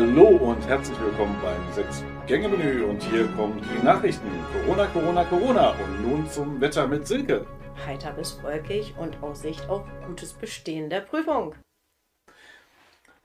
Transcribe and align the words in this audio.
Hallo 0.00 0.28
und 0.28 0.66
herzlich 0.66 0.98
willkommen 0.98 1.36
beim 1.42 1.72
Sechs-Gänge-Menü 1.74 2.84
und 2.84 3.02
hier 3.02 3.26
kommen 3.36 3.60
die 3.60 3.84
Nachrichten. 3.84 4.30
Corona, 4.50 4.86
Corona, 4.86 5.24
Corona 5.24 5.70
und 5.72 6.00
nun 6.00 6.26
zum 6.26 6.58
Wetter 6.58 6.88
mit 6.88 7.06
Silke. 7.06 7.46
Heiter 7.84 8.14
bis 8.14 8.42
wolkig 8.42 8.94
und 8.98 9.22
Aussicht 9.22 9.68
auf 9.68 9.86
gutes 10.06 10.32
Bestehen 10.32 10.88
der 10.88 11.02
Prüfung. 11.02 11.54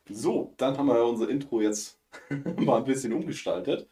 So, 0.09 0.53
dann 0.57 0.77
haben 0.77 0.87
wir 0.87 1.05
unser 1.05 1.29
Intro 1.29 1.61
jetzt 1.61 1.97
mal 2.57 2.79
ein 2.79 2.83
bisschen 2.83 3.13
umgestaltet. 3.13 3.87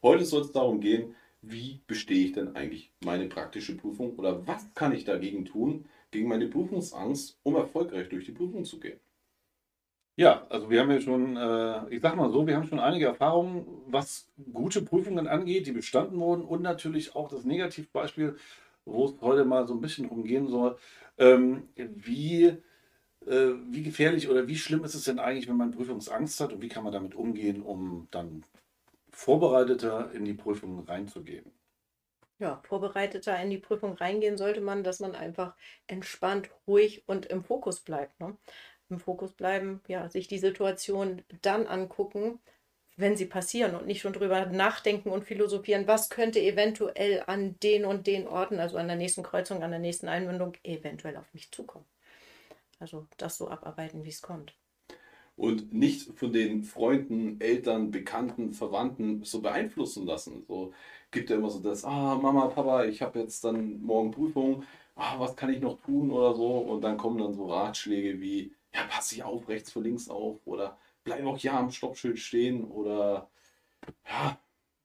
Heute 0.00 0.24
soll 0.24 0.42
es 0.42 0.52
darum 0.52 0.78
gehen, 0.78 1.16
wie 1.42 1.80
bestehe 1.88 2.26
ich 2.26 2.32
denn 2.32 2.54
eigentlich 2.54 2.92
meine 3.04 3.26
praktische 3.26 3.76
Prüfung 3.76 4.14
oder 4.14 4.46
was 4.46 4.72
kann 4.76 4.92
ich 4.92 5.04
dagegen 5.04 5.46
tun, 5.46 5.86
gegen 6.12 6.28
meine 6.28 6.46
Prüfungsangst, 6.46 7.40
um 7.42 7.56
erfolgreich 7.56 8.08
durch 8.08 8.26
die 8.26 8.32
Prüfung 8.32 8.64
zu 8.64 8.78
gehen. 8.78 9.00
Ja, 10.20 10.46
also 10.50 10.68
wir 10.68 10.80
haben 10.80 10.90
ja 10.90 11.00
schon, 11.00 11.34
äh, 11.38 11.88
ich 11.88 12.02
sag 12.02 12.14
mal 12.14 12.30
so, 12.30 12.46
wir 12.46 12.54
haben 12.54 12.66
schon 12.66 12.78
einige 12.78 13.06
Erfahrungen, 13.06 13.64
was 13.86 14.28
gute 14.52 14.82
Prüfungen 14.82 15.26
angeht, 15.26 15.66
die 15.66 15.72
bestanden 15.72 16.20
wurden 16.20 16.44
und 16.44 16.60
natürlich 16.60 17.16
auch 17.16 17.30
das 17.30 17.44
Negativbeispiel, 17.46 18.36
wo 18.84 19.06
es 19.06 19.14
heute 19.22 19.46
mal 19.46 19.66
so 19.66 19.72
ein 19.72 19.80
bisschen 19.80 20.10
umgehen 20.10 20.46
soll. 20.46 20.76
Ähm, 21.16 21.70
wie, 21.74 22.48
äh, 23.26 23.52
wie 23.70 23.82
gefährlich 23.82 24.28
oder 24.28 24.46
wie 24.46 24.56
schlimm 24.56 24.84
ist 24.84 24.94
es 24.94 25.04
denn 25.04 25.20
eigentlich, 25.20 25.48
wenn 25.48 25.56
man 25.56 25.70
Prüfungsangst 25.70 26.38
hat 26.38 26.52
und 26.52 26.60
wie 26.60 26.68
kann 26.68 26.84
man 26.84 26.92
damit 26.92 27.14
umgehen, 27.14 27.62
um 27.62 28.06
dann 28.10 28.44
vorbereiteter 29.08 30.12
in 30.12 30.26
die 30.26 30.34
Prüfung 30.34 30.84
reinzugehen? 30.84 31.50
Ja, 32.40 32.62
vorbereiteter 32.66 33.38
in 33.42 33.50
die 33.50 33.58
Prüfung 33.58 33.92
reingehen 33.92 34.38
sollte 34.38 34.62
man, 34.62 34.82
dass 34.82 34.98
man 34.98 35.14
einfach 35.14 35.54
entspannt, 35.86 36.50
ruhig 36.66 37.04
und 37.06 37.26
im 37.26 37.44
Fokus 37.44 37.80
bleibt. 37.80 38.18
Ne? 38.18 38.34
Im 38.90 38.98
Fokus 39.00 39.32
bleiben, 39.32 39.80
ja, 39.88 40.08
sich 40.08 40.28
die 40.28 40.38
Situation 40.38 41.22
dann 41.42 41.66
angucken, 41.66 42.40
wenn 42.96 43.16
sie 43.16 43.26
passieren 43.26 43.74
und 43.74 43.86
nicht 43.86 44.00
schon 44.00 44.12
drüber 44.12 44.46
nachdenken 44.46 45.10
und 45.10 45.24
philosophieren, 45.24 45.86
was 45.86 46.10
könnte 46.10 46.40
eventuell 46.40 47.22
an 47.26 47.56
den 47.62 47.84
und 47.84 48.06
den 48.06 48.26
Orten, 48.28 48.58
also 48.60 48.76
an 48.76 48.88
der 48.88 48.96
nächsten 48.96 49.22
Kreuzung, 49.22 49.62
an 49.62 49.70
der 49.70 49.80
nächsten 49.80 50.08
Einwendung, 50.08 50.54
eventuell 50.64 51.16
auf 51.16 51.32
mich 51.32 51.50
zukommen. 51.50 51.86
Also 52.78 53.06
das 53.16 53.38
so 53.38 53.48
abarbeiten, 53.48 54.04
wie 54.04 54.10
es 54.10 54.22
kommt 54.22 54.54
und 55.40 55.72
nicht 55.72 56.12
von 56.18 56.32
den 56.32 56.64
Freunden, 56.64 57.40
Eltern, 57.40 57.90
Bekannten, 57.90 58.52
Verwandten 58.52 59.24
so 59.24 59.40
beeinflussen 59.40 60.04
lassen. 60.06 60.44
So 60.46 60.74
gibt 61.10 61.30
ja 61.30 61.36
immer 61.36 61.48
so 61.48 61.60
das, 61.60 61.84
ah, 61.84 62.16
Mama, 62.16 62.48
Papa, 62.48 62.84
ich 62.84 63.00
habe 63.00 63.20
jetzt 63.20 63.42
dann 63.44 63.80
morgen 63.82 64.10
Prüfung, 64.10 64.64
ah, 64.96 65.18
was 65.18 65.36
kann 65.36 65.50
ich 65.52 65.60
noch 65.62 65.80
tun 65.80 66.10
oder 66.10 66.34
so. 66.34 66.58
Und 66.58 66.82
dann 66.82 66.98
kommen 66.98 67.18
dann 67.18 67.32
so 67.32 67.46
Ratschläge 67.46 68.20
wie, 68.20 68.52
ja, 68.74 68.80
pass 68.88 69.08
dich 69.08 69.22
auf, 69.22 69.48
rechts 69.48 69.72
vor 69.72 69.82
links 69.82 70.08
auf 70.08 70.38
oder 70.46 70.78
bleib 71.04 71.24
auch 71.24 71.38
ja 71.38 71.58
am 71.58 71.70
Stoppschild 71.70 72.18
stehen 72.18 72.64
oder 72.64 73.28
ja, 74.06 74.38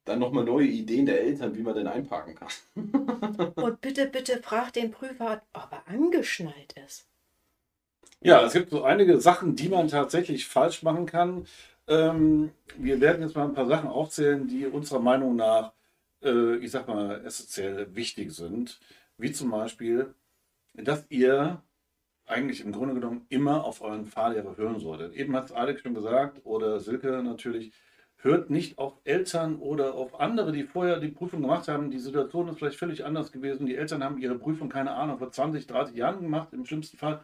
dann 0.05 0.19
nochmal 0.19 0.45
neue 0.45 0.67
Ideen 0.67 1.05
der 1.05 1.21
Eltern, 1.21 1.55
wie 1.55 1.61
man 1.61 1.75
denn 1.75 1.87
einparken 1.87 2.35
kann. 2.35 2.49
Und 3.55 3.81
bitte, 3.81 4.07
bitte 4.07 4.41
frag 4.41 4.71
den 4.73 4.91
Prüfer, 4.91 5.41
ob 5.53 5.71
er 5.71 5.87
angeschnallt 5.87 6.73
ist. 6.85 7.07
Ja, 8.21 8.43
es 8.45 8.53
gibt 8.53 8.69
so 8.69 8.83
einige 8.83 9.19
Sachen, 9.19 9.55
die 9.55 9.69
man 9.69 9.87
tatsächlich 9.87 10.47
falsch 10.47 10.83
machen 10.83 11.05
kann. 11.05 11.45
Ähm, 11.87 12.51
wir 12.77 12.99
werden 13.01 13.21
jetzt 13.21 13.35
mal 13.35 13.45
ein 13.45 13.53
paar 13.53 13.67
Sachen 13.67 13.89
aufzählen, 13.89 14.47
die 14.47 14.65
unserer 14.65 14.99
Meinung 14.99 15.35
nach, 15.35 15.73
äh, 16.23 16.55
ich 16.57 16.71
sag 16.71 16.87
mal, 16.87 17.23
essentiell 17.25 17.93
wichtig 17.95 18.31
sind. 18.31 18.79
Wie 19.17 19.31
zum 19.31 19.51
Beispiel, 19.51 20.13
dass 20.73 21.05
ihr 21.09 21.61
eigentlich 22.25 22.61
im 22.61 22.71
Grunde 22.71 22.95
genommen 22.95 23.25
immer 23.29 23.63
auf 23.63 23.81
euren 23.81 24.05
Fahrlehrer 24.05 24.57
hören 24.57 24.79
solltet. 24.79 25.13
Eben 25.13 25.35
hat 25.35 25.45
es 25.45 25.51
Alex 25.51 25.81
schon 25.81 25.93
gesagt 25.93 26.41
oder 26.43 26.79
Silke 26.79 27.21
natürlich. 27.23 27.73
Hört 28.17 28.49
nicht 28.49 28.79
auf 28.79 28.99
Eltern 29.03 29.57
oder 29.57 29.93
auf 29.93 30.19
andere, 30.19 30.51
die 30.51 30.63
vorher 30.63 30.99
die 30.99 31.09
Prüfung 31.09 31.41
gemacht 31.41 31.67
haben. 31.67 31.91
Die 31.91 31.99
Situation 31.99 32.47
ist 32.47 32.57
vielleicht 32.57 32.79
völlig 32.79 33.05
anders 33.05 33.31
gewesen. 33.31 33.67
Die 33.67 33.75
Eltern 33.75 34.03
haben 34.03 34.17
ihre 34.17 34.39
Prüfung, 34.39 34.67
keine 34.67 34.95
Ahnung, 34.95 35.19
vor 35.19 35.31
20, 35.31 35.67
30 35.67 35.95
Jahren 35.95 36.21
gemacht, 36.21 36.51
im 36.51 36.65
schlimmsten 36.65 36.97
Fall. 36.97 37.23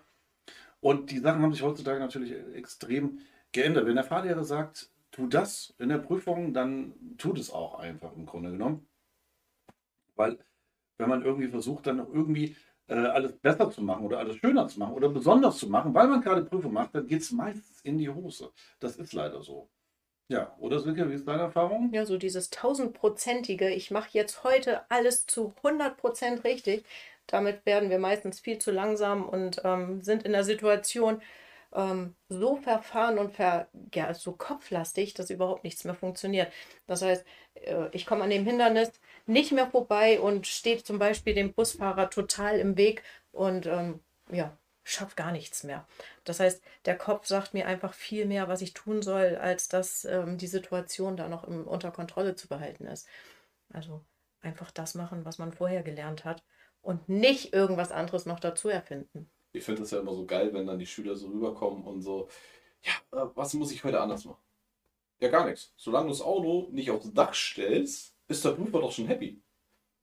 Und 0.80 1.10
die 1.10 1.18
Sachen 1.18 1.42
haben 1.42 1.54
sich 1.54 1.64
heutzutage 1.64 2.00
natürlich 2.00 2.36
extrem 2.54 3.20
geändert. 3.52 3.88
Wenn 3.88 3.96
der 3.96 4.04
Fahrlehrer 4.04 4.44
sagt, 4.44 4.92
tu 5.12 5.28
das 5.28 5.74
in 5.80 5.90
der 5.90 5.98
Prüfung, 5.98 6.54
dann 6.54 6.94
tut 7.18 7.40
es 7.40 7.52
auch 7.52 7.80
einfach 7.80 8.16
im 8.16 8.28
Grunde 8.28 8.52
genommen. 8.52 8.88
Weil 10.16 10.38
wenn 10.98 11.10
man 11.10 11.24
irgendwie 11.24 11.48
versucht, 11.48 11.88
dann 11.88 11.98
noch 11.98 12.14
irgendwie 12.14 12.56
alles 12.92 13.38
besser 13.38 13.70
zu 13.72 13.82
machen 13.82 14.06
oder 14.06 14.20
alles 14.20 14.38
schöner 14.38 14.68
zu 14.68 14.80
machen 14.80 14.94
oder 14.94 15.10
besonders 15.10 15.58
zu 15.58 15.70
machen, 15.70 15.94
weil 15.94 16.08
man 16.08 16.22
gerade 16.22 16.44
Prüfung 16.44 16.74
macht, 16.74 16.96
dann 16.96 17.08
geht 17.08 17.22
es 17.22 17.32
meistens 17.32 17.82
in 17.82 17.98
die 17.98 18.10
Hose. 18.10 18.52
Das 18.80 18.98
ist 18.98 19.14
leider 19.14 19.42
so. 19.42 19.70
Ja, 20.30 20.56
oder 20.60 20.80
Silke, 20.80 21.10
wie 21.10 21.16
ist 21.16 21.28
deine 21.28 21.44
Erfahrung? 21.44 21.92
Ja, 21.94 22.06
so 22.06 22.18
dieses 22.18 22.50
tausendprozentige, 22.50 23.70
ich 23.70 23.92
mache 23.92 24.10
jetzt 24.14 24.46
heute 24.46 24.90
alles 24.90 25.26
zu 25.26 25.54
100% 25.62 26.46
richtig, 26.46 26.86
damit 27.28 27.66
werden 27.66 27.90
wir 27.90 28.00
meistens 28.00 28.40
viel 28.40 28.58
zu 28.58 28.72
langsam 28.72 29.28
und 29.28 29.62
ähm, 29.66 30.02
sind 30.02 30.24
in 30.24 30.32
der 30.32 30.46
Situation 30.46 31.22
ähm, 31.74 32.16
so 32.30 32.58
verfahren 32.58 33.18
und 33.18 33.34
ver, 33.34 33.68
ja, 33.94 34.14
so 34.14 34.34
kopflastig, 34.34 35.14
dass 35.14 35.30
überhaupt 35.30 35.64
nichts 35.64 35.84
mehr 35.84 35.96
funktioniert. 35.96 36.52
Das 36.88 37.02
heißt, 37.02 37.26
äh, 37.56 37.88
ich 37.92 38.06
komme 38.06 38.24
an 38.24 38.30
dem 38.30 38.46
Hindernis 38.46 38.92
nicht 39.26 39.52
mehr 39.52 39.68
vorbei 39.68 40.20
und 40.20 40.48
stehe 40.48 40.84
zum 40.84 41.00
Beispiel 41.00 41.34
dem 41.34 41.54
Busfahrer 41.54 42.10
total 42.10 42.60
im 42.60 42.78
Weg 42.78 43.04
und 43.32 43.66
ähm, 43.66 44.00
ja, 44.32 44.58
schaffe 44.84 45.16
gar 45.16 45.32
nichts 45.32 45.64
mehr. 45.64 45.88
Das 46.24 46.40
heißt, 46.40 46.62
der 46.86 46.98
Kopf 46.98 47.28
sagt 47.28 47.54
mir 47.54 47.68
einfach 47.68 47.94
viel 47.94 48.26
mehr, 48.26 48.48
was 48.48 48.62
ich 48.62 48.74
tun 48.74 49.02
soll, 49.02 49.36
als 49.36 49.70
dass 49.70 50.06
ähm, 50.06 50.38
die 50.38 50.48
Situation 50.48 51.18
da 51.18 51.28
noch 51.28 51.44
im, 51.46 51.68
unter 51.68 51.92
Kontrolle 51.92 52.36
zu 52.36 52.48
behalten 52.48 52.86
ist. 52.86 53.08
Also 53.72 54.02
einfach 54.42 54.72
das 54.72 54.96
machen, 54.96 55.26
was 55.26 55.38
man 55.38 55.54
vorher 55.54 55.84
gelernt 55.84 56.26
hat 56.26 56.44
und 56.82 57.10
nicht 57.10 57.54
irgendwas 57.54 57.92
anderes 57.92 58.26
noch 58.26 58.40
dazu 58.40 58.70
erfinden. 58.70 59.30
Ich 59.62 59.66
finde 59.66 59.82
das 59.82 59.92
ja 59.92 60.00
immer 60.00 60.16
so 60.16 60.26
geil, 60.26 60.52
wenn 60.54 60.66
dann 60.66 60.80
die 60.80 60.88
Schüler 60.88 61.16
so 61.16 61.28
rüberkommen 61.28 61.84
und 61.84 62.02
so, 62.02 62.28
ja, 62.84 62.94
äh, 63.20 63.28
was 63.36 63.54
muss 63.54 63.72
ich 63.72 63.84
heute 63.84 64.02
anders 64.02 64.26
machen? 64.26 64.42
Ja, 65.20 65.30
gar 65.30 65.46
nichts. 65.46 65.72
Solange 65.78 66.08
du 66.08 66.14
das 66.14 66.22
Auto 66.22 66.68
nicht 66.72 66.90
aufs 66.90 67.14
Dach 67.14 67.32
stellst, 67.32 68.16
ist 68.28 68.44
der 68.44 68.52
Prüfer 68.52 68.82
doch 68.82 68.92
schon 68.92 69.06
happy. 69.06 69.40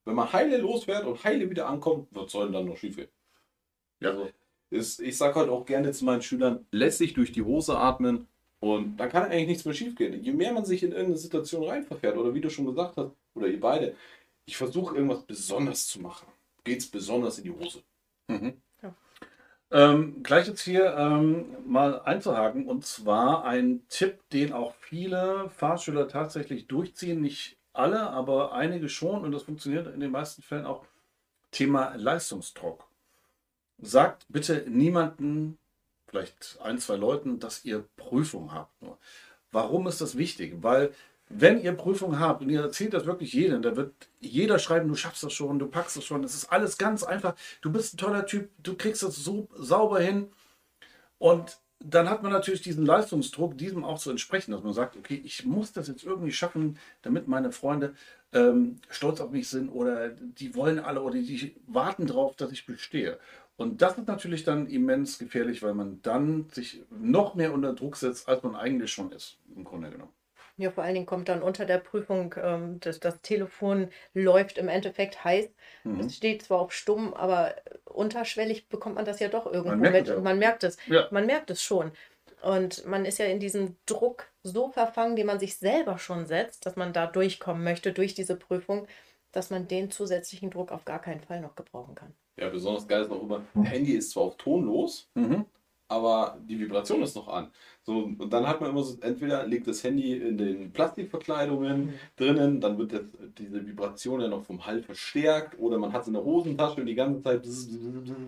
Wenn 0.04 0.14
man 0.14 0.32
heile 0.32 0.58
losfährt 0.58 1.04
und 1.06 1.24
heile 1.24 1.50
wieder 1.50 1.68
ankommt, 1.68 2.06
was 2.12 2.30
soll 2.30 2.44
denn 2.44 2.52
dann 2.52 2.66
noch 2.66 2.76
schief 2.76 2.94
gehen? 2.94 3.08
Ja. 3.98 4.10
Also, 4.10 4.30
ist, 4.70 5.00
ich 5.00 5.16
sage 5.16 5.34
halt 5.34 5.48
auch 5.48 5.66
gerne 5.66 5.90
zu 5.90 6.04
meinen 6.04 6.22
Schülern, 6.22 6.64
lässt 6.70 6.98
sich 6.98 7.14
durch 7.14 7.32
die 7.32 7.42
Hose 7.42 7.76
atmen 7.76 8.28
und 8.60 8.96
dann 8.96 9.08
kann 9.08 9.24
eigentlich 9.24 9.48
nichts 9.48 9.64
mehr 9.64 9.74
schief 9.74 9.96
gehen. 9.96 10.22
Je 10.22 10.32
mehr 10.32 10.52
man 10.52 10.64
sich 10.64 10.84
in 10.84 10.92
irgendeine 10.92 11.18
Situation 11.18 11.64
reinverfährt, 11.64 12.16
oder 12.16 12.32
wie 12.32 12.40
du 12.40 12.48
schon 12.50 12.66
gesagt 12.66 12.96
hast, 12.96 13.10
oder 13.34 13.48
ihr 13.48 13.58
beide, 13.58 13.96
ich 14.46 14.56
versuche 14.56 14.94
irgendwas 14.94 15.24
besonders 15.24 15.88
zu 15.88 16.00
machen 16.00 16.28
geht 16.68 16.80
es 16.80 16.90
besonders 16.90 17.38
in 17.38 17.44
die 17.44 17.50
Hose. 17.50 17.82
Mhm. 18.28 18.60
Ähm, 19.70 20.22
gleich 20.22 20.46
jetzt 20.46 20.62
hier 20.62 20.96
ähm, 20.96 21.44
mal 21.66 22.00
einzuhaken 22.00 22.66
und 22.66 22.86
zwar 22.86 23.44
ein 23.44 23.82
Tipp, 23.88 24.18
den 24.30 24.52
auch 24.52 24.74
viele 24.80 25.50
Fahrschüler 25.50 26.08
tatsächlich 26.08 26.68
durchziehen, 26.68 27.20
nicht 27.20 27.58
alle, 27.74 28.10
aber 28.10 28.52
einige 28.52 28.88
schon 28.88 29.22
und 29.24 29.32
das 29.32 29.42
funktioniert 29.42 29.86
in 29.86 30.00
den 30.00 30.10
meisten 30.10 30.42
Fällen 30.42 30.66
auch. 30.66 30.86
Thema 31.50 31.94
Leistungsdruck. 31.96 32.86
Sagt 33.78 34.26
bitte 34.28 34.64
niemanden, 34.68 35.58
vielleicht 36.06 36.58
ein, 36.62 36.78
zwei 36.78 36.96
Leuten, 36.96 37.38
dass 37.38 37.64
ihr 37.64 37.84
Prüfung 37.96 38.52
habt. 38.52 38.72
Warum 39.50 39.86
ist 39.86 40.00
das 40.00 40.18
wichtig? 40.18 40.62
Weil 40.62 40.92
wenn 41.30 41.60
ihr 41.60 41.72
Prüfung 41.72 42.18
habt 42.18 42.42
und 42.42 42.50
ihr 42.50 42.62
erzählt 42.62 42.94
das 42.94 43.06
wirklich 43.06 43.32
jedem, 43.32 43.62
da 43.62 43.76
wird 43.76 43.92
jeder 44.20 44.58
schreiben, 44.58 44.88
du 44.88 44.94
schaffst 44.94 45.22
das 45.22 45.32
schon, 45.32 45.58
du 45.58 45.66
packst 45.66 45.96
das 45.96 46.04
schon, 46.04 46.24
es 46.24 46.34
ist 46.34 46.50
alles 46.50 46.78
ganz 46.78 47.02
einfach, 47.02 47.34
du 47.60 47.70
bist 47.70 47.94
ein 47.94 47.98
toller 47.98 48.26
Typ, 48.26 48.50
du 48.62 48.74
kriegst 48.74 49.02
das 49.02 49.16
so 49.16 49.48
sauber 49.54 50.00
hin. 50.00 50.28
Und 51.18 51.58
dann 51.80 52.08
hat 52.08 52.22
man 52.22 52.32
natürlich 52.32 52.62
diesen 52.62 52.84
Leistungsdruck, 52.86 53.56
diesem 53.56 53.84
auch 53.84 53.98
zu 53.98 54.10
entsprechen, 54.10 54.52
dass 54.52 54.62
man 54.62 54.72
sagt, 54.72 54.96
okay, 54.96 55.20
ich 55.24 55.44
muss 55.44 55.72
das 55.72 55.88
jetzt 55.88 56.04
irgendwie 56.04 56.32
schaffen, 56.32 56.78
damit 57.02 57.28
meine 57.28 57.52
Freunde 57.52 57.94
ähm, 58.32 58.80
stolz 58.88 59.20
auf 59.20 59.30
mich 59.30 59.48
sind 59.48 59.68
oder 59.68 60.08
die 60.08 60.54
wollen 60.54 60.78
alle 60.78 61.02
oder 61.02 61.14
die 61.14 61.54
warten 61.66 62.06
darauf, 62.06 62.36
dass 62.36 62.52
ich 62.52 62.66
bestehe. 62.66 63.18
Und 63.56 63.82
das 63.82 63.98
ist 63.98 64.06
natürlich 64.06 64.44
dann 64.44 64.66
immens 64.66 65.18
gefährlich, 65.18 65.62
weil 65.62 65.74
man 65.74 66.00
dann 66.02 66.48
sich 66.52 66.82
noch 66.90 67.34
mehr 67.34 67.52
unter 67.52 67.74
Druck 67.74 67.96
setzt, 67.96 68.28
als 68.28 68.42
man 68.42 68.54
eigentlich 68.54 68.92
schon 68.92 69.12
ist, 69.12 69.36
im 69.54 69.64
Grunde 69.64 69.90
genommen. 69.90 70.12
Ja, 70.58 70.72
vor 70.72 70.82
allen 70.82 70.94
Dingen 70.94 71.06
kommt 71.06 71.28
dann 71.28 71.40
unter 71.40 71.64
der 71.64 71.78
Prüfung, 71.78 72.34
ähm, 72.36 72.80
dass 72.80 72.98
das 72.98 73.20
Telefon 73.22 73.90
läuft 74.12 74.58
im 74.58 74.68
Endeffekt 74.68 75.22
heiß. 75.24 75.48
Mhm. 75.84 76.00
Es 76.00 76.16
steht 76.16 76.42
zwar 76.42 76.58
auf 76.58 76.72
stumm, 76.72 77.14
aber 77.14 77.54
unterschwellig 77.84 78.68
bekommt 78.68 78.96
man 78.96 79.04
das 79.04 79.20
ja 79.20 79.28
doch 79.28 79.46
irgendwo 79.46 79.76
man 79.76 79.92
mit. 79.92 80.10
Und 80.10 80.24
man 80.24 80.38
merkt 80.38 80.64
es. 80.64 80.76
Ja. 80.86 81.06
Man 81.12 81.26
merkt 81.26 81.50
es 81.50 81.62
schon. 81.62 81.92
Und 82.42 82.84
man 82.86 83.04
ist 83.04 83.18
ja 83.18 83.26
in 83.26 83.38
diesem 83.38 83.76
Druck 83.86 84.26
so 84.42 84.68
verfangen, 84.68 85.14
den 85.14 85.26
man 85.26 85.38
sich 85.38 85.56
selber 85.56 85.98
schon 85.98 86.26
setzt, 86.26 86.66
dass 86.66 86.74
man 86.74 86.92
da 86.92 87.06
durchkommen 87.06 87.62
möchte 87.62 87.92
durch 87.92 88.14
diese 88.14 88.36
Prüfung, 88.36 88.88
dass 89.30 89.50
man 89.50 89.68
den 89.68 89.92
zusätzlichen 89.92 90.50
Druck 90.50 90.72
auf 90.72 90.84
gar 90.84 91.00
keinen 91.00 91.20
Fall 91.20 91.40
noch 91.40 91.54
gebrauchen 91.54 91.94
kann. 91.94 92.12
Ja, 92.36 92.48
besonders 92.48 92.86
geil 92.86 93.02
ist 93.02 93.10
noch 93.10 93.22
immer, 93.22 93.42
Handy 93.62 93.94
ist 93.94 94.10
zwar 94.10 94.24
auf 94.24 94.36
tonlos, 94.36 95.08
Mhm. 95.14 95.46
Aber 95.88 96.38
die 96.46 96.60
Vibration 96.60 97.02
ist 97.02 97.16
noch 97.16 97.28
an. 97.28 97.50
So, 97.82 98.04
und 98.18 98.30
dann 98.32 98.46
hat 98.46 98.60
man 98.60 98.70
immer 98.70 98.82
so, 98.82 98.98
entweder 99.00 99.46
liegt 99.46 99.66
das 99.66 99.82
Handy 99.82 100.12
in 100.16 100.36
den 100.36 100.72
Plastikverkleidungen 100.72 101.94
drinnen, 102.16 102.60
dann 102.60 102.76
wird 102.78 102.92
das, 102.92 103.00
diese 103.38 103.66
Vibration 103.66 104.20
ja 104.20 104.28
noch 104.28 104.44
vom 104.44 104.64
Hall 104.66 104.82
verstärkt, 104.82 105.58
oder 105.58 105.78
man 105.78 105.92
hat 105.92 106.02
es 106.02 106.08
in 106.08 106.14
der 106.14 106.24
Hosentasche 106.24 106.80
und 106.80 106.86
die 106.86 106.94
ganze 106.94 107.22
Zeit, 107.22 107.42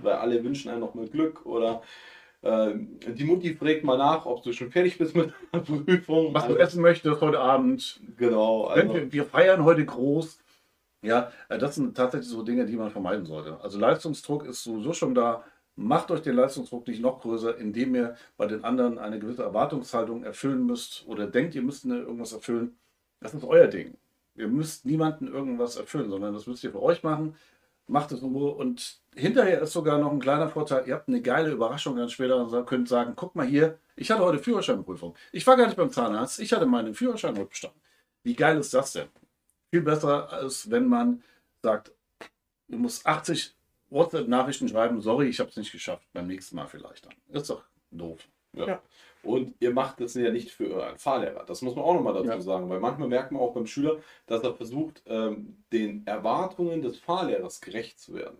weil 0.03 0.15
alle 0.15 0.43
wünschen 0.43 0.71
einem 0.71 0.81
noch 0.81 0.95
mal 0.95 1.07
Glück, 1.09 1.45
oder 1.45 1.83
äh, 2.43 2.73
die 3.07 3.25
Mutti 3.25 3.55
fragt 3.55 3.85
mal 3.85 3.99
nach, 3.99 4.25
ob 4.25 4.43
du 4.43 4.53
schon 4.53 4.71
fertig 4.71 4.97
bist 4.97 5.15
mit 5.15 5.33
der 5.53 5.59
Prüfung. 5.61 6.33
Was 6.33 6.45
du 6.45 6.53
Also, 6.53 6.57
essen 6.63 6.83
möchtest 6.83 7.21
heute 7.21 7.41
Abend. 7.41 8.01
genau, 8.17 8.65
also, 8.65 8.95
wir, 8.95 9.13
wir 9.13 9.25
feiern 9.27 9.65
heute 9.65 9.85
groß. 9.85 10.39
Ja, 11.03 11.33
äh, 11.49 11.59
das 11.59 11.75
sind 11.75 11.97
tatsächlich 11.97 12.31
so 12.31 12.43
Dinge, 12.43 12.65
die 12.67 12.77
man 12.77 12.91
vermeiden 12.91 13.27
sollte. 13.27 13.61
Also 13.61 13.79
Leistungsdruck 13.79 14.45
ist 14.47 14.63
sowieso 14.65 14.93
schon 14.93 15.15
da. 15.15 15.45
Macht 15.83 16.11
euch 16.11 16.21
den 16.21 16.37
Leistungsdruck 16.37 16.87
nicht 16.89 17.01
noch 17.01 17.23
größer, 17.23 17.57
indem 17.57 17.95
ihr 17.95 18.15
bei 18.37 18.45
den 18.45 18.65
anderen 18.65 18.99
eine 18.99 19.19
gewisse 19.19 19.45
Erwartungshaltung 19.45 20.25
erfüllen 20.25 20.67
müsst 20.67 21.07
oder 21.07 21.27
denkt, 21.27 21.55
ihr 21.55 21.63
müsst 21.63 21.87
irgendwas 21.87 22.35
erfüllen. 22.35 22.77
Das 23.21 23.33
ist 23.33 23.45
euer 23.45 23.67
Ding. 23.67 23.97
Ihr 24.35 24.49
müsst 24.49 24.85
niemanden 24.85 25.27
irgendwas 25.27 25.77
erfüllen, 25.77 26.11
sondern 26.11 26.35
das 26.35 26.47
müsst 26.47 26.63
ihr 26.65 26.73
für 26.73 26.83
euch 26.83 27.03
machen. 27.03 27.35
Macht 27.87 28.13
es 28.13 28.21
Ruhe. 28.21 28.51
Und 28.51 29.01
hinterher 29.17 29.63
ist 29.63 29.73
sogar 29.73 29.97
noch 29.97 30.13
ein 30.13 30.21
kleiner 30.21 30.51
Vorteil. 30.51 30.87
Ihr 30.87 30.93
habt 30.93 31.09
eine 31.09 31.23
geile 31.23 31.51
Überraschung 31.51 31.97
ganz 31.97 32.13
später 32.13 32.37
und 32.37 32.67
könnt 32.67 32.87
sagen, 32.87 33.15
guck 33.17 33.35
mal 33.35 33.47
hier, 33.47 33.79
ich 33.97 34.11
hatte 34.11 34.23
heute 34.23 34.39
Führerscheinprüfung. 34.39 35.15
Ich 35.33 35.47
war 35.47 35.57
gar 35.57 35.65
nicht 35.65 35.79
beim 35.79 35.91
Zahnarzt. 35.91 36.41
Ich 36.41 36.53
hatte 36.53 36.67
meinen 36.67 36.93
Führerschein 36.93 37.39
heute 37.39 37.49
bestanden. 37.49 37.81
Wie 38.23 38.35
geil 38.35 38.59
ist 38.59 38.75
das 38.75 38.93
denn? 38.93 39.09
Viel 39.71 39.81
besser, 39.81 40.31
als 40.31 40.71
wenn 40.71 40.87
man 40.87 41.23
sagt, 41.63 41.91
du 42.69 42.77
musst 42.77 43.07
80 43.07 43.55
WhatsApp-Nachrichten 43.91 44.69
schreiben, 44.69 45.01
sorry, 45.01 45.29
ich 45.29 45.41
habe 45.41 45.51
es 45.51 45.57
nicht 45.57 45.73
geschafft, 45.73 46.07
beim 46.13 46.27
nächsten 46.27 46.57
Mal 46.57 46.67
vielleicht 46.67 47.07
dann. 47.07 47.15
Ist 47.29 47.51
doch 47.51 47.63
doof. 47.91 48.29
Ja. 48.53 48.67
Ja. 48.67 48.83
Und 49.23 49.55
ihr 49.61 49.73
macht 49.73 50.01
das 50.01 50.15
ja 50.15 50.31
nicht 50.31 50.51
für 50.51 50.71
euren 50.73 50.97
Fahrlehrer. 50.97 51.45
Das 51.45 51.61
muss 51.61 51.75
man 51.75 51.85
auch 51.85 51.95
nochmal 51.95 52.15
dazu 52.15 52.29
Ja. 52.29 52.41
sagen, 52.41 52.69
weil 52.71 52.81
manchmal 52.81 53.09
merkt 53.09 53.33
man 53.33 53.43
auch 53.43 53.53
beim 53.53 53.67
Schüler, 53.67 54.01
dass 54.27 54.43
er 54.43 54.55
versucht, 54.55 55.03
ähm, 55.07 55.63
den 55.73 56.07
Erwartungen 56.07 56.81
des 56.83 56.99
Fahrlehrers 56.99 57.61
gerecht 57.61 58.01
zu 58.01 58.15
werden. 58.15 58.39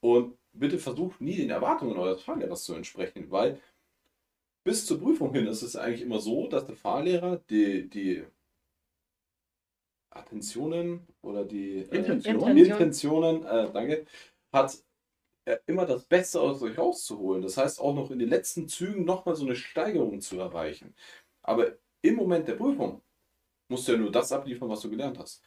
Und 0.00 0.36
bitte 0.52 0.78
versucht 0.78 1.20
nie 1.20 1.36
den 1.36 1.50
Erwartungen 1.50 1.96
eures 1.96 2.22
Fahrlehrers 2.22 2.64
zu 2.64 2.74
entsprechen, 2.74 3.30
weil 3.30 3.60
bis 4.64 4.86
zur 4.86 5.00
Prüfung 5.00 5.32
hin 5.32 5.46
ist 5.46 5.62
es 5.62 5.76
eigentlich 5.76 6.02
immer 6.02 6.18
so, 6.20 6.48
dass 6.48 6.66
der 6.66 6.76
Fahrlehrer 6.76 7.40
die, 7.48 7.88
die 7.88 8.24
Attentionen 10.10 11.06
oder 11.22 11.44
die 11.44 11.78
äh, 11.90 11.96
Intention. 11.96 12.56
Intentionen, 12.56 13.44
äh, 13.44 13.70
danke, 13.72 14.04
hat 14.52 14.78
äh, 15.44 15.58
immer 15.66 15.86
das 15.86 16.04
Beste 16.04 16.40
aus 16.40 16.62
euch 16.62 16.76
rauszuholen. 16.76 17.42
Das 17.42 17.56
heißt 17.56 17.80
auch 17.80 17.94
noch 17.94 18.10
in 18.10 18.18
den 18.18 18.28
letzten 18.28 18.68
Zügen 18.68 19.04
nochmal 19.04 19.36
so 19.36 19.46
eine 19.46 19.56
Steigerung 19.56 20.20
zu 20.20 20.38
erreichen. 20.38 20.94
Aber 21.42 21.72
im 22.02 22.16
Moment 22.16 22.48
der 22.48 22.54
Prüfung 22.54 23.02
musst 23.68 23.88
du 23.88 23.92
ja 23.92 23.98
nur 23.98 24.12
das 24.12 24.32
abliefern, 24.32 24.68
was 24.68 24.80
du 24.80 24.90
gelernt 24.90 25.18
hast. 25.18 25.42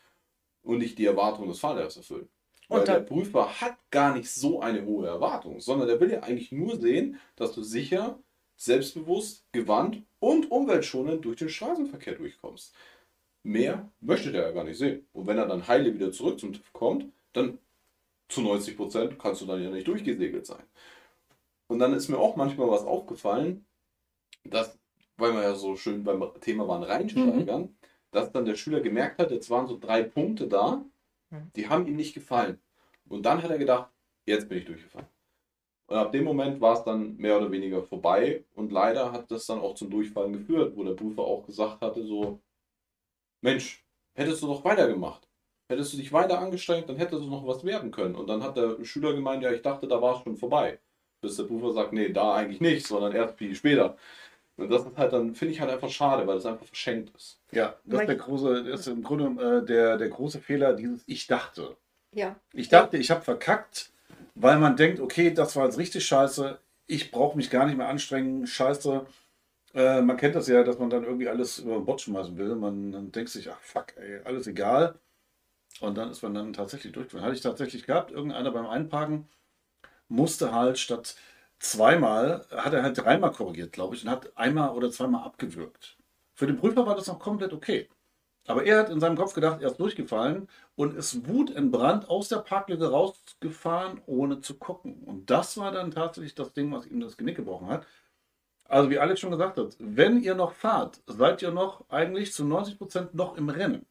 Und 0.63 0.79
nicht 0.79 0.97
die 0.97 1.05
Erwartungen 1.05 1.49
des 1.49 1.59
Fahrlehrers 1.59 1.97
erfüllen. 1.97 2.29
Weil 2.67 2.85
der 2.85 3.01
Prüfer 3.01 3.59
hat 3.59 3.77
gar 3.89 4.15
nicht 4.15 4.29
so 4.29 4.61
eine 4.61 4.85
hohe 4.85 5.05
Erwartung, 5.05 5.59
sondern 5.59 5.89
der 5.89 5.99
will 5.99 6.09
ja 6.09 6.23
eigentlich 6.23 6.53
nur 6.53 6.79
sehen, 6.79 7.19
dass 7.35 7.51
du 7.53 7.63
sicher, 7.63 8.17
selbstbewusst, 8.55 9.45
gewandt 9.51 10.03
und 10.19 10.49
umweltschonend 10.49 11.25
durch 11.25 11.37
den 11.37 11.49
Straßenverkehr 11.49 12.15
durchkommst. 12.15 12.73
Mehr 13.43 13.91
möchte 13.99 14.31
der 14.31 14.43
ja 14.43 14.51
gar 14.51 14.63
nicht 14.63 14.77
sehen. 14.77 15.05
Und 15.11 15.27
wenn 15.27 15.37
er 15.37 15.47
dann 15.47 15.67
heile 15.67 15.93
wieder 15.93 16.13
zurück 16.13 16.39
zum 16.39 16.53
TÜV 16.53 16.71
kommt, 16.71 17.11
dann 17.33 17.57
zu 18.31 18.41
90 18.41 18.77
Prozent 18.77 19.19
kannst 19.19 19.41
du 19.41 19.45
dann 19.45 19.61
ja 19.61 19.69
nicht 19.69 19.87
durchgesegelt 19.87 20.45
sein. 20.45 20.63
Und 21.67 21.79
dann 21.79 21.93
ist 21.93 22.09
mir 22.09 22.17
auch 22.17 22.35
manchmal 22.35 22.69
was 22.69 22.83
aufgefallen, 22.83 23.65
dass, 24.43 24.77
weil 25.17 25.33
wir 25.33 25.43
ja 25.43 25.55
so 25.55 25.75
schön 25.75 26.03
beim 26.03 26.23
Thema 26.41 26.67
waren, 26.67 26.83
reinsteigern, 26.83 27.77
dass 28.11 28.31
dann 28.31 28.45
der 28.45 28.55
Schüler 28.55 28.81
gemerkt 28.81 29.19
hat, 29.19 29.31
jetzt 29.31 29.49
waren 29.49 29.67
so 29.67 29.77
drei 29.79 30.03
Punkte 30.03 30.47
da, 30.47 30.83
Mhm. 31.31 31.51
die 31.55 31.69
haben 31.69 31.87
ihm 31.87 31.95
nicht 31.95 32.13
gefallen. 32.13 32.59
Und 33.07 33.25
dann 33.25 33.41
hat 33.41 33.49
er 33.51 33.57
gedacht, 33.57 33.89
jetzt 34.25 34.49
bin 34.49 34.57
ich 34.57 34.65
durchgefallen. 34.65 35.07
Und 35.87 35.95
ab 35.97 36.11
dem 36.11 36.25
Moment 36.25 36.61
war 36.61 36.73
es 36.77 36.83
dann 36.83 37.15
mehr 37.17 37.37
oder 37.37 37.51
weniger 37.51 37.83
vorbei 37.83 38.43
und 38.53 38.71
leider 38.71 39.11
hat 39.11 39.31
das 39.31 39.45
dann 39.45 39.59
auch 39.59 39.75
zum 39.75 39.89
Durchfallen 39.89 40.33
geführt, 40.33 40.75
wo 40.75 40.83
der 40.83 40.93
Prüfer 40.93 41.23
auch 41.23 41.45
gesagt 41.45 41.81
hatte, 41.81 42.03
so, 42.05 42.41
Mensch, 43.41 43.85
hättest 44.13 44.41
du 44.43 44.47
doch 44.47 44.63
weitergemacht. 44.63 45.27
Hättest 45.71 45.93
du 45.93 45.97
dich 45.97 46.11
weiter 46.11 46.39
angestrengt, 46.39 46.89
dann 46.89 46.97
hättest 46.97 47.21
du 47.23 47.29
noch 47.29 47.47
was 47.47 47.63
werden 47.63 47.91
können. 47.91 48.15
Und 48.15 48.27
dann 48.27 48.43
hat 48.43 48.57
der 48.57 48.83
Schüler 48.83 49.13
gemeint, 49.13 49.41
ja, 49.41 49.51
ich 49.51 49.61
dachte, 49.61 49.87
da 49.87 50.01
war 50.01 50.17
es 50.17 50.23
schon 50.23 50.35
vorbei. 50.35 50.79
Bis 51.21 51.37
der 51.37 51.43
Prüfer 51.43 51.71
sagt, 51.71 51.93
nee, 51.93 52.09
da 52.09 52.35
eigentlich 52.35 52.59
nicht, 52.61 52.85
sondern 52.85 53.13
erst 53.13 53.37
viel 53.37 53.55
später. 53.55 53.95
Und 54.57 54.69
das 54.69 54.85
ist 54.85 54.97
halt 54.97 55.13
dann, 55.13 55.33
finde 55.33 55.53
ich 55.53 55.61
halt 55.61 55.71
einfach 55.71 55.89
schade, 55.89 56.27
weil 56.27 56.37
es 56.37 56.45
einfach 56.45 56.65
verschenkt 56.65 57.15
ist. 57.15 57.39
Ja, 57.51 57.75
das 57.85 58.01
ist, 58.01 58.07
der 58.07 58.15
große, 58.15 58.63
das 58.65 58.81
ist 58.81 58.87
im 58.87 59.01
Grunde 59.01 59.41
äh, 59.41 59.65
der, 59.65 59.97
der 59.97 60.09
große 60.09 60.39
Fehler, 60.39 60.73
dieses 60.73 61.03
Ich 61.07 61.27
dachte. 61.27 61.77
Ja, 62.13 62.35
Ich 62.53 62.67
dachte, 62.67 62.97
ich 62.97 63.09
habe 63.09 63.21
verkackt, 63.21 63.91
weil 64.35 64.59
man 64.59 64.75
denkt, 64.75 64.99
okay, 64.99 65.33
das 65.33 65.55
war 65.55 65.65
jetzt 65.65 65.77
richtig 65.77 66.05
scheiße, 66.05 66.59
ich 66.87 67.11
brauche 67.11 67.37
mich 67.37 67.49
gar 67.49 67.65
nicht 67.65 67.77
mehr 67.77 67.87
anstrengen, 67.87 68.45
scheiße. 68.45 69.05
Äh, 69.73 70.01
man 70.01 70.17
kennt 70.17 70.35
das 70.35 70.47
ja, 70.47 70.63
dass 70.63 70.77
man 70.77 70.89
dann 70.89 71.05
irgendwie 71.05 71.29
alles 71.29 71.59
über 71.59 71.75
den 71.75 71.85
Bord 71.85 72.01
schmeißen 72.01 72.37
will. 72.37 72.55
Man 72.55 72.91
dann 72.91 73.11
denkt 73.11 73.29
sich, 73.29 73.49
ach 73.49 73.61
fuck, 73.61 73.95
ey, 73.95 74.19
alles 74.25 74.47
egal. 74.47 74.95
Und 75.81 75.97
dann 75.97 76.11
ist 76.11 76.21
man 76.23 76.33
dann 76.33 76.53
tatsächlich 76.53 76.93
durchgefallen. 76.93 77.25
Hatte 77.25 77.35
ich 77.35 77.41
tatsächlich 77.41 77.85
gehabt, 77.85 78.11
irgendeiner 78.11 78.51
beim 78.51 78.67
Einparken 78.67 79.27
musste 80.07 80.53
halt 80.53 80.77
statt 80.77 81.15
zweimal, 81.59 82.45
hat 82.51 82.73
er 82.73 82.83
halt 82.83 82.97
dreimal 82.97 83.31
korrigiert, 83.31 83.73
glaube 83.73 83.95
ich, 83.95 84.03
und 84.03 84.11
hat 84.11 84.37
einmal 84.37 84.71
oder 84.71 84.91
zweimal 84.91 85.23
abgewürgt. 85.23 85.97
Für 86.35 86.47
den 86.47 86.57
Prüfer 86.57 86.85
war 86.85 86.95
das 86.95 87.07
noch 87.07 87.19
komplett 87.19 87.53
okay. 87.53 87.89
Aber 88.47 88.63
er 88.65 88.79
hat 88.79 88.89
in 88.89 88.99
seinem 88.99 89.17
Kopf 89.17 89.33
gedacht, 89.33 89.61
er 89.61 89.69
ist 89.71 89.79
durchgefallen 89.79 90.47
und 90.75 90.95
ist 90.95 91.27
wutentbrannt 91.27 92.09
aus 92.09 92.29
der 92.29 92.37
Parklücke 92.37 92.89
rausgefahren, 92.89 94.01
ohne 94.05 94.41
zu 94.41 94.57
gucken. 94.57 95.03
Und 95.03 95.29
das 95.29 95.57
war 95.57 95.71
dann 95.71 95.91
tatsächlich 95.91 96.35
das 96.35 96.53
Ding, 96.53 96.71
was 96.71 96.85
ihm 96.87 96.99
das 96.99 97.17
Genick 97.17 97.37
gebrochen 97.37 97.67
hat. 97.67 97.87
Also 98.65 98.89
wie 98.89 98.99
Alex 98.99 99.19
schon 99.19 99.31
gesagt 99.31 99.57
hat, 99.57 99.75
wenn 99.79 100.21
ihr 100.21 100.35
noch 100.35 100.53
fahrt, 100.53 101.01
seid 101.07 101.41
ihr 101.41 101.51
noch 101.51 101.89
eigentlich 101.89 102.33
zu 102.33 102.45
90 102.45 102.77
Prozent 102.77 103.13
noch 103.13 103.35
im 103.37 103.49
Rennen. 103.49 103.85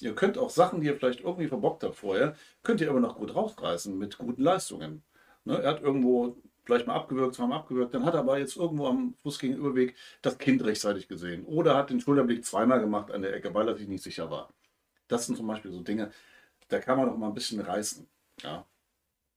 Ihr 0.00 0.14
könnt 0.14 0.38
auch 0.38 0.50
Sachen, 0.50 0.80
die 0.80 0.86
ihr 0.88 0.96
vielleicht 0.96 1.20
irgendwie 1.20 1.48
verbockt 1.48 1.84
habt 1.84 1.96
vorher, 1.96 2.34
könnt 2.62 2.80
ihr 2.80 2.90
aber 2.90 3.00
noch 3.00 3.16
gut 3.16 3.34
rausreißen 3.34 3.96
mit 3.96 4.18
guten 4.18 4.42
Leistungen. 4.42 5.02
Ne, 5.44 5.58
er 5.62 5.70
hat 5.70 5.82
irgendwo 5.82 6.36
vielleicht 6.64 6.86
mal 6.86 6.94
abgewürgt, 6.94 7.34
zweimal 7.34 7.58
abgewürgt, 7.58 7.94
dann 7.94 8.04
hat 8.04 8.14
er 8.14 8.20
aber 8.20 8.38
jetzt 8.38 8.56
irgendwo 8.56 8.86
am 8.86 9.14
Fußgegenüberweg 9.22 9.94
das 10.22 10.38
Kind 10.38 10.64
rechtzeitig 10.64 11.08
gesehen 11.08 11.44
oder 11.44 11.76
hat 11.76 11.90
den 11.90 12.00
Schulterblick 12.00 12.44
zweimal 12.44 12.80
gemacht 12.80 13.10
an 13.10 13.22
der 13.22 13.34
Ecke, 13.34 13.52
weil 13.54 13.68
er 13.68 13.76
sich 13.76 13.88
nicht 13.88 14.02
sicher 14.04 14.30
war. 14.30 14.52
Das 15.08 15.26
sind 15.26 15.36
zum 15.36 15.46
Beispiel 15.48 15.72
so 15.72 15.82
Dinge, 15.82 16.12
da 16.68 16.80
kann 16.80 16.98
man 16.98 17.08
doch 17.08 17.16
mal 17.18 17.28
ein 17.28 17.34
bisschen 17.34 17.60
reißen. 17.60 18.08
Ja, 18.42 18.66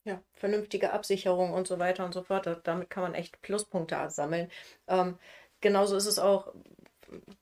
ja, 0.04 0.22
vernünftige 0.34 0.94
Absicherung 0.94 1.52
und 1.54 1.68
so 1.68 1.80
weiter 1.80 2.06
und 2.06 2.14
so 2.14 2.24
fort. 2.24 2.46
Da- 2.46 2.56
Damit 2.64 2.90
kann 2.90 3.04
man 3.04 3.14
echt 3.16 3.42
Pluspunkte 3.42 4.10
sammeln. 4.10 4.50
Ähm, 4.88 5.18
genauso 5.62 5.96
ist 5.98 6.06
es 6.06 6.20
auch, 6.20 6.54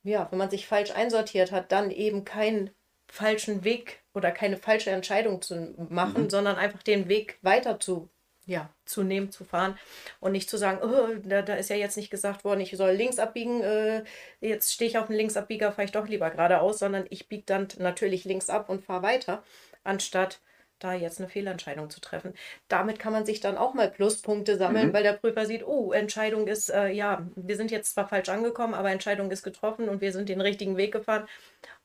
ja, 0.03 0.27
wenn 0.31 0.39
man 0.39 0.49
sich 0.49 0.67
falsch 0.67 0.91
einsortiert 0.91 1.51
hat, 1.51 1.71
dann 1.71 1.91
eben 1.91 2.25
keinen 2.25 2.71
falschen 3.13 3.63
Weg 3.63 4.01
oder 4.13 4.31
keine 4.31 4.57
falsche 4.57 4.89
Entscheidung 4.89 5.41
zu 5.41 5.75
machen, 5.89 6.23
Mhm. 6.23 6.29
sondern 6.31 6.55
einfach 6.57 6.81
den 6.83 7.07
Weg 7.09 7.37
weiter 7.43 7.79
zu, 7.79 8.09
ja, 8.45 8.69
zu 8.85 9.03
nehmen, 9.03 9.31
zu 9.31 9.43
fahren 9.45 9.77
und 10.19 10.31
nicht 10.31 10.49
zu 10.49 10.57
sagen, 10.57 10.79
oh, 10.83 11.15
da, 11.23 11.43
da 11.43 11.53
ist 11.55 11.69
ja 11.69 11.75
jetzt 11.75 11.95
nicht 11.95 12.09
gesagt 12.09 12.43
worden, 12.43 12.59
ich 12.61 12.71
soll 12.75 12.91
links 12.91 13.19
abbiegen, 13.19 13.61
äh, 13.61 14.03
jetzt 14.41 14.73
stehe 14.73 14.89
ich 14.89 14.97
auf 14.97 15.07
dem 15.07 15.15
Linksabbieger, 15.15 15.71
fahre 15.71 15.85
ich 15.85 15.91
doch 15.91 16.07
lieber 16.07 16.29
geradeaus, 16.31 16.79
sondern 16.79 17.05
ich 17.09 17.29
biege 17.29 17.43
dann 17.45 17.67
natürlich 17.77 18.25
links 18.25 18.49
ab 18.49 18.67
und 18.69 18.83
fahre 18.83 19.03
weiter, 19.03 19.43
anstatt 19.83 20.41
da 20.79 20.93
jetzt 20.93 21.19
eine 21.19 21.29
Fehlentscheidung 21.29 21.89
zu 21.91 22.01
treffen. 22.01 22.33
Damit 22.67 22.97
kann 22.99 23.13
man 23.13 23.25
sich 23.25 23.39
dann 23.39 23.57
auch 23.57 23.73
mal 23.75 23.89
Pluspunkte 23.91 24.57
sammeln, 24.57 24.87
Mhm. 24.89 24.93
weil 24.93 25.03
der 25.03 25.13
Prüfer 25.13 25.45
sieht, 25.45 25.65
oh, 25.65 25.93
Entscheidung 25.93 26.47
ist, 26.47 26.69
äh, 26.69 26.87
ja, 26.89 27.25
wir 27.35 27.55
sind 27.57 27.69
jetzt 27.71 27.93
zwar 27.93 28.07
falsch 28.09 28.27
angekommen, 28.29 28.73
aber 28.73 28.89
Entscheidung 28.91 29.29
ist 29.31 29.43
getroffen 29.43 29.87
und 29.87 30.01
wir 30.01 30.11
sind 30.11 30.27
den 30.29 30.41
richtigen 30.41 30.75
Weg 30.77 30.91
gefahren. 30.91 31.27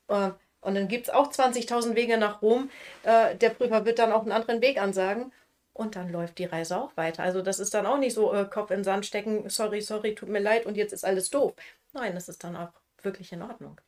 Äh, 0.09 0.31
und 0.61 0.75
dann 0.75 0.89
gibt 0.89 1.09
es 1.09 1.15
auch 1.15 1.31
20.000 1.33 1.95
Wege 1.95 2.19
nach 2.19 2.43
Rom. 2.43 2.71
Äh, 3.05 3.37
der 3.37 3.51
Prüfer 3.51 3.85
wird 3.85 3.99
dann 3.99 4.13
auch 4.13 4.23
einen 4.23 4.33
anderen 4.33 4.61
Weg 4.61 4.81
ansagen. 4.81 5.33
Und 5.73 5.95
dann 5.95 6.11
läuft 6.11 6.39
die 6.39 6.45
Reise 6.45 6.77
auch 6.77 6.97
weiter. 6.97 7.23
Also 7.23 7.41
das 7.41 7.61
ist 7.61 7.73
dann 7.73 7.87
auch 7.87 7.99
nicht 7.99 8.13
so 8.15 8.35
äh, 8.35 8.45
Kopf 8.47 8.73
in 8.73 8.79
den 8.79 8.85
Sand 8.85 9.07
stecken, 9.07 9.49
sorry, 9.49 9.81
sorry, 9.81 10.13
tut 10.17 10.29
mir 10.29 10.41
leid 10.41 10.67
und 10.67 10.77
jetzt 10.77 10.93
ist 10.93 11.05
alles 11.05 11.31
doof. 11.31 11.55
Nein, 11.93 12.15
das 12.17 12.29
ist 12.29 12.43
dann 12.43 12.57
auch 12.57 12.71
wirklich 13.03 13.33
in 13.33 13.43
Ordnung. 13.43 13.81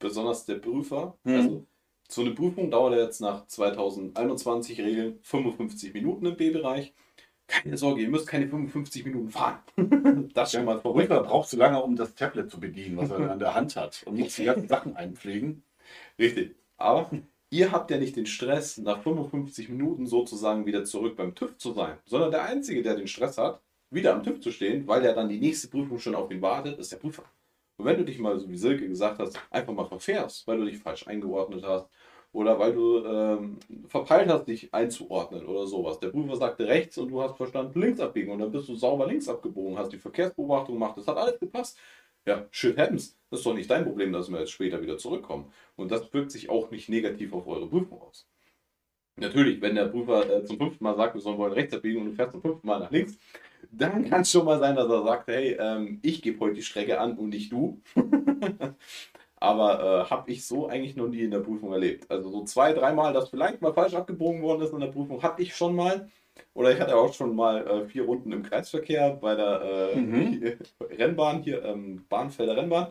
Besonders 0.00 0.44
der 0.44 0.56
Prüfer, 0.56 1.16
Mhm. 1.22 1.34
also 1.36 1.66
so 2.08 2.22
eine 2.22 2.32
Prüfung 2.32 2.68
dauert 2.70 2.94
ja 2.94 3.02
jetzt 3.04 3.20
nach 3.20 3.46
2021 3.46 4.80
Regeln 4.80 5.20
55 5.22 5.94
Minuten 5.94 6.26
im 6.26 6.36
B-Bereich. 6.36 6.92
Keine 7.46 7.76
Sorge, 7.76 8.02
ihr 8.02 8.08
müsst 8.08 8.26
keine 8.26 8.48
55 8.48 9.04
Minuten 9.04 9.30
fahren. 9.30 9.60
das 10.34 10.50
schon 10.50 10.64
mal 10.64 10.72
der 10.74 10.82
vorweg. 10.82 11.08
Prüfer 11.08 11.22
braucht 11.22 11.48
zu 11.48 11.56
lange, 11.56 11.80
um 11.80 11.94
das 11.94 12.16
Tablet 12.16 12.50
zu 12.50 12.58
bedienen, 12.58 12.96
was 12.96 13.10
er 13.10 13.30
an 13.30 13.38
der 13.38 13.54
Hand 13.54 13.76
hat 13.76 14.02
und 14.04 14.18
muss 14.18 14.34
die 14.34 14.44
ganzen 14.46 14.66
Sachen 14.66 14.96
einpflegen. 14.96 15.62
Richtig. 16.18 16.56
Aber 16.76 17.10
ihr 17.50 17.72
habt 17.72 17.90
ja 17.90 17.98
nicht 17.98 18.16
den 18.16 18.26
Stress, 18.26 18.78
nach 18.78 19.02
55 19.02 19.68
Minuten 19.68 20.06
sozusagen 20.06 20.66
wieder 20.66 20.84
zurück 20.84 21.16
beim 21.16 21.34
TÜV 21.34 21.56
zu 21.58 21.72
sein, 21.72 21.98
sondern 22.06 22.30
der 22.30 22.44
Einzige, 22.44 22.82
der 22.82 22.96
den 22.96 23.06
Stress 23.08 23.38
hat, 23.38 23.60
wieder 23.90 24.14
am 24.14 24.22
TÜV 24.22 24.40
zu 24.40 24.50
stehen, 24.50 24.86
weil 24.86 25.04
ja 25.04 25.12
dann 25.14 25.28
die 25.28 25.38
nächste 25.38 25.68
Prüfung 25.68 25.98
schon 25.98 26.14
auf 26.14 26.30
ihn 26.30 26.42
wartet, 26.42 26.78
ist 26.78 26.92
der 26.92 26.96
Prüfer. 26.96 27.24
Und 27.78 27.84
wenn 27.84 27.98
du 27.98 28.04
dich 28.04 28.18
mal, 28.18 28.38
so 28.38 28.48
wie 28.48 28.56
Silke 28.56 28.88
gesagt 28.88 29.18
hast, 29.18 29.38
einfach 29.50 29.72
mal 29.74 29.86
verfährst, 29.86 30.46
weil 30.46 30.58
du 30.58 30.64
dich 30.64 30.78
falsch 30.78 31.06
eingeordnet 31.06 31.62
hast 31.64 31.88
oder 32.32 32.58
weil 32.58 32.72
du 32.72 33.04
ähm, 33.04 33.58
verpeilt 33.88 34.28
hast, 34.30 34.46
dich 34.48 34.72
einzuordnen 34.74 35.46
oder 35.46 35.66
sowas. 35.66 36.00
Der 36.00 36.08
Prüfer 36.08 36.36
sagte 36.36 36.66
rechts 36.66 36.98
und 36.98 37.08
du 37.08 37.22
hast 37.22 37.36
verstanden 37.36 37.80
links 37.80 38.00
abbiegen 38.00 38.32
und 38.32 38.38
dann 38.40 38.50
bist 38.50 38.68
du 38.68 38.74
sauber 38.74 39.06
links 39.06 39.28
abgebogen, 39.28 39.78
hast 39.78 39.92
die 39.92 39.98
Verkehrsbeobachtung 39.98 40.74
gemacht, 40.74 40.96
das 40.96 41.06
hat 41.06 41.16
alles 41.16 41.38
gepasst. 41.38 41.78
Ja, 42.26 42.46
shit 42.50 42.76
happens. 42.76 43.16
Das 43.30 43.40
ist 43.40 43.46
doch 43.46 43.54
nicht 43.54 43.70
dein 43.70 43.84
Problem, 43.84 44.12
dass 44.12 44.30
wir 44.30 44.40
jetzt 44.40 44.50
später 44.50 44.82
wieder 44.82 44.98
zurückkommen. 44.98 45.52
Und 45.76 45.90
das 45.90 46.12
wirkt 46.12 46.32
sich 46.32 46.50
auch 46.50 46.70
nicht 46.70 46.88
negativ 46.88 47.32
auf 47.32 47.46
eure 47.46 47.68
Prüfung 47.68 48.00
aus. 48.02 48.28
Natürlich, 49.18 49.60
wenn 49.62 49.74
der 49.74 49.86
Prüfer 49.86 50.28
äh, 50.28 50.44
zum 50.44 50.58
fünften 50.58 50.84
Mal 50.84 50.96
sagt, 50.96 51.14
wir 51.14 51.20
sollen 51.22 51.38
wollen 51.38 51.52
rechts 51.52 51.72
abbiegen 51.72 52.00
und 52.02 52.08
du 52.08 52.12
fährst 52.12 52.32
zum 52.32 52.42
fünften 52.42 52.66
Mal 52.66 52.80
nach 52.80 52.90
links, 52.90 53.16
dann 53.70 54.08
kann 54.08 54.22
es 54.22 54.30
schon 54.30 54.44
mal 54.44 54.58
sein, 54.58 54.76
dass 54.76 54.90
er 54.90 55.02
sagt, 55.04 55.28
hey, 55.28 55.56
ähm, 55.58 56.00
ich 56.02 56.20
gebe 56.20 56.38
heute 56.40 56.56
die 56.56 56.62
Strecke 56.62 57.00
an 57.00 57.16
und 57.16 57.30
nicht 57.30 57.50
du. 57.50 57.80
Aber 59.38 60.04
äh, 60.06 60.10
habe 60.10 60.30
ich 60.30 60.46
so 60.46 60.66
eigentlich 60.66 60.96
noch 60.96 61.08
nie 61.08 61.20
in 61.20 61.30
der 61.30 61.40
Prüfung 61.40 61.72
erlebt. 61.72 62.10
Also 62.10 62.30
so 62.30 62.44
zwei, 62.44 62.72
dreimal, 62.72 63.12
dass 63.12 63.30
vielleicht 63.30 63.62
mal 63.62 63.72
falsch 63.72 63.94
abgebogen 63.94 64.42
worden 64.42 64.62
ist 64.62 64.72
in 64.72 64.80
der 64.80 64.88
Prüfung, 64.88 65.22
hatte 65.22 65.42
ich 65.42 65.54
schon 65.54 65.74
mal. 65.74 66.10
Oder 66.54 66.72
ich 66.72 66.80
hatte 66.80 66.96
auch 66.96 67.12
schon 67.12 67.34
mal 67.36 67.66
äh, 67.66 67.86
vier 67.86 68.04
Runden 68.04 68.32
im 68.32 68.42
Kreisverkehr 68.42 69.10
bei 69.20 69.34
der 69.34 69.92
äh, 69.94 69.96
Mhm. 69.96 70.56
Rennbahn 70.80 71.42
hier, 71.42 71.64
ähm, 71.64 72.04
Bahnfelder 72.08 72.56
Rennbahn. 72.56 72.88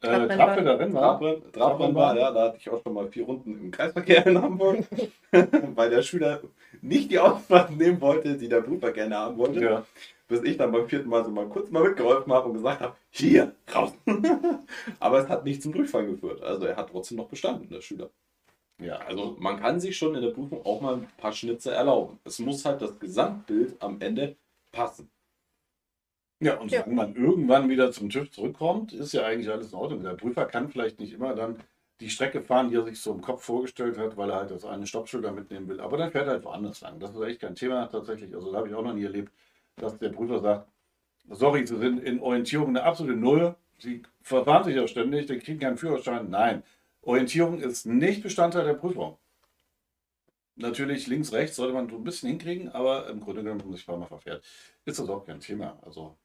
Äh, 0.00 0.06
Trabrennbahn. 0.06 0.38
Trabrennbahn, 0.38 0.76
Rennbahn. 0.76 1.02
Trabrenn, 1.02 1.52
Trabrennbahn, 1.52 2.16
ja, 2.18 2.30
da 2.30 2.42
hatte 2.44 2.58
ich 2.58 2.70
auch 2.70 2.80
schon 2.82 2.94
mal 2.94 3.08
vier 3.08 3.24
Runden 3.24 3.58
im 3.58 3.70
Kreisverkehr 3.72 4.26
in 4.26 4.40
Hamburg, 4.40 4.84
weil 5.74 5.90
der 5.90 6.02
Schüler 6.02 6.40
nicht 6.80 7.10
die 7.10 7.18
Ausfahrt 7.18 7.70
nehmen 7.76 8.00
wollte, 8.00 8.36
die 8.36 8.48
der 8.48 8.60
Prüfer 8.60 8.92
gerne 8.92 9.16
haben 9.16 9.36
wollte. 9.38 9.60
Ja. 9.60 9.84
Bis 10.28 10.42
ich 10.42 10.56
dann 10.56 10.70
beim 10.72 10.86
vierten 10.88 11.08
Mal 11.08 11.24
so 11.24 11.30
mal 11.30 11.48
kurz 11.48 11.70
mal 11.70 11.82
mitgeholfen 11.82 12.32
habe 12.32 12.48
und 12.48 12.54
gesagt 12.54 12.80
habe, 12.80 12.94
hier, 13.10 13.52
raus. 13.74 13.92
Aber 15.00 15.20
es 15.20 15.28
hat 15.28 15.44
nicht 15.44 15.62
zum 15.62 15.72
Durchfall 15.72 16.06
geführt. 16.06 16.42
Also 16.42 16.66
er 16.66 16.76
hat 16.76 16.90
trotzdem 16.90 17.16
noch 17.16 17.28
bestanden, 17.28 17.68
der 17.68 17.80
Schüler. 17.80 18.10
Ja, 18.80 18.96
Also 18.98 19.36
man 19.38 19.58
kann 19.60 19.80
sich 19.80 19.96
schon 19.96 20.14
in 20.14 20.22
der 20.22 20.30
Prüfung 20.30 20.64
auch 20.64 20.80
mal 20.80 20.94
ein 20.94 21.08
paar 21.16 21.32
Schnitze 21.32 21.72
erlauben. 21.72 22.18
Es 22.24 22.38
muss 22.38 22.64
halt 22.64 22.80
das 22.82 22.98
Gesamtbild 22.98 23.80
am 23.82 24.00
Ende 24.00 24.36
passen. 24.72 25.10
Ja, 26.40 26.56
und 26.58 26.70
Ja. 26.70 26.86
wenn 26.86 26.94
man 26.94 27.16
irgendwann 27.16 27.68
wieder 27.68 27.90
zum 27.90 28.10
TÜV 28.10 28.30
zurückkommt, 28.30 28.92
ist 28.92 29.12
ja 29.12 29.24
eigentlich 29.24 29.50
alles 29.50 29.72
in 29.72 29.78
Ordnung. 29.78 30.02
Der 30.04 30.14
Prüfer 30.14 30.44
kann 30.46 30.68
vielleicht 30.68 31.00
nicht 31.00 31.12
immer 31.12 31.34
dann 31.34 31.56
die 32.00 32.10
Strecke 32.10 32.42
fahren, 32.42 32.70
die 32.70 32.76
er 32.76 32.84
sich 32.84 33.00
so 33.00 33.12
im 33.12 33.20
Kopf 33.20 33.42
vorgestellt 33.42 33.98
hat, 33.98 34.16
weil 34.16 34.30
er 34.30 34.36
halt 34.36 34.50
das 34.52 34.64
eine 34.64 34.86
Stoppschilder 34.86 35.32
mitnehmen 35.32 35.66
will. 35.68 35.80
Aber 35.80 35.96
dann 35.96 36.12
fährt 36.12 36.26
er 36.28 36.34
halt 36.34 36.44
woanders 36.44 36.80
lang. 36.80 37.00
Das 37.00 37.10
ist 37.12 37.20
echt 37.22 37.40
kein 37.40 37.56
Thema 37.56 37.86
tatsächlich. 37.86 38.32
Also 38.34 38.52
da 38.52 38.58
habe 38.58 38.68
ich 38.68 38.74
auch 38.74 38.84
noch 38.84 38.94
nie 38.94 39.02
erlebt, 39.04 39.32
dass 39.76 39.98
der 39.98 40.10
Prüfer 40.10 40.38
sagt, 40.40 40.68
sorry, 41.30 41.66
Sie 41.66 41.78
sind 41.78 42.02
in 42.02 42.20
Orientierung 42.20 42.68
eine 42.70 42.84
absolute 42.84 43.18
Null. 43.18 43.56
Sie 43.78 44.02
verfahren 44.22 44.64
sich 44.64 44.76
ja 44.76 44.86
ständig, 44.88 45.28
Sie 45.28 45.38
kriegen 45.38 45.58
keinen 45.60 45.76
Führerschein. 45.78 46.30
Nein, 46.30 46.62
Orientierung 47.08 47.60
ist 47.60 47.86
nicht 47.86 48.22
Bestandteil 48.22 48.64
der 48.64 48.74
Prüfung. 48.74 49.18
Natürlich 50.56 51.06
links, 51.06 51.32
rechts 51.32 51.56
sollte 51.56 51.72
man 51.72 51.88
so 51.88 51.96
ein 51.96 52.04
bisschen 52.04 52.28
hinkriegen, 52.30 52.68
aber 52.68 53.08
im 53.08 53.20
Grunde 53.20 53.42
genommen, 53.42 53.60
wenn 53.60 53.68
man 53.68 53.76
sich 53.76 53.86
mal 53.86 54.04
verfährt, 54.06 54.44
ist 54.84 54.98
das 54.98 55.08
auch 55.08 55.24
kein 55.24 55.40
Thema. 55.40 55.78
Also 55.82 56.16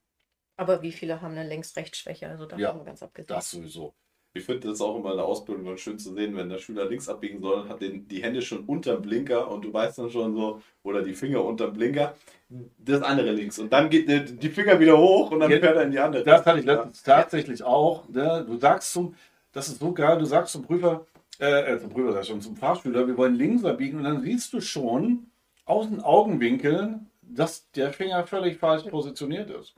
Aber 0.58 0.82
wie 0.82 0.92
viele 0.92 1.22
haben 1.22 1.32
eine 1.38 1.48
Links-Rechts-Schwäche? 1.48 2.28
Also 2.30 2.46
davon 2.46 2.62
Ja, 2.62 2.74
mal 2.74 2.84
ganz 2.86 3.04
abgesehen. 3.04 3.36
das 3.36 3.52
sowieso. 3.52 3.94
Ich 4.36 4.46
finde 4.46 4.68
das 4.68 4.82
auch 4.82 4.98
immer 4.98 5.12
in 5.12 5.18
der 5.18 5.25
Ausbildung 5.28 5.63
dann 5.66 5.78
schön 5.78 6.00
zu 6.00 6.12
sehen, 6.16 6.36
wenn 6.36 6.50
der 6.50 6.58
Schüler 6.58 6.86
links 6.90 7.08
abbiegen 7.08 7.40
soll 7.40 7.62
und 7.62 7.70
hat 7.70 7.82
den, 7.82 8.08
die 8.08 8.24
Hände 8.24 8.42
schon 8.42 8.66
unterm 8.66 9.04
Blinker 9.04 9.48
und 9.52 9.63
du 9.63 9.72
weißt 9.72 10.00
dann 10.00 10.10
schon 10.10 10.36
so, 10.36 10.60
oder 10.82 11.04
die 11.04 11.13
Finger 11.13 11.44
unterm 11.46 11.74
Blinker, 11.74 12.16
das 12.80 13.04
andere 13.04 13.32
links. 13.32 13.60
Und 13.60 13.72
dann 13.72 13.92
geht 13.92 14.08
die, 14.42 14.50
Finger 14.50 14.80
wieder 14.80 14.98
hoch 14.98 15.30
und 15.30 15.40
dann 15.42 15.52
Ja, 15.52 15.60
fährt 15.60 15.75
er 15.75 15.84
in 15.84 15.92
die 15.92 16.00
andere. 16.00 16.24
Das 16.24 16.44
hatte 16.48 16.60
ich 16.60 16.66
letztens 16.66 17.04
tatsächlich 17.04 17.62
auch. 17.63 18.10
Ne? 18.10 18.44
Du 18.48 18.58
sagst 18.58 18.92
zum, 18.92 19.16
das 19.53 19.69
ist 19.69 19.79
so 19.79 19.93
geil, 19.93 20.17
du 20.17 20.25
sagst 20.25 20.51
zum 20.51 20.63
Prüfer, 20.63 21.05
äh, 21.39 21.74
äh, 21.74 21.79
zum 21.79 21.89
Prüfer, 21.89 22.13
sag 22.13 22.25
schon, 22.25 22.41
zum 22.41 22.55
Fahrschüler, 22.55 23.07
wir 23.07 23.17
wollen 23.17 23.36
links 23.36 23.63
abbiegen 23.63 24.00
und 24.00 24.03
dann 24.03 24.22
siehst 24.22 24.51
du 24.53 24.60
schon 24.60 25.27
aus 25.65 25.88
den 25.88 26.01
Augenwinkeln, 26.01 27.10
dass 27.22 27.69
der 27.72 27.93
Finger 27.93 28.25
völlig 28.27 28.57
falsch 28.57 28.83
positioniert 28.89 29.50
ist. 29.50 29.75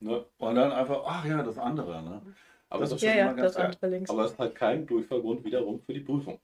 Ne? 0.00 0.24
Und 0.38 0.54
dann 0.54 0.72
einfach, 0.72 1.02
ach 1.06 1.24
ja, 1.24 1.42
das 1.42 1.58
andere. 1.58 2.02
Ne? 2.02 2.22
Aber 2.70 2.80
Das 2.80 2.90
das 2.90 3.02
ist 3.02 3.08
schon 3.08 3.16
ja, 3.16 3.24
immer 3.26 3.34
ganz 3.34 3.54
das 3.54 3.56
geil. 3.56 3.66
andere 3.66 3.86
links. 3.88 4.10
Aber 4.10 4.24
es 4.24 4.32
ist 4.32 4.38
halt 4.38 4.54
kein 4.54 4.86
Durchfallgrund 4.86 5.44
wiederum 5.44 5.80
für 5.80 5.94
die 5.94 6.00
Prüfung. 6.00 6.38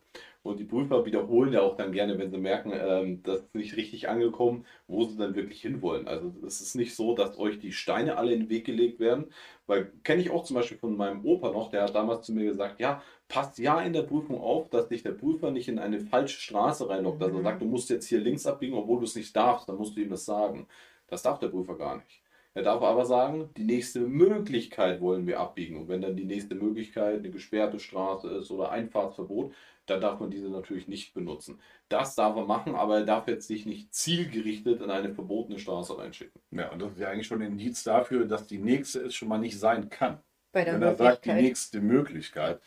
Und 0.45 0.61
die 0.61 0.65
Prüfer 0.65 1.07
wiederholen 1.07 1.55
ja 1.55 1.63
auch 1.63 1.77
dann 1.77 1.93
gerne, 1.93 2.19
wenn 2.19 2.31
sie 2.31 2.39
merken, 2.39 2.73
ähm, 2.75 3.23
das 3.23 3.41
ist 3.41 3.55
nicht 3.55 3.77
richtig 3.77 4.09
angekommen, 4.11 4.67
wo 4.87 5.05
sie 5.05 5.17
dann 5.17 5.35
wirklich 5.35 5.63
hinwollen. 5.63 6.07
Also 6.07 6.35
es 6.47 6.61
ist 6.61 6.75
nicht 6.77 6.95
so, 6.95 7.15
dass 7.17 7.39
euch 7.39 7.59
die 7.59 7.73
Steine 7.73 8.19
alle 8.19 8.35
in 8.35 8.41
den 8.41 8.51
Weg 8.51 8.67
gelegt 8.67 9.01
werden. 9.01 9.33
Weil 9.67 9.93
kenne 10.03 10.21
ich 10.23 10.31
auch 10.31 10.45
zum 10.45 10.57
Beispiel 10.57 10.79
von 10.79 10.97
meinem 10.97 11.25
Opa 11.25 11.51
noch, 11.51 11.71
der 11.71 11.85
hat 11.85 11.95
damals 11.95 12.27
zu 12.27 12.33
mir 12.35 12.45
gesagt, 12.45 12.79
ja, 12.81 13.03
passt 13.29 13.59
ja 13.59 13.81
in 13.81 13.95
der 13.95 14.03
Prüfung 14.03 14.41
auf, 14.41 14.69
dass 14.69 14.89
dich 14.89 15.03
der 15.03 15.13
Prüfer 15.13 15.51
nicht 15.51 15.69
in 15.69 15.79
eine 15.79 16.01
falsche 16.01 16.41
Straße 16.41 16.89
reinlockt. 16.91 17.23
Also 17.23 17.37
er 17.37 17.41
Mhm. 17.41 17.45
sagt, 17.45 17.63
du 17.63 17.67
musst 17.67 17.91
jetzt 17.91 18.07
hier 18.07 18.21
links 18.21 18.47
abbiegen, 18.47 18.75
obwohl 18.77 18.99
du 18.99 19.05
es 19.07 19.17
nicht 19.17 19.35
darfst, 19.35 19.69
dann 19.69 19.77
musst 19.77 19.97
du 19.97 20.03
ihm 20.03 20.11
das 20.11 20.27
sagen. 20.27 20.67
Das 21.09 21.23
darf 21.23 21.39
der 21.39 21.49
Prüfer 21.49 21.77
gar 21.77 21.97
nicht. 21.97 22.23
Er 22.57 22.63
darf 22.63 22.83
aber 22.83 23.05
sagen, 23.05 23.51
die 23.57 23.65
nächste 23.65 24.01
Möglichkeit 24.01 25.01
wollen 25.01 25.27
wir 25.27 25.41
abbiegen. 25.41 25.77
Und 25.77 25.89
wenn 25.89 26.03
dann 26.03 26.17
die 26.17 26.25
nächste 26.25 26.55
Möglichkeit 26.55 27.19
eine 27.19 27.31
gesperrte 27.31 27.81
Straße 27.81 28.29
ist 28.29 28.51
oder 28.51 28.71
Einfahrtsverbot, 28.71 29.53
dann 29.87 30.01
darf 30.01 30.21
man 30.21 30.31
diese 30.31 30.49
natürlich 30.49 30.89
nicht 30.89 31.15
benutzen. 31.15 31.61
Das 31.89 32.15
darf 32.15 32.37
er 32.37 32.45
machen, 32.45 32.75
aber 32.75 32.99
er 32.99 33.05
darf 33.05 33.29
jetzt 33.29 33.47
sich 33.47 33.67
nicht 33.67 33.95
zielgerichtet 33.95 34.81
in 34.81 34.91
eine 34.91 35.15
verbotene 35.15 35.59
Straße 35.59 35.99
reinschicken. 35.99 36.41
Ja, 36.51 36.71
und 36.71 36.81
das 36.81 36.93
ist 36.93 36.99
ja 37.01 37.11
eigentlich 37.11 37.27
schon 37.27 37.43
ein 37.43 37.53
Indiz 37.53 37.83
dafür, 37.85 38.27
dass 38.27 38.47
die 38.47 38.59
nächste 38.59 39.01
es 39.01 39.15
schon 39.15 39.29
mal 39.29 39.39
nicht 39.39 39.59
sein 39.59 39.91
kann. 39.91 40.19
Bei 40.53 40.65
der 40.65 40.75
Wenn 40.75 40.83
er 40.83 40.95
sagt, 40.95 41.25
die 41.27 41.33
nächste 41.33 41.81
Möglichkeit. 41.81 42.61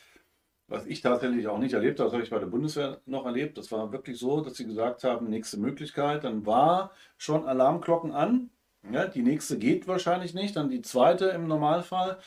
Was 0.69 0.85
ich 0.85 0.99
tatsächlich 0.99 1.47
auch 1.47 1.59
nicht 1.59 1.73
erlebt 1.73 1.99
habe, 1.99 2.07
das 2.07 2.13
habe 2.13 2.23
ich 2.23 2.29
bei 2.29 2.39
der 2.39 2.47
Bundeswehr 2.47 2.99
noch 3.05 3.25
erlebt. 3.25 3.57
Das 3.57 3.71
war 3.71 3.93
wirklich 3.93 4.19
so, 4.19 4.41
dass 4.41 4.55
sie 4.55 4.65
gesagt 4.65 5.05
haben, 5.05 5.29
nächste 5.29 5.57
Möglichkeit. 5.57 6.25
Dann 6.25 6.45
war 6.45 6.91
schon 7.17 7.47
Alarmglocken 7.47 8.11
an. 8.11 8.49
Ja, 8.91 9.07
die 9.07 9.21
nächste 9.21 9.57
geht 9.57 9.87
wahrscheinlich 9.87 10.33
nicht, 10.33 10.55
dann 10.55 10.69
die 10.69 10.81
zweite 10.81 11.27
im 11.27 11.47
Normalfall. 11.47 12.19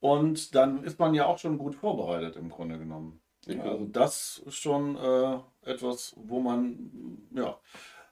Und 0.00 0.54
dann 0.54 0.82
ist 0.84 0.98
man 0.98 1.14
ja 1.14 1.26
auch 1.26 1.38
schon 1.38 1.58
gut 1.58 1.74
vorbereitet 1.74 2.36
im 2.36 2.48
Grunde 2.50 2.78
genommen. 2.78 3.20
Ja. 3.46 3.62
Also 3.62 3.84
das 3.86 4.42
ist 4.44 4.56
schon 4.56 4.96
äh, 4.96 5.70
etwas, 5.70 6.14
wo 6.16 6.40
man, 6.40 7.18
ja, 7.32 7.56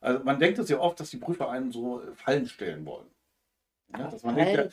also 0.00 0.24
man 0.24 0.38
denkt 0.38 0.58
es 0.58 0.68
ja 0.68 0.78
oft, 0.78 1.00
dass 1.00 1.10
die 1.10 1.16
Prüfer 1.16 1.50
einen 1.50 1.72
so 1.72 2.02
Fallen 2.14 2.46
stellen 2.46 2.86
wollen. 2.86 3.06
Ja, 3.98 4.08
dass 4.08 4.22
man 4.22 4.36
denkt, 4.36 4.56
der, 4.56 4.70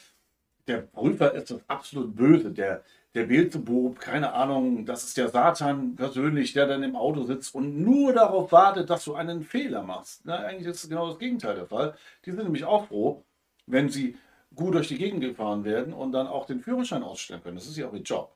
der 0.68 0.82
Prüfer 0.82 1.34
ist 1.34 1.51
das 1.51 1.62
absolut 1.68 2.15
Böse, 2.15 2.51
der, 2.51 2.84
der 3.13 3.24
Beelzebub, 3.24 4.00
keine 4.00 4.34
Ahnung, 4.34 4.86
das 4.86 5.03
ist 5.03 5.18
der 5.18 5.30
Satan 5.30 5.96
persönlich, 5.96 6.53
der 6.53 6.68
dann 6.68 6.84
im 6.84 6.96
Auto 6.96 7.24
sitzt 7.24 7.53
und 7.56 7.82
nur 7.82 8.13
darauf 8.13 8.51
wartet, 8.51 8.89
dass 8.89 9.03
du 9.03 9.15
einen 9.15 9.44
Fehler 9.44 9.84
machst. 9.84 10.22
Na, 10.25 10.38
eigentlich 10.38 10.68
ist 10.68 10.88
genau 10.88 11.08
das 11.08 11.20
Gegenteil 11.20 11.56
der 11.56 11.65
Fall. 11.65 11.96
Die 12.25 12.32
sind 12.32 12.44
nämlich 12.44 12.65
auch 12.65 12.88
froh, 12.88 13.24
wenn 13.65 13.89
sie 13.89 14.18
gut 14.56 14.75
durch 14.75 14.88
die 14.88 14.98
Gegend 14.98 15.22
gefahren 15.22 15.63
werden 15.63 15.94
und 15.94 16.12
dann 16.12 16.27
auch 16.27 16.46
den 16.46 16.60
Führerschein 16.60 17.03
ausstellen 17.03 17.41
können. 17.41 17.56
Das 17.56 17.68
ist 17.68 17.77
ja 17.77 17.88
auch 17.88 17.94
ihr 17.94 18.01
Job. 18.01 18.36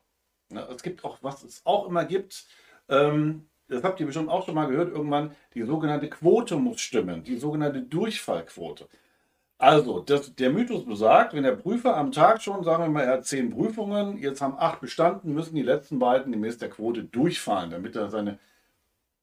Na, 0.50 0.68
es 0.68 0.82
gibt 0.82 1.04
auch, 1.04 1.18
was 1.22 1.42
es 1.42 1.62
auch 1.64 1.88
immer 1.88 2.04
gibt, 2.04 2.46
ähm, 2.88 3.46
das 3.68 3.82
habt 3.82 3.98
ihr 3.98 4.06
bestimmt 4.06 4.28
auch 4.28 4.44
schon 4.44 4.54
mal 4.54 4.68
gehört, 4.68 4.92
irgendwann, 4.92 5.34
die 5.54 5.62
sogenannte 5.62 6.08
Quote 6.08 6.56
muss 6.56 6.80
stimmen, 6.80 7.24
die 7.24 7.36
sogenannte 7.36 7.82
Durchfallquote. 7.82 8.88
Also, 9.58 10.00
das, 10.00 10.34
der 10.34 10.50
Mythos 10.50 10.84
besagt, 10.84 11.32
wenn 11.32 11.42
der 11.42 11.56
Prüfer 11.56 11.96
am 11.96 12.12
Tag 12.12 12.42
schon, 12.42 12.62
sagen 12.62 12.84
wir 12.84 12.90
mal, 12.90 13.04
er 13.04 13.14
hat 13.14 13.26
zehn 13.26 13.50
Prüfungen, 13.50 14.18
jetzt 14.18 14.42
haben 14.42 14.54
acht 14.58 14.80
bestanden, 14.80 15.32
müssen 15.34 15.54
die 15.54 15.62
letzten 15.62 15.98
beiden 15.98 16.30
gemäß 16.30 16.58
der 16.58 16.68
Quote 16.68 17.04
durchfallen, 17.04 17.70
damit 17.70 17.96
er 17.96 18.10
seine 18.10 18.38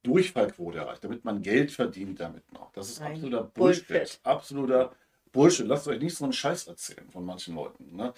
Durchfallquote 0.02 0.80
erreicht, 0.80 1.04
damit 1.04 1.24
man 1.24 1.42
Geld 1.42 1.72
verdient 1.72 2.20
damit 2.20 2.52
noch. 2.52 2.72
Das 2.74 2.90
ist 2.90 3.00
Nein, 3.00 3.14
absoluter 3.14 3.44
Bullshit. 3.44 3.88
Bullshit. 3.88 4.20
Absoluter 4.24 4.92
Bullshit. 5.32 5.68
Lasst 5.68 5.88
euch 5.88 6.02
nicht 6.02 6.18
so 6.18 6.26
einen 6.26 6.34
Scheiß 6.34 6.68
erzählen 6.68 7.10
von 7.12 7.24
manchen 7.26 7.56
Leuten. 7.56 7.96
Ne? 7.96 8.14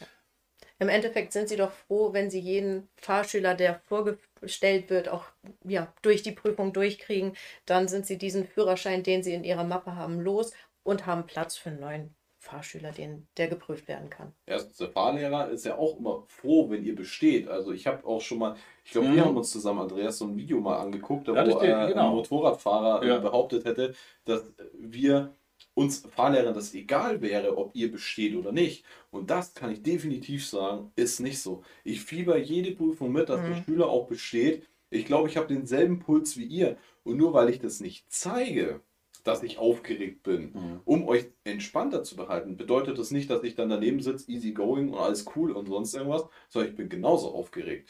Im 0.79 0.89
Endeffekt 0.89 1.31
sind 1.33 1.47
sie 1.47 1.55
doch 1.55 1.71
froh, 1.71 2.11
wenn 2.13 2.29
sie 2.29 2.39
jeden 2.39 2.89
Fahrschüler, 2.97 3.55
der 3.55 3.79
vorgestellt 3.85 4.89
wird, 4.89 5.07
auch 5.09 5.23
ja, 5.63 5.93
durch 6.01 6.21
die 6.21 6.33
Prüfung 6.33 6.73
durchkriegen. 6.73 7.33
Dann 7.65 7.87
sind 7.87 8.05
sie 8.05 8.17
diesen 8.17 8.45
Führerschein, 8.45 9.01
den 9.03 9.23
sie 9.23 9.33
in 9.33 9.43
ihrer 9.43 9.63
Mappe 9.63 9.95
haben, 9.95 10.19
los 10.19 10.51
und 10.83 11.05
haben 11.05 11.25
Platz 11.25 11.55
für 11.55 11.69
einen 11.69 11.79
neuen 11.79 12.15
Fahrschüler, 12.39 12.91
den, 12.91 13.25
der 13.37 13.47
geprüft 13.47 13.87
werden 13.87 14.09
kann. 14.11 14.31
Erstens, 14.45 14.77
der 14.77 14.89
Fahrlehrer 14.89 15.49
ist 15.49 15.65
ja 15.65 15.77
auch 15.77 15.97
immer 15.97 16.25
froh, 16.27 16.69
wenn 16.69 16.83
ihr 16.83 16.93
besteht. 16.93 17.47
Also 17.47 17.71
ich 17.71 17.87
habe 17.87 18.05
auch 18.05 18.21
schon 18.21 18.37
mal, 18.37 18.55
ich 18.83 18.91
glaube, 18.91 19.07
Mhm. 19.07 19.15
wir 19.15 19.25
haben 19.25 19.37
uns 19.37 19.49
zusammen, 19.51 19.79
Andreas, 19.79 20.19
so 20.19 20.25
ein 20.25 20.35
Video 20.37 20.59
mal 20.59 20.77
angeguckt, 20.77 21.27
da 21.27 21.31
wo 21.33 21.57
steht- 21.57 21.69
äh, 21.73 21.87
genau. 21.87 22.09
ein 22.09 22.15
Motorradfahrer 22.15 23.01
äh, 23.01 23.07
Ja. 23.07 23.17
behauptet 23.17 23.65
hätte, 23.65 23.95
dass 24.25 24.43
wir 24.73 25.33
uns 25.75 25.99
Fahrlehrern 25.99 26.53
das 26.55 26.73
egal 26.73 27.21
wäre, 27.21 27.57
ob 27.57 27.75
ihr 27.75 27.91
besteht 27.91 28.35
oder 28.35 28.51
nicht. 28.51 28.85
Und 29.11 29.29
das 29.29 29.53
kann 29.53 29.71
ich 29.71 29.83
definitiv 29.83 30.47
sagen, 30.47 30.91
ist 30.95 31.19
nicht 31.19 31.39
so. 31.39 31.63
Ich 31.83 32.01
fieber 32.01 32.37
jede 32.37 32.71
Prüfung 32.75 33.11
mit, 33.11 33.29
dass 33.29 33.41
der 33.41 33.51
Mhm. 33.57 33.63
Schüler 33.65 33.89
auch 33.89 34.07
besteht, 34.07 34.67
Ich 34.91 35.05
glaube, 35.05 35.27
ich 35.27 35.35
habe 35.35 35.47
denselben 35.53 35.99
Puls 35.99 36.37
wie 36.37 36.45
ihr. 36.45 36.77
Und 37.03 37.17
nur 37.17 37.33
weil 37.33 37.49
ich 37.49 37.59
das 37.59 37.81
nicht 37.81 38.05
zeige, 38.09 38.81
dass 39.25 39.43
ich 39.43 39.57
aufgeregt 39.57 40.23
bin, 40.23 40.51
Mhm. 40.53 40.79
um 40.85 41.07
euch 41.07 41.25
entspannter 41.43 42.03
zu 42.03 42.15
behalten, 42.15 42.55
bedeutet 42.55 42.97
das 42.97 43.11
nicht, 43.11 43.29
dass 43.29 43.43
ich 43.43 43.55
dann 43.55 43.69
daneben 43.69 43.99
sitze, 44.01 44.31
easy 44.31 44.51
going 44.53 44.89
und 44.93 44.99
alles 44.99 45.25
cool 45.35 45.51
und 45.51 45.67
sonst 45.67 45.93
irgendwas, 45.95 46.25
sondern 46.49 46.69
ich 46.71 46.77
bin 46.77 46.87
genauso 46.87 47.33
aufgeregt. 47.33 47.89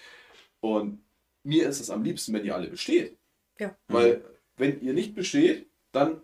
Und 0.62 1.04
mir 1.44 1.68
ist 1.70 1.80
es 1.82 1.90
am 1.92 2.04
liebsten, 2.04 2.34
wenn 2.34 2.46
ihr 2.46 2.56
alle 2.56 2.70
besteht. 2.70 3.18
Ja. 3.60 3.78
Weil, 3.88 4.24
wenn 4.58 4.82
ihr 4.82 4.94
nicht 4.94 5.14
besteht, 5.14 5.70
dann 5.92 6.22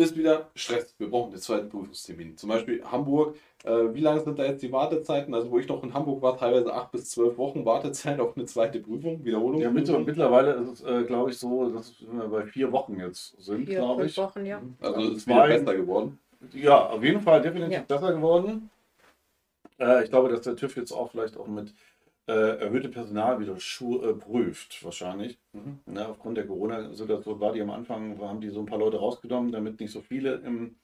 ist 0.00 0.16
wieder 0.16 0.50
Stress. 0.54 0.94
Wir 0.98 1.08
brauchen 1.10 1.30
den 1.30 1.40
zweiten 1.40 1.68
Prüfungstermin. 1.68 2.36
Zum 2.36 2.48
Beispiel 2.48 2.82
Hamburg. 2.84 3.36
Äh, 3.64 3.92
wie 3.94 4.00
lange 4.00 4.20
sind 4.20 4.38
da 4.38 4.44
jetzt 4.44 4.62
die 4.62 4.72
Wartezeiten? 4.72 5.34
Also, 5.34 5.50
wo 5.50 5.58
ich 5.58 5.68
noch 5.68 5.82
in 5.84 5.92
Hamburg 5.92 6.22
war, 6.22 6.36
teilweise 6.36 6.72
acht 6.72 6.90
bis 6.92 7.10
zwölf 7.10 7.36
Wochen 7.36 7.64
Wartezeit 7.64 8.18
auf 8.18 8.36
eine 8.36 8.46
zweite 8.46 8.80
Prüfung, 8.80 9.22
Wiederholung. 9.24 9.60
Ja, 9.60 9.70
mit, 9.70 9.86
mittlerweile 10.06 10.52
ist 10.54 10.68
es, 10.68 10.82
äh, 10.82 11.02
glaube 11.04 11.30
ich, 11.30 11.38
so, 11.38 11.68
dass 11.70 11.94
wir 12.00 12.28
bei 12.28 12.42
vier 12.46 12.72
Wochen 12.72 12.98
jetzt 12.98 13.36
sind, 13.42 13.66
glaube 13.66 14.06
ich. 14.06 14.16
Wochen, 14.16 14.46
ja. 14.46 14.62
Also, 14.80 15.00
es 15.02 15.16
ist 15.18 15.24
Zwei- 15.24 15.32
wieder 15.48 15.58
besser 15.58 15.76
geworden. 15.76 16.18
Ja, 16.54 16.86
auf 16.88 17.04
jeden 17.04 17.20
Fall 17.20 17.42
definitiv 17.42 17.72
Ja. 17.74 17.82
besser 17.86 18.12
geworden. 18.14 18.70
Äh, 19.78 20.04
ich 20.04 20.10
glaube, 20.10 20.30
dass 20.30 20.40
der 20.42 20.56
TÜV 20.56 20.76
jetzt 20.76 20.92
auch 20.92 21.10
vielleicht 21.10 21.36
auch 21.36 21.46
mit 21.46 21.74
äh, 22.26 22.58
erhöhtem 22.58 22.90
Personal 22.90 23.40
wieder 23.40 23.58
Schu 23.58 24.02
äh, 24.02 24.14
prüft, 24.14 24.84
wahrscheinlich. 24.84 25.38
Mhm. 25.52 25.80
Ne, 25.86 26.08
aufgrund 26.08 26.36
der 26.36 26.46
Corona-Situation 26.46 27.40
war 27.40 27.52
die 27.52 27.60
am 27.62 27.70
Anfang, 27.70 28.20
haben 28.20 28.40
die 28.40 28.50
so 28.50 28.60
ein 28.60 28.66
paar 28.66 28.78
Leute 28.78 28.98
rausgenommen, 28.98 29.52
damit 29.52 29.80
nicht 29.80 29.90
so 29.92 30.00
viele 30.00 30.36
im, 30.36 30.76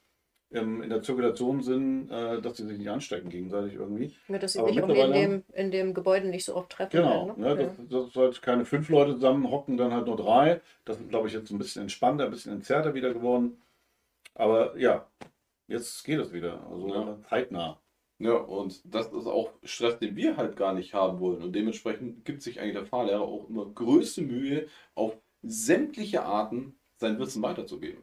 im, 0.50 0.82
in 0.82 0.90
der 0.90 1.02
Zirkulation 1.02 1.62
sind, 1.62 2.10
äh, 2.10 2.40
dass 2.40 2.56
sie 2.56 2.66
sich 2.66 2.78
nicht 2.78 2.90
anstecken 2.90 3.30
gegenseitig 3.30 3.74
irgendwie. 3.74 4.14
Ja, 4.28 4.38
dass 4.38 4.54
sie 4.54 4.58
Aber 4.58 4.68
sich 4.68 4.82
auch 4.82 4.88
in 4.88 5.12
dem, 5.12 5.44
in 5.52 5.70
dem 5.70 5.94
Gebäude 5.94 6.28
nicht 6.28 6.44
so 6.44 6.56
oft 6.56 6.70
treffen. 6.70 6.96
Genau, 6.96 7.28
werden, 7.28 7.42
ne, 7.42 7.54
ne? 7.54 7.76
dass, 7.88 8.06
dass 8.06 8.16
halt 8.16 8.42
keine 8.42 8.64
fünf 8.64 8.88
Leute 8.88 9.14
zusammen 9.14 9.50
hocken, 9.50 9.76
dann 9.76 9.92
halt 9.92 10.06
nur 10.06 10.16
drei. 10.16 10.60
Das 10.84 10.98
ist, 11.00 11.08
glaube 11.08 11.28
ich, 11.28 11.34
jetzt 11.34 11.50
ein 11.50 11.58
bisschen 11.58 11.82
entspannter, 11.82 12.24
ein 12.24 12.30
bisschen 12.30 12.52
entzerrter 12.52 12.94
wieder 12.94 13.12
geworden. 13.12 13.60
Aber 14.34 14.76
ja, 14.76 15.06
jetzt 15.68 16.04
geht 16.04 16.20
es 16.20 16.32
wieder. 16.32 16.66
Also 16.70 16.88
Ja. 16.88 17.18
zeitnah. 17.28 17.78
Ja, 18.18 18.32
und 18.34 18.80
das 18.84 19.08
ist 19.12 19.26
auch 19.26 19.52
Stress, 19.62 19.98
den 19.98 20.16
wir 20.16 20.36
halt 20.38 20.56
gar 20.56 20.72
nicht 20.72 20.94
haben 20.94 21.20
wollen. 21.20 21.42
Und 21.42 21.52
dementsprechend 21.52 22.24
gibt 22.24 22.42
sich 22.42 22.60
eigentlich 22.60 22.74
der 22.74 22.86
Fahrlehrer 22.86 23.20
auch 23.20 23.48
immer 23.48 23.66
größte 23.66 24.22
Mühe, 24.22 24.68
auf 24.94 25.16
sämtliche 25.42 26.22
Arten 26.24 26.78
sein 26.96 27.18
Wissen 27.18 27.42
weiterzugeben. 27.42 28.02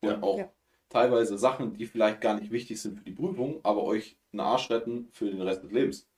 Und 0.00 0.08
Ja. 0.08 0.22
auch 0.22 0.38
Ja. 0.38 0.50
teilweise 0.88 1.36
Sachen, 1.36 1.74
die 1.76 1.86
vielleicht 1.86 2.20
gar 2.22 2.40
nicht 2.40 2.50
wichtig 2.50 2.80
sind 2.80 2.96
für 2.98 3.04
die 3.04 3.12
Prüfung, 3.12 3.60
aber 3.62 3.82
euch 3.84 4.16
einen 4.32 4.40
Arsch 4.40 4.70
retten 4.70 5.10
für 5.12 5.26
den 5.30 5.42
Rest 5.42 5.62
des 5.64 5.70
Lebens. 5.70 6.08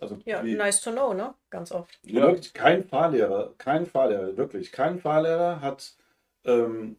Also 0.00 0.18
Ja, 0.24 0.44
Wie- 0.44 0.54
nice 0.54 0.80
to 0.80 0.90
know, 0.92 1.12
ne? 1.14 1.34
Ganz 1.50 1.70
oft. 1.72 1.98
Ja. 2.02 2.22
Wirklich 2.22 2.52
kein 2.52 2.84
Fahrlehrer, 2.84 3.54
kein 3.58 3.86
Fahrlehrer, 3.86 4.36
wirklich, 4.36 4.70
kein 4.72 4.98
Fahrlehrer 4.98 5.60
hat 5.60 5.96
ähm, 6.44 6.96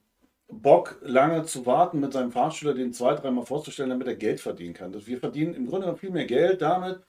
Bock, 0.51 0.98
lange 1.01 1.44
zu 1.44 1.65
warten, 1.65 2.00
mit 2.00 2.12
seinem 2.13 2.32
Fahrschüler 2.32 2.74
den 2.74 2.91
zwei, 2.91 3.13
dreimal 3.13 3.46
vorzustellen, 3.46 3.91
damit 3.91 4.08
er 4.08 4.15
Geld 4.15 4.39
verdienen 4.41 4.74
kann. 4.74 4.94
Wir 5.06 5.20
verdienen 5.20 5.53
im 5.53 5.68
Grunde 5.68 5.82
genommen 5.82 6.00
viel 6.00 6.10
mehr 6.12 6.25
Geld 6.25 6.62
damit, 6.62 7.00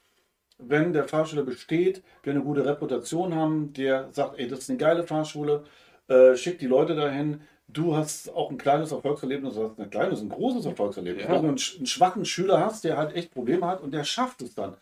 wenn 0.59 0.93
der 0.93 1.09
Fahrschüler 1.09 1.43
besteht, 1.43 2.03
wir 2.23 2.33
eine 2.35 2.43
gute 2.43 2.67
Reputation 2.67 3.35
haben, 3.35 3.73
der 3.73 4.09
sagt, 4.13 4.39
ey, 4.39 4.47
das 4.47 4.61
ist 4.61 4.71
eine 4.71 4.79
geile 4.79 5.05
Fahrschule, 5.05 5.65
äh, 6.09 6.37
schickt 6.37 6.61
die 6.61 6.67
Leute 6.67 6.95
dahin. 6.95 7.41
Du 7.67 7.97
hast 7.97 8.29
auch 8.35 8.51
ein 8.51 8.59
kleines 8.59 8.93
Erfolgserlebnis, 8.93 9.55
du 9.55 9.65
hast 9.71 9.79
ein 9.79 9.89
kleines, 9.91 10.21
ein 10.21 10.29
großes 10.29 10.67
Erfolgserlebnis. 10.67 11.25
Ja. 11.25 11.31
Wenn 11.31 11.43
du 11.43 11.49
einen, 11.49 11.59
einen 11.79 11.87
schwachen 11.87 12.25
Schüler 12.27 12.61
hast, 12.61 12.85
der 12.85 12.99
halt 12.99 13.15
echt 13.15 13.31
Probleme 13.33 13.67
hat 13.67 13.81
und 13.81 13.93
der 13.95 14.05
schafft 14.05 14.43
es 14.43 14.55
dann. 14.55 14.75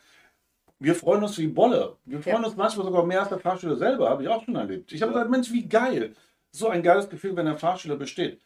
Wir 0.80 0.94
freuen 0.94 1.22
uns 1.22 1.38
wie 1.38 1.48
Bolle. 1.48 1.96
Wir 2.06 2.20
freuen 2.20 2.42
Ja. 2.42 2.48
uns 2.48 2.56
manchmal 2.56 2.86
sogar 2.86 3.04
mehr 3.04 3.20
als 3.20 3.28
der 3.28 3.38
Fahrschüler 3.38 3.76
selber, 3.76 4.08
habe 4.08 4.22
ich 4.22 4.28
auch 4.28 4.44
schon 4.44 4.56
erlebt. 4.56 4.92
Ich 4.92 5.02
habe 5.02 5.12
Ja. 5.12 5.18
gesagt, 5.18 5.30
Mensch, 5.30 5.52
wie 5.52 5.68
geil. 5.68 6.14
So 6.50 6.68
ein 6.68 6.82
geiles 6.82 7.08
Gefühl, 7.08 7.36
wenn 7.36 7.46
der 7.46 7.58
Fahrschüler 7.58 7.96
besteht. 7.96 8.40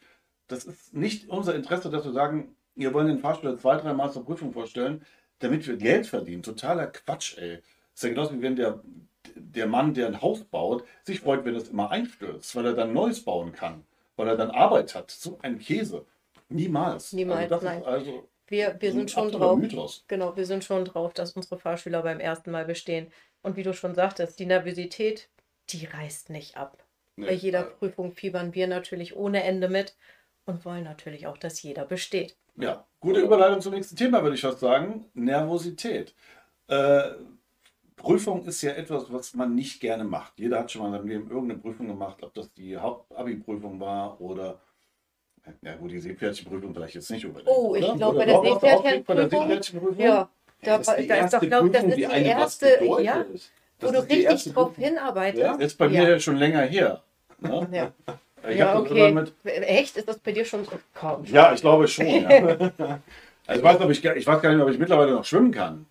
Das 0.47 0.65
ist 0.65 0.93
nicht 0.93 1.29
unser 1.29 1.55
Interesse, 1.55 1.89
dass 1.89 2.05
wir 2.05 2.11
sagen, 2.11 2.55
wir 2.75 2.93
wollen 2.93 3.07
den 3.07 3.19
Fahrschüler 3.19 3.57
zwei, 3.57 3.77
drei 3.77 3.93
Mal 3.93 4.11
zur 4.11 4.25
Prüfung 4.25 4.51
vorstellen, 4.51 5.05
damit 5.39 5.67
wir 5.67 5.77
Geld 5.77 6.07
verdienen. 6.07 6.43
Totaler 6.43 6.87
Quatsch, 6.87 7.37
ey. 7.37 7.59
ist 7.93 8.03
ja 8.03 8.09
genauso 8.09 8.33
wie 8.33 8.41
wenn 8.41 8.55
der, 8.55 8.81
der 9.35 9.67
Mann, 9.67 9.93
der 9.93 10.07
ein 10.07 10.21
Haus 10.21 10.43
baut, 10.43 10.83
sich 11.03 11.19
freut, 11.19 11.45
wenn 11.45 11.55
es 11.55 11.69
immer 11.69 11.91
einstürzt, 11.91 12.55
weil 12.55 12.65
er 12.65 12.73
dann 12.73 12.93
Neues 12.93 13.23
bauen 13.23 13.53
kann, 13.53 13.83
weil 14.15 14.27
er 14.27 14.37
dann 14.37 14.51
Arbeit 14.51 14.95
hat. 14.95 15.11
So 15.11 15.39
ein 15.41 15.59
Käse. 15.59 16.05
Niemals. 16.49 17.13
Niemals, 17.13 17.51
also 17.51 17.55
das 17.55 17.63
nein. 17.63 17.83
Also 17.83 18.27
Wir, 18.47 18.75
wir 18.79 18.91
sind 18.91 19.11
schon 19.11 19.31
drauf. 19.31 19.57
Mythos. 19.57 20.03
Genau, 20.07 20.35
wir 20.35 20.45
sind 20.45 20.63
schon 20.63 20.85
drauf, 20.85 21.13
dass 21.13 21.33
unsere 21.33 21.57
Fahrschüler 21.57 22.03
beim 22.03 22.19
ersten 22.19 22.51
Mal 22.51 22.65
bestehen. 22.65 23.07
Und 23.41 23.55
wie 23.57 23.63
du 23.63 23.73
schon 23.73 23.95
sagtest, 23.95 24.39
die 24.39 24.45
Nervosität, 24.45 25.29
die 25.69 25.85
reißt 25.85 26.29
nicht 26.29 26.57
ab. 26.57 26.83
Nee, 27.15 27.27
Bei 27.27 27.33
jeder 27.33 27.61
äh, 27.61 27.69
Prüfung 27.71 28.11
fiebern 28.11 28.53
wir 28.53 28.67
natürlich 28.67 29.15
ohne 29.15 29.43
Ende 29.43 29.69
mit 29.69 29.95
und 30.45 30.65
wollen 30.65 30.83
natürlich 30.83 31.27
auch, 31.27 31.37
dass 31.37 31.61
jeder 31.61 31.85
besteht. 31.85 32.35
Ja, 32.55 32.85
gute 32.99 33.19
Überleitung 33.21 33.61
zum 33.61 33.73
nächsten 33.73 33.95
Thema, 33.95 34.21
würde 34.21 34.35
ich 34.35 34.41
fast 34.41 34.59
sagen. 34.59 35.05
Nervosität. 35.13 36.13
Äh, 36.67 37.11
Prüfung 37.95 38.45
ist 38.45 38.61
ja 38.61 38.71
etwas, 38.71 39.11
was 39.11 39.33
man 39.33 39.55
nicht 39.55 39.79
gerne 39.79 40.03
macht. 40.03 40.33
Jeder 40.37 40.59
hat 40.59 40.71
schon 40.71 40.81
mal 40.81 40.87
in 40.87 40.93
seinem 40.93 41.07
Leben 41.07 41.29
irgendeine 41.31 41.59
Prüfung 41.61 41.87
gemacht, 41.87 42.21
ob 42.21 42.33
das 42.33 42.51
die 42.53 42.77
Haupt-Abi-Prüfung 42.77 43.79
war 43.79 44.19
oder, 44.19 44.59
ja 45.61 45.75
gut, 45.75 45.91
die 45.91 45.99
Seepferdchenprüfung 45.99 46.73
vielleicht 46.73 46.95
jetzt 46.95 47.09
nicht 47.11 47.25
unbedingt. 47.25 47.49
Oh, 47.55 47.75
ich 47.75 47.93
glaube, 47.95 48.17
bei 48.25 48.33
aufgeregt 48.33 49.05
bei 49.07 49.15
der 49.15 49.29
Seepferdchenprüfung-? 49.29 49.99
Ja, 50.03 50.29
da, 50.61 50.77
das 50.77 50.87
ist 50.89 50.97
die 50.97 51.07
da 51.07 51.15
ist 51.15 51.33
doch, 51.33 51.41
glaube 51.41 51.67
ich, 51.67 51.73
das 51.73 51.83
ist 51.83 51.97
die 51.97 52.05
die 52.05 52.23
erste, 52.25 52.77
bedeutet. 52.79 53.05
ja, 53.05 53.25
wo 53.79 53.91
du 53.91 53.99
richtig 53.99 54.53
drauf 54.53 54.75
hinarbeitest. 54.75 55.41
Ja. 55.43 55.55
Ist 55.55 55.77
bei 55.77 55.89
mir 55.89 56.03
Ja. 56.03 56.09
ja 56.09 56.19
schon 56.19 56.37
länger 56.37 56.61
her. 56.61 57.03
Ne? 57.39 57.67
Ja, 57.71 57.93
Ich 58.49 58.57
ja 58.57 58.77
okay. 58.77 59.09
immer 59.09 59.21
mit, 59.21 59.33
Echt? 59.45 59.97
Ist 59.97 60.07
das 60.07 60.19
bei 60.19 60.31
dir 60.31 60.45
schon 60.45 60.65
so? 60.65 60.71
Komm. 60.93 61.23
ja, 61.25 61.53
ich 61.53 61.61
glaube 61.61 61.87
schon. 61.87 62.05
Ja. 62.05 62.99
Also 63.45 63.59
ich, 63.59 63.65
weiß, 63.65 63.81
ob 63.81 63.89
ich, 63.89 64.01
gar- 64.01 64.15
ich 64.15 64.25
weiß 64.25 64.41
gar 64.41 64.53
nicht, 64.53 64.63
ob 64.63 64.69
ich 64.69 64.79
mittlerweile 64.79 65.11
noch 65.11 65.25
schwimmen 65.25 65.51
kann. 65.51 65.85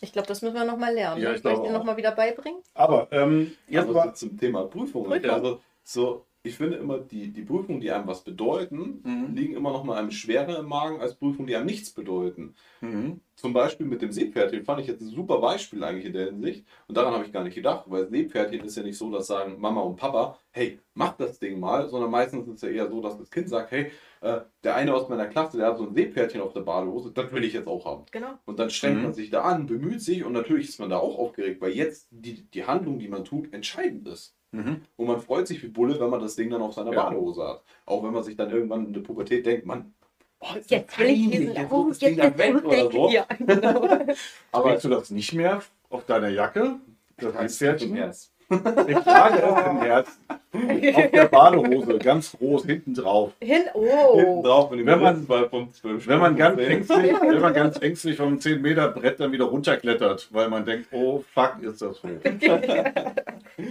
Ich 0.00 0.12
glaube, 0.12 0.28
das 0.28 0.42
müssen 0.42 0.54
wir 0.54 0.64
nochmal 0.64 0.94
lernen. 0.94 1.22
Ja, 1.22 1.32
ich 1.32 1.42
Soll 1.42 1.52
ich 1.52 1.58
glaube 1.58 1.68
dir 1.68 1.78
nochmal 1.78 1.96
wieder 1.98 2.12
beibringen? 2.12 2.60
Aber 2.74 3.08
ähm, 3.10 3.52
jetzt 3.68 3.84
Aber 3.84 3.94
war, 3.94 4.04
so 4.08 4.28
zum 4.28 4.38
Thema 4.38 4.64
Prüfungen. 4.64 5.10
Prüfung. 5.10 5.30
Also, 5.30 5.60
so, 5.84 6.25
ich 6.46 6.56
finde 6.56 6.76
immer, 6.76 6.98
die, 6.98 7.32
die 7.32 7.42
Prüfungen, 7.42 7.80
die 7.80 7.90
einem 7.90 8.06
was 8.06 8.24
bedeuten, 8.24 9.00
Mhm. 9.04 9.34
liegen 9.34 9.54
immer 9.54 9.72
noch 9.72 9.84
mal 9.84 9.98
einem 9.98 10.10
schwerer 10.10 10.58
im 10.58 10.66
Magen 10.66 11.00
als 11.00 11.14
Prüfungen, 11.14 11.46
die 11.46 11.56
einem 11.56 11.66
nichts 11.66 11.90
bedeuten. 11.90 12.54
Mhm. 12.80 13.20
Zum 13.34 13.52
Beispiel 13.52 13.86
mit 13.86 14.00
dem 14.00 14.12
Seepferdchen 14.12 14.64
fand 14.64 14.80
ich 14.80 14.86
jetzt 14.86 15.02
ein 15.02 15.08
super 15.08 15.38
Beispiel 15.40 15.84
eigentlich 15.84 16.06
in 16.06 16.12
der 16.14 16.26
Hinsicht. 16.26 16.64
Und 16.88 16.96
daran 16.96 17.12
habe 17.12 17.24
ich 17.26 17.32
gar 17.32 17.44
nicht 17.44 17.54
gedacht, 17.54 17.84
weil 17.88 18.08
Seepferdchen 18.08 18.64
ist 18.64 18.76
ja 18.76 18.82
nicht 18.82 18.96
so, 18.96 19.10
dass 19.10 19.26
sagen 19.26 19.60
Mama 19.60 19.82
und 19.82 19.96
Papa, 19.96 20.38
hey, 20.52 20.78
mach 20.94 21.16
das 21.18 21.38
Ding 21.38 21.60
mal, 21.60 21.88
sondern 21.90 22.10
meistens 22.10 22.46
ist 22.48 22.54
es 22.54 22.62
ja 22.62 22.68
eher 22.68 22.88
so, 22.88 23.02
dass 23.02 23.18
das 23.18 23.30
Kind 23.30 23.48
sagt, 23.50 23.72
hey, 23.72 23.90
äh, 24.22 24.40
der 24.64 24.76
eine 24.76 24.94
aus 24.94 25.08
meiner 25.10 25.26
Klasse, 25.26 25.58
der 25.58 25.66
hat 25.66 25.76
so 25.78 25.86
ein 25.86 25.94
Seepferdchen 25.94 26.40
auf 26.40 26.54
der 26.54 26.60
Badehose, 26.62 27.12
das 27.12 27.30
will 27.32 27.44
ich 27.44 27.52
jetzt 27.52 27.66
auch 27.68 27.84
haben. 27.84 28.04
Genau. 28.10 28.38
Und 28.46 28.58
dann 28.58 28.70
strengt 28.70 28.98
Mhm. 28.98 29.02
man 29.02 29.12
sich 29.14 29.28
da 29.30 29.42
an, 29.42 29.66
bemüht 29.66 30.00
sich 30.00 30.24
und 30.24 30.32
natürlich 30.32 30.68
ist 30.70 30.80
man 30.80 30.88
da 30.88 30.98
auch 30.98 31.18
aufgeregt, 31.18 31.60
weil 31.60 31.72
jetzt 31.72 32.08
die, 32.10 32.44
die 32.50 32.64
Handlung, 32.64 32.98
die 32.98 33.08
man 33.08 33.24
tut, 33.24 33.52
entscheidend 33.52 34.06
ist. 34.08 34.35
Mhm. 34.56 34.80
Und 34.96 35.06
man 35.06 35.20
freut 35.20 35.46
sich 35.46 35.62
wie 35.62 35.68
Bulle, 35.68 35.98
wenn 36.00 36.10
man 36.10 36.20
das 36.20 36.34
Ding 36.36 36.50
dann 36.50 36.62
auf 36.62 36.74
seiner 36.74 36.92
Ja. 36.92 37.04
Badehose 37.04 37.42
hat. 37.46 37.62
Auch 37.84 38.02
wenn 38.02 38.12
man 38.12 38.22
sich 38.22 38.36
dann 38.36 38.50
irgendwann 38.50 38.86
in 38.86 38.92
der 38.92 39.00
Pubertät 39.00 39.44
denkt, 39.44 39.66
Mann, 39.66 39.92
oh, 40.40 40.46
ist 40.58 40.70
das 40.70 40.78
Jetzt 40.80 40.98
will 40.98 41.06
ich 41.06 41.20
peinlich, 41.20 41.38
diesen 41.40 41.54
jetzt 41.54 41.72
oh, 41.72 41.86
jetzt 41.88 42.02
Ding 42.02 42.16
dann 42.16 42.32
ist 42.32 42.38
weg 42.38 42.54
es 42.54 42.64
oder 42.64 42.76
weg. 42.76 42.92
so. 42.92 43.10
Ja, 43.10 43.26
genau. 43.38 43.82
Aber 44.52 44.68
Trägst 44.70 44.84
du 44.84 44.88
das 44.88 45.10
nicht 45.10 45.32
mehr 45.34 45.62
auf 45.90 46.04
deiner 46.06 46.28
Jacke? 46.28 46.80
Das 47.18 47.34
heißt 47.34 47.60
Herz. 47.60 48.32
Ich 48.48 48.98
trage 48.98 49.42
es 49.42 49.66
im 49.66 49.78
Herzen. 49.80 50.20
Auf 50.28 51.10
der 51.10 51.28
Badehose, 51.30 51.98
ganz 51.98 52.32
groß, 52.32 52.64
hinten 52.64 52.94
drauf. 52.94 53.32
Hin, 53.40 53.64
Hinten 53.64 53.70
oh. 53.74 54.42
drauf 54.42 54.70
mit 54.70 54.80
dem 54.80 54.86
Wenn 54.86 55.00
man- 55.00 55.16
Ritzball 55.16 55.48
vom 55.48 55.72
12 55.72 56.06
Wenn 56.06 56.18
man, 56.18 56.36
ganz 56.36 56.58
ängstlich, 56.60 57.12
wenn 57.20 57.40
man 57.40 57.54
ganz 57.54 57.80
ängstlich 57.80 58.16
vom 58.16 58.40
10 58.40 58.62
Meter 58.62 58.88
Brett 58.88 59.20
dann 59.20 59.32
wieder 59.32 59.46
runterklettert, 59.46 60.28
weil 60.32 60.48
man 60.48 60.64
denkt, 60.64 60.88
oh 60.92 61.24
fuck, 61.34 61.56
ist 61.60 61.82
das 61.82 62.02
hoch. 62.02 62.08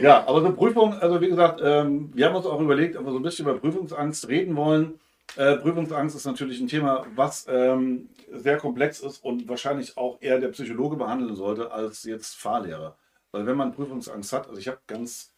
Ja, 0.02 0.28
aber 0.28 0.42
so 0.42 0.52
Prüfung, 0.52 0.94
also 0.94 1.22
wie 1.22 1.30
gesagt, 1.30 1.62
ähm, 1.64 2.10
wir 2.14 2.26
haben 2.26 2.36
uns 2.36 2.48
auch 2.48 2.60
überlegt, 2.60 2.98
ob 2.98 3.06
wir 3.06 3.12
so 3.12 3.20
ein 3.20 3.24
bisschen 3.24 3.46
über 3.48 3.58
Prüfungsangst 3.60 4.28
reden 4.28 4.56
wollen. 4.56 5.00
Äh, 5.38 5.58
Prüfungsangst 5.58 6.16
ist 6.16 6.26
natürlich 6.26 6.60
ein 6.60 6.68
Thema, 6.68 7.06
was 7.16 7.46
ähm, 7.48 8.10
sehr 8.32 8.58
komplex 8.58 9.00
ist 9.00 9.24
und 9.24 9.48
wahrscheinlich 9.48 9.96
auch 9.96 10.18
eher 10.22 10.40
der 10.40 10.48
Psychologe 10.50 10.96
behandeln 10.96 11.36
sollte 11.36 11.72
als 11.72 12.04
jetzt 12.04 12.36
Fahrlehrer. 12.36 12.96
Weil 13.36 13.46
wenn 13.48 13.58
man 13.58 13.74
Prüfungsangst 13.74 14.32
hat, 14.32 14.48
also 14.48 14.60
ich 14.60 14.70
habe 14.70 14.80
ganz, 14.88 15.34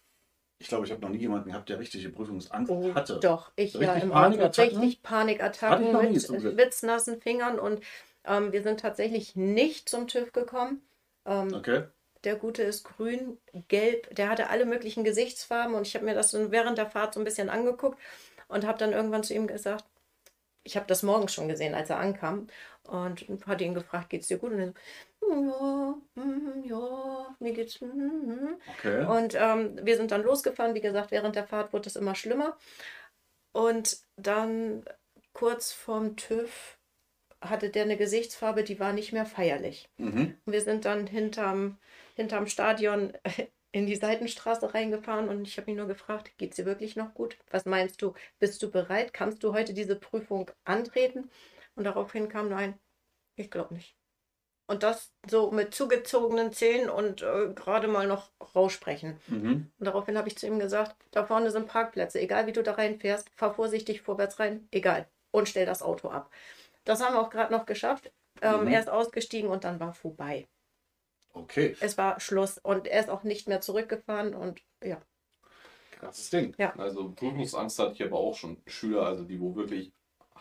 ich 0.59 0.67
glaube, 0.67 0.85
ich 0.85 0.91
habe 0.91 1.01
noch 1.01 1.09
nie 1.09 1.17
jemanden 1.17 1.49
gehabt, 1.49 1.67
der 1.67 1.79
richtige 1.79 2.09
Prüfungsangst 2.09 2.71
Oh, 2.71 2.93
hatte. 2.93 3.19
doch, 3.19 3.51
ich 3.55 3.73
ja 3.73 3.79
Richtig 3.79 4.03
im 4.03 4.11
Auto. 4.11 4.21
Panikattacken? 4.21 4.79
Richtig 4.79 5.01
Panikattacken 5.01 5.85
nie, 5.87 6.13
mit 6.13 6.57
witznassen 6.57 7.19
Fingern 7.19 7.57
und 7.59 7.81
ähm, 8.23 8.51
wir 8.51 8.61
sind 8.61 8.79
tatsächlich 8.79 9.35
nicht 9.35 9.89
zum 9.89 10.07
TÜV 10.07 10.31
gekommen. 10.31 10.81
Ähm, 11.25 11.53
Okay. 11.55 11.85
Der 12.23 12.35
gute 12.35 12.61
ist 12.63 12.83
grün, 12.83 13.37
gelb, 13.67 14.13
der 14.15 14.29
hatte 14.29 14.49
alle 14.49 14.65
möglichen 14.65 15.03
Gesichtsfarben 15.03 15.73
und 15.75 15.87
ich 15.87 15.95
habe 15.95 16.05
mir 16.05 16.13
das 16.15 16.31
so 16.31 16.51
während 16.51 16.77
der 16.77 16.87
Fahrt 16.89 17.15
so 17.15 17.19
ein 17.19 17.23
bisschen 17.23 17.49
angeguckt 17.49 17.97
und 18.47 18.65
habe 18.65 18.77
dann 18.77 18.91
irgendwann 18.91 19.23
zu 19.23 19.33
ihm 19.33 19.47
gesagt, 19.47 19.85
ich 20.63 20.75
habe 20.75 20.87
das 20.87 21.01
morgens 21.03 21.33
schon 21.33 21.47
gesehen, 21.47 21.73
als 21.73 21.89
er 21.89 21.97
ankam 21.99 22.47
und 22.87 23.25
hatte 23.45 23.63
ihn 23.63 23.73
gefragt, 23.73 24.09
geht's 24.09 24.27
dir 24.27 24.37
gut? 24.37 24.51
Und 24.53 24.59
er 24.59 24.73
so, 25.19 25.31
ja, 26.15 26.23
mm, 26.23 26.63
ja, 26.65 27.35
mir 27.39 27.53
geht's. 27.53 27.81
Mm, 27.81 28.55
Okay. 28.67 29.05
und 29.05 29.35
ähm, 29.35 29.79
wir 29.85 29.97
sind 29.97 30.11
dann 30.11 30.23
losgefahren. 30.23 30.75
Wie 30.75 30.81
gesagt, 30.81 31.11
während 31.11 31.35
der 31.35 31.47
Fahrt 31.47 31.73
wurde 31.73 31.89
es 31.89 31.95
immer 31.95 32.15
schlimmer. 32.15 32.57
Und 33.51 33.97
dann 34.15 34.85
kurz 35.33 35.71
vorm 35.73 36.15
TÜV 36.15 36.77
hatte 37.41 37.69
der 37.69 37.83
eine 37.83 37.97
Gesichtsfarbe, 37.97 38.63
die 38.63 38.79
war 38.79 38.93
nicht 38.93 39.13
mehr 39.13 39.25
feierlich. 39.25 39.89
Mhm. 39.97 40.37
Und 40.45 40.53
wir 40.53 40.61
sind 40.61 40.85
dann 40.85 41.07
hinterm, 41.07 41.77
hinterm 42.15 42.47
Stadion 42.47 43.13
in 43.71 43.85
die 43.85 43.95
Seitenstraße 43.95 44.73
reingefahren 44.73 45.29
und 45.29 45.47
ich 45.47 45.57
habe 45.57 45.69
ihn 45.71 45.77
nur 45.77 45.87
gefragt, 45.87 46.31
geht's 46.37 46.55
dir 46.55 46.65
wirklich 46.65 46.95
noch 46.95 47.13
gut? 47.13 47.37
Was 47.51 47.65
meinst 47.65 48.01
du? 48.01 48.13
Bist 48.39 48.61
du 48.63 48.71
bereit? 48.71 49.13
Kannst 49.13 49.43
du 49.43 49.53
heute 49.53 49.73
diese 49.73 49.95
Prüfung 49.95 50.49
antreten? 50.65 51.29
Und 51.77 51.83
daraufhin 51.83 52.27
kam 52.27 52.49
nur 52.49 52.57
ein, 52.57 52.79
ich 53.35 53.51
glaube 53.51 53.75
nicht. 53.75 53.95
Und 54.65 54.83
das 54.83 55.13
so 55.29 55.51
mit 55.51 55.73
zugezogenen 55.73 56.51
Zähnen 56.51 56.89
und 56.89 57.21
äh, 57.21 57.53
gerade 57.53 57.87
mal 57.87 58.07
noch 58.07 58.31
raussprechen. 58.53 59.17
Mhm. 59.27 59.71
Und 59.77 59.85
daraufhin 59.85 60.17
habe 60.17 60.27
ich 60.27 60.37
zu 60.37 60.47
ihm 60.47 60.59
gesagt, 60.59 60.97
da 61.11 61.23
vorne 61.23 61.51
sind 61.51 61.67
Parkplätze, 61.67 62.19
egal 62.19 62.47
wie 62.47 62.51
du 62.51 62.63
da 62.63 62.73
reinfährst, 62.73 63.29
fahr 63.35 63.53
vorsichtig 63.53 64.01
vorwärts 64.01 64.39
rein, 64.39 64.67
egal. 64.71 65.07
Und 65.31 65.47
stell 65.47 65.65
das 65.65 65.81
Auto 65.81 66.09
ab. 66.09 66.31
Das 66.83 67.01
haben 67.01 67.13
wir 67.13 67.21
auch 67.21 67.29
gerade 67.29 67.53
noch 67.53 67.65
geschafft. 67.65 68.11
Ähm, 68.41 68.61
Mhm. 68.61 68.67
Er 68.67 68.79
ist 68.79 68.89
ausgestiegen 68.89 69.49
und 69.49 69.63
dann 69.63 69.79
war 69.79 69.93
vorbei. 69.93 70.47
Okay. 71.33 71.75
Es 71.79 71.97
war 71.97 72.19
Schluss 72.19 72.57
und 72.57 72.87
er 72.87 72.99
ist 72.99 73.09
auch 73.09 73.23
nicht 73.23 73.47
mehr 73.47 73.61
zurückgefahren 73.61 74.33
und 74.33 74.61
ja. 74.83 75.01
Krasses 75.91 76.29
Ding. 76.29 76.55
Also 76.77 77.11
Prüfungsangst 77.11 77.79
hatte 77.79 77.93
ich 77.93 78.03
aber 78.03 78.17
auch 78.17 78.35
schon 78.35 78.61
Schüler, 78.65 79.03
also 79.03 79.23
die 79.23 79.39
wo 79.39 79.55
wirklich 79.55 79.93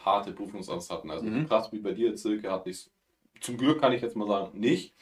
harte 0.07 0.33
Prüfungsangst 0.33 0.91
hatten. 0.91 1.11
Also 1.11 1.27
Mhm. 1.27 1.47
krass 1.49 1.71
wie 1.73 1.81
bei 1.81 1.93
dir, 1.93 2.17
Silke, 2.17 2.51
hatte 2.51 2.71
ich 2.71 2.91
zum 3.41 3.59
Glück 3.59 3.81
kann 3.81 3.93
ich 3.93 4.01
jetzt 4.01 4.17
mal 4.17 4.27
sagen, 4.29 4.59
nicht. 4.59 4.95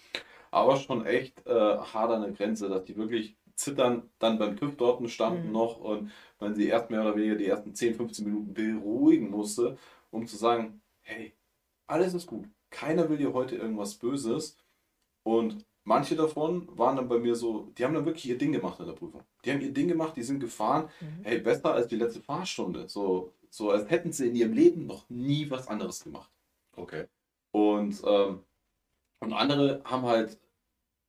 Aber 0.50 0.76
schon 0.76 1.06
echt 1.06 1.46
äh, 1.46 1.52
hart 1.78 2.10
an 2.12 2.22
der 2.22 2.32
Grenze, 2.32 2.68
dass 2.68 2.84
die 2.84 2.96
wirklich 2.96 3.36
zittern, 3.56 4.10
dann 4.18 4.38
beim 4.38 4.56
TÜV 4.56 4.76
dort 4.76 5.08
standen 5.10 5.48
Mhm. 5.48 5.52
noch 5.52 5.78
und 5.78 6.10
man 6.40 6.54
sie 6.56 6.66
erst 6.68 6.90
mehr 6.90 7.02
oder 7.02 7.14
weniger 7.16 7.36
die 7.36 7.46
ersten 7.46 7.74
10, 7.74 7.94
15 7.94 8.24
Minuten 8.24 8.54
beruhigen 8.54 9.30
musste, 9.30 9.78
um 10.10 10.26
zu 10.26 10.36
sagen, 10.36 10.80
hey, 11.02 11.34
alles 11.86 12.14
ist 12.14 12.26
gut. 12.26 12.46
Keiner 12.70 13.08
will 13.08 13.18
dir 13.18 13.32
heute 13.32 13.56
irgendwas 13.56 13.94
Böses. 13.94 14.56
Und 15.22 15.64
manche 15.84 16.16
davon 16.16 16.68
waren 16.78 16.96
dann 16.96 17.08
bei 17.08 17.18
mir 17.18 17.34
so, 17.36 17.72
die 17.78 17.84
haben 17.84 17.94
dann 17.94 18.06
wirklich 18.06 18.28
ihr 18.28 18.38
Ding 18.38 18.52
gemacht 18.52 18.80
in 18.80 18.86
der 18.86 18.94
Prüfung. 18.94 19.22
Die 19.44 19.52
haben 19.52 19.60
ihr 19.60 19.72
Ding 19.72 19.88
gemacht, 19.88 20.16
die 20.16 20.22
sind 20.22 20.40
gefahren, 20.40 20.88
Mhm. 21.00 21.24
hey, 21.24 21.38
besser 21.40 21.72
als 21.74 21.88
die 21.88 21.96
letzte 21.96 22.20
Fahrstunde. 22.20 22.88
So, 22.88 23.32
so 23.54 23.70
als 23.70 23.88
hätten 23.88 24.10
sie 24.10 24.26
in 24.26 24.34
ihrem 24.34 24.52
Leben 24.52 24.86
noch 24.86 25.08
nie 25.08 25.48
was 25.48 25.68
anderes 25.68 26.02
gemacht. 26.02 26.28
Okay. 26.74 27.06
Und, 27.52 28.02
ähm, 28.04 28.40
und 29.20 29.32
andere 29.32 29.80
haben 29.84 30.02
halt, 30.02 30.40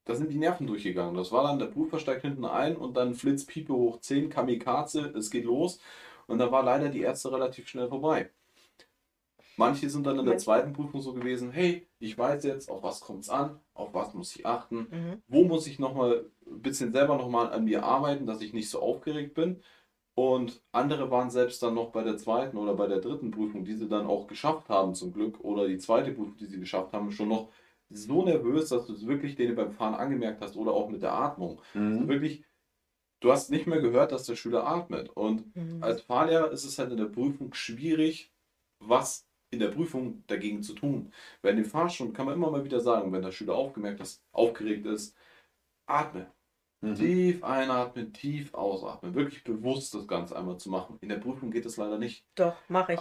da 0.05 0.13
sind 0.13 0.29
die 0.29 0.37
Nerven 0.37 0.67
durchgegangen. 0.67 1.15
Das 1.15 1.31
war 1.31 1.43
dann, 1.43 1.57
der 1.57 1.65
Prüfer 1.65 1.97
steigt 1.97 2.21
hinten 2.21 2.45
ein 2.45 2.77
und 2.77 2.95
dann 2.97 3.15
Flitz, 3.15 3.45
Piepe 3.45 3.73
hoch 3.73 3.99
10, 3.99 4.29
Kamikaze, 4.29 5.11
es 5.17 5.31
geht 5.31 5.45
los. 5.45 5.79
Und 6.27 6.37
da 6.37 6.51
war 6.51 6.61
leider 6.61 6.89
die 6.89 7.01
Ärzte 7.01 7.31
relativ 7.31 7.67
schnell 7.67 7.87
vorbei. 7.87 8.29
Manche 9.57 9.89
sind 9.89 10.05
dann 10.05 10.19
in 10.19 10.25
der 10.25 10.37
zweiten 10.37 10.73
Prüfung 10.73 11.01
so 11.01 11.13
gewesen, 11.13 11.49
hey, 11.49 11.87
ich 11.97 12.15
weiß 12.15 12.43
jetzt, 12.43 12.69
auf 12.69 12.83
was 12.83 12.99
kommt 12.99 13.23
es 13.23 13.29
an, 13.29 13.59
auf 13.73 13.91
was 13.95 14.13
muss 14.13 14.35
ich 14.35 14.45
achten, 14.45 14.87
Mhm. 14.91 15.23
wo 15.27 15.45
muss 15.45 15.65
ich 15.65 15.79
nochmal 15.79 16.25
ein 16.45 16.61
bisschen 16.61 16.91
selber 16.91 17.17
nochmal 17.17 17.51
an 17.51 17.65
mir 17.65 17.83
arbeiten, 17.83 18.27
dass 18.27 18.41
ich 18.41 18.53
nicht 18.53 18.69
so 18.69 18.81
aufgeregt 18.81 19.33
bin. 19.33 19.63
Und 20.17 20.63
andere 20.71 21.11
waren 21.11 21.29
selbst 21.29 21.61
dann 21.61 21.73
noch 21.75 21.91
bei 21.91 22.03
der 22.03 22.17
zweiten 22.17 22.57
oder 22.57 22.73
bei 22.75 22.87
der 22.87 22.99
dritten 23.01 23.31
Prüfung, 23.31 23.65
die 23.65 23.75
sie 23.75 23.89
dann 23.89 24.07
auch 24.07 24.27
geschafft 24.27 24.69
haben 24.69 24.95
zum 24.95 25.11
Glück, 25.13 25.41
oder 25.41 25.67
die 25.67 25.77
zweite 25.77 26.11
Prüfung, 26.13 26.37
die 26.37 26.45
sie 26.45 26.59
geschafft 26.59 26.93
haben, 26.93 27.11
schon 27.11 27.29
noch 27.29 27.51
so 27.89 28.23
nervös, 28.23 28.69
dass 28.69 28.85
du 28.87 28.93
es 28.93 29.07
wirklich 29.07 29.35
denen 29.35 29.55
beim 29.55 29.71
Fahren 29.73 29.93
angemerkt 29.95 30.41
hast 30.41 30.55
oder 30.55 30.71
auch 30.73 30.89
mit 30.89 31.01
der 31.03 31.13
Atmung. 31.13 31.61
Also 31.93 32.07
Mhm. 32.07 32.09
wirklich, 32.09 32.45
du 33.21 33.31
hast 33.31 33.49
nicht 33.51 33.67
mehr 33.67 33.81
gehört, 33.81 34.11
dass 34.11 34.25
der 34.25 34.35
Schüler 34.35 34.65
atmet. 34.67 35.09
Und 35.09 35.47
Mhm. 35.55 35.81
als 35.81 36.01
Fahrlehrer 36.01 36.51
ist 36.51 36.65
es 36.65 36.79
halt 36.79 36.91
in 36.91 36.97
der 36.97 37.05
Prüfung 37.05 37.53
schwierig, 37.53 38.33
was 38.79 39.27
in 39.51 39.59
der 39.59 39.69
Prüfung 39.69 40.23
dagegen 40.27 40.63
zu 40.63 40.73
tun. 40.75 41.13
Weil 41.41 41.51
in 41.51 41.57
den 41.57 41.65
Fahrstunden 41.65 42.15
kann 42.15 42.25
man 42.27 42.35
immer 42.35 42.51
mal 42.51 42.65
wieder 42.65 42.79
sagen, 42.81 43.11
wenn 43.13 43.21
der 43.21 43.31
Schüler 43.31 43.55
aufgemerkt 43.55 44.01
ist, 44.01 44.23
aufgeregt 44.31 44.85
ist, 44.85 45.15
atme. 45.87 46.34
Mhm. 46.85 46.95
Tief 46.95 47.43
einatmen, 47.43 48.13
tief 48.13 48.53
ausatmen. 48.53 49.15
Wirklich 49.15 49.43
bewusst 49.43 49.93
das 49.93 50.07
Ganze 50.07 50.35
einmal 50.35 50.57
zu 50.57 50.69
machen. 50.69 50.97
In 51.01 51.09
der 51.09 51.17
Prüfung 51.17 51.51
geht 51.51 51.65
es 51.65 51.77
leider 51.77 51.97
nicht. 51.97 52.25
Doch, 52.35 52.55
mache 52.67 52.93
ich. 52.93 52.99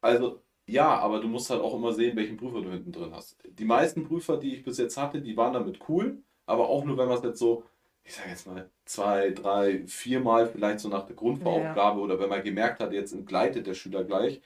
Also, 0.00 0.42
ja, 0.66 0.98
aber 0.98 1.20
du 1.20 1.28
musst 1.28 1.50
halt 1.50 1.60
auch 1.60 1.74
immer 1.74 1.92
sehen, 1.92 2.16
welchen 2.16 2.36
Prüfer 2.36 2.60
du 2.62 2.70
hinten 2.70 2.92
drin 2.92 3.14
hast. 3.14 3.38
Die 3.48 3.64
meisten 3.64 4.04
Prüfer, 4.06 4.36
die 4.36 4.54
ich 4.54 4.64
bis 4.64 4.78
jetzt 4.78 4.96
hatte, 4.96 5.20
die 5.20 5.36
waren 5.36 5.52
damit 5.54 5.80
cool, 5.88 6.22
aber 6.46 6.68
auch 6.68 6.84
nur, 6.84 6.96
wenn 6.98 7.08
man 7.08 7.18
es 7.18 7.24
jetzt 7.24 7.38
so, 7.38 7.64
ich 8.04 8.14
sage 8.14 8.30
jetzt 8.30 8.46
mal, 8.46 8.70
zwei, 8.84 9.30
drei, 9.30 9.86
viermal 9.86 10.46
vielleicht 10.46 10.80
so 10.80 10.88
nach 10.88 11.06
der 11.06 11.16
Grundvoraufgabe 11.16 12.00
oder 12.00 12.18
wenn 12.18 12.28
man 12.30 12.42
gemerkt 12.42 12.80
hat, 12.80 12.92
jetzt 12.92 13.12
entgleitet 13.12 13.66
der 13.66 13.74
Schüler 13.74 14.04
gleich, 14.04 14.40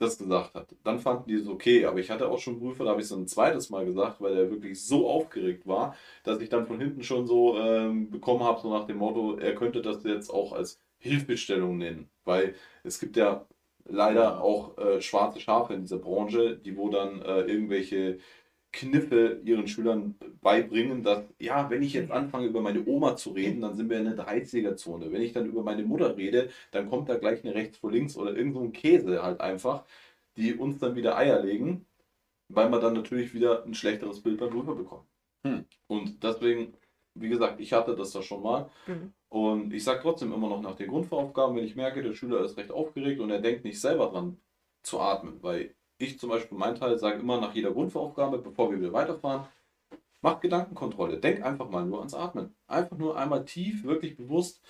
das 0.00 0.18
gesagt 0.18 0.54
hat. 0.54 0.74
Dann 0.84 0.98
fanden 0.98 1.28
die 1.28 1.34
es 1.34 1.48
okay, 1.48 1.84
aber 1.86 1.98
ich 2.00 2.10
hatte 2.10 2.28
auch 2.28 2.38
schon 2.38 2.58
Prüfer, 2.58 2.84
da 2.84 2.90
habe 2.90 3.00
ich 3.00 3.06
es 3.06 3.12
ein 3.12 3.26
zweites 3.26 3.70
Mal 3.70 3.84
gesagt, 3.84 4.20
weil 4.20 4.34
der 4.34 4.50
wirklich 4.50 4.82
so 4.84 5.08
aufgeregt 5.08 5.66
war, 5.66 5.94
dass 6.24 6.40
ich 6.40 6.48
dann 6.48 6.66
von 6.66 6.80
hinten 6.80 7.02
schon 7.02 7.26
so 7.26 7.58
ähm, 7.58 8.10
bekommen 8.10 8.42
habe, 8.44 8.60
so 8.60 8.70
nach 8.72 8.86
dem 8.86 8.98
Motto, 8.98 9.36
er 9.36 9.54
könnte 9.54 9.82
das 9.82 10.02
jetzt 10.04 10.30
auch 10.30 10.52
als 10.52 10.80
Hilfestellung 10.98 11.78
nennen, 11.78 12.10
weil 12.24 12.54
es 12.84 13.00
gibt 13.00 13.16
ja 13.16 13.46
leider 13.84 14.42
auch 14.42 14.78
äh, 14.78 15.00
schwarze 15.00 15.40
Schafe 15.40 15.74
in 15.74 15.82
dieser 15.82 15.98
Branche, 15.98 16.56
die 16.56 16.76
wo 16.76 16.88
dann 16.90 17.22
äh, 17.22 17.42
irgendwelche 17.42 18.18
Kniffe 18.72 19.40
ihren 19.44 19.66
Schülern 19.66 20.14
beibringen, 20.40 21.02
dass, 21.02 21.24
ja, 21.38 21.68
wenn 21.70 21.82
ich 21.82 21.92
jetzt 21.94 22.10
anfange 22.10 22.46
über 22.46 22.60
meine 22.60 22.84
Oma 22.86 23.16
zu 23.16 23.30
reden, 23.30 23.62
dann 23.62 23.74
sind 23.74 23.90
wir 23.90 23.98
in 23.98 24.04
der 24.04 24.26
30er-Zone. 24.26 25.10
Wenn 25.10 25.22
ich 25.22 25.32
dann 25.32 25.46
über 25.46 25.62
meine 25.62 25.82
Mutter 25.82 26.16
rede, 26.16 26.50
dann 26.70 26.88
kommt 26.88 27.08
da 27.08 27.16
gleich 27.16 27.44
eine 27.44 27.54
rechts 27.54 27.78
vor 27.78 27.90
links 27.90 28.16
oder 28.16 28.36
irgend 28.36 28.54
so 28.54 28.60
ein 28.60 28.72
Käse 28.72 29.22
halt 29.22 29.40
einfach, 29.40 29.84
die 30.36 30.54
uns 30.54 30.78
dann 30.78 30.94
wieder 30.94 31.16
Eier 31.16 31.42
legen, 31.42 31.86
weil 32.48 32.70
wir 32.70 32.80
dann 32.80 32.94
natürlich 32.94 33.34
wieder 33.34 33.64
ein 33.64 33.74
schlechteres 33.74 34.22
Bild 34.22 34.38
beim 34.38 34.50
Prüfer 34.50 34.74
bekommen. 34.74 35.06
Hm. 35.44 35.64
Und 35.88 36.22
deswegen, 36.22 36.74
wie 37.14 37.28
gesagt, 37.28 37.60
ich 37.60 37.72
hatte 37.72 37.96
das 37.96 38.12
da 38.12 38.22
schon 38.22 38.42
mal. 38.42 38.70
Mhm. 38.86 39.12
Und 39.28 39.72
ich 39.72 39.84
sage 39.84 40.00
trotzdem 40.02 40.32
immer 40.32 40.48
noch 40.48 40.60
nach 40.60 40.74
den 40.76 40.88
Grundvoraufgaben, 40.88 41.56
wenn 41.56 41.64
ich 41.64 41.76
merke, 41.76 42.02
der 42.02 42.14
Schüler 42.14 42.44
ist 42.44 42.56
recht 42.56 42.72
aufgeregt 42.72 43.20
und 43.20 43.30
er 43.30 43.40
denkt 43.40 43.64
nicht 43.64 43.80
selber 43.80 44.08
dran 44.08 44.38
zu 44.82 45.00
atmen, 45.00 45.42
weil 45.42 45.74
ich 46.00 46.18
zum 46.18 46.30
Beispiel 46.30 46.56
mein 46.56 46.74
Teil 46.74 46.98
sage 46.98 47.20
immer 47.20 47.40
nach 47.40 47.54
jeder 47.54 47.72
Grundvoraufgabe, 47.72 48.38
bevor 48.38 48.70
wir 48.70 48.80
wieder 48.80 48.92
weiterfahren, 48.92 49.46
macht 50.22 50.40
Gedankenkontrolle. 50.42 51.18
Denk 51.18 51.42
einfach 51.42 51.68
mal 51.68 51.84
nur 51.84 51.98
ans 51.98 52.14
Atmen. 52.14 52.54
Einfach 52.66 52.96
nur 52.96 53.16
einmal 53.16 53.44
tief, 53.44 53.84
wirklich 53.84 54.16
bewusst 54.16 54.60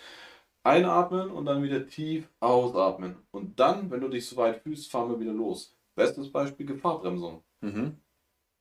einatmen 0.63 1.31
und 1.31 1.47
dann 1.47 1.63
wieder 1.63 1.87
tief 1.87 2.29
ausatmen. 2.41 3.17
Und 3.31 3.59
dann, 3.59 3.91
wenn 3.91 4.01
du 4.01 4.09
dich 4.09 4.27
soweit 4.27 4.63
fühlst, 4.63 4.91
fahren 4.91 5.11
wir 5.11 5.21
wieder 5.21 5.33
los. 5.33 5.75
Bestes 5.95 6.31
Beispiel 6.31 6.67
Gefahrbremsung. 6.67 7.43
Mhm. 7.61 7.97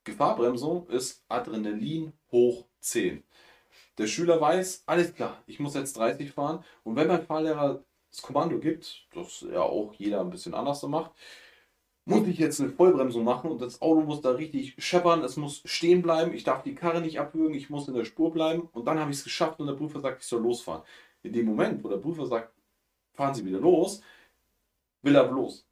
Gefahrbremsung 0.04 0.88
ist 0.90 1.24
Adrenalin 1.28 2.14
hoch 2.32 2.66
10. 2.80 3.24
Der 3.98 4.08
Schüler 4.08 4.40
weiß, 4.40 4.84
alles 4.86 5.14
klar, 5.14 5.44
ich 5.46 5.60
muss 5.60 5.76
jetzt 5.76 5.98
30 5.98 6.32
fahren. 6.32 6.64
Und 6.84 6.96
wenn 6.96 7.08
mein 7.08 7.26
Fahrlehrer 7.26 7.84
das 8.10 8.22
Kommando 8.22 8.60
gibt, 8.60 9.08
das 9.14 9.42
ja 9.42 9.62
auch 9.62 9.94
jeder 9.94 10.22
ein 10.22 10.30
bisschen 10.30 10.54
anders 10.54 10.80
so 10.80 10.88
macht, 10.88 11.12
muss 12.10 12.28
ich 12.28 12.38
jetzt 12.40 12.60
eine 12.60 12.70
Vollbremsung 12.72 13.24
machen 13.24 13.52
und 13.52 13.62
das 13.62 13.82
Auto 13.82 14.02
muss 14.02 14.22
da 14.22 14.32
richtig 14.32 14.76
scheppern, 14.78 15.24
es 15.24 15.38
muss 15.38 15.62
stehen 15.66 16.02
bleiben, 16.02 16.34
ich 16.34 16.44
darf 16.44 16.64
die 16.64 16.76
Karre 16.76 17.02
nicht 17.02 17.20
abwürgen, 17.20 17.56
ich 17.56 17.70
muss 17.70 17.88
in 17.88 17.94
der 17.96 18.06
Spur 18.06 18.32
bleiben 18.32 18.64
und 18.74 18.86
dann 18.86 19.00
habe 19.00 19.12
ich 19.12 19.18
es 19.18 19.24
geschafft 19.24 19.60
und 19.60 19.68
der 19.68 19.74
Prüfer 19.76 20.00
sagt, 20.02 20.22
ich 20.22 20.28
soll 20.28 20.42
losfahren. 20.42 20.84
In 21.24 21.34
dem 21.34 21.46
Moment, 21.46 21.84
wo 21.84 21.90
der 21.90 21.98
Prüfer 21.98 22.26
sagt, 22.26 22.54
fahren 23.14 23.36
Sie 23.36 23.46
wieder 23.46 23.60
los, 23.60 24.02
will 25.04 25.16
er 25.16 25.32
los. 25.32 25.66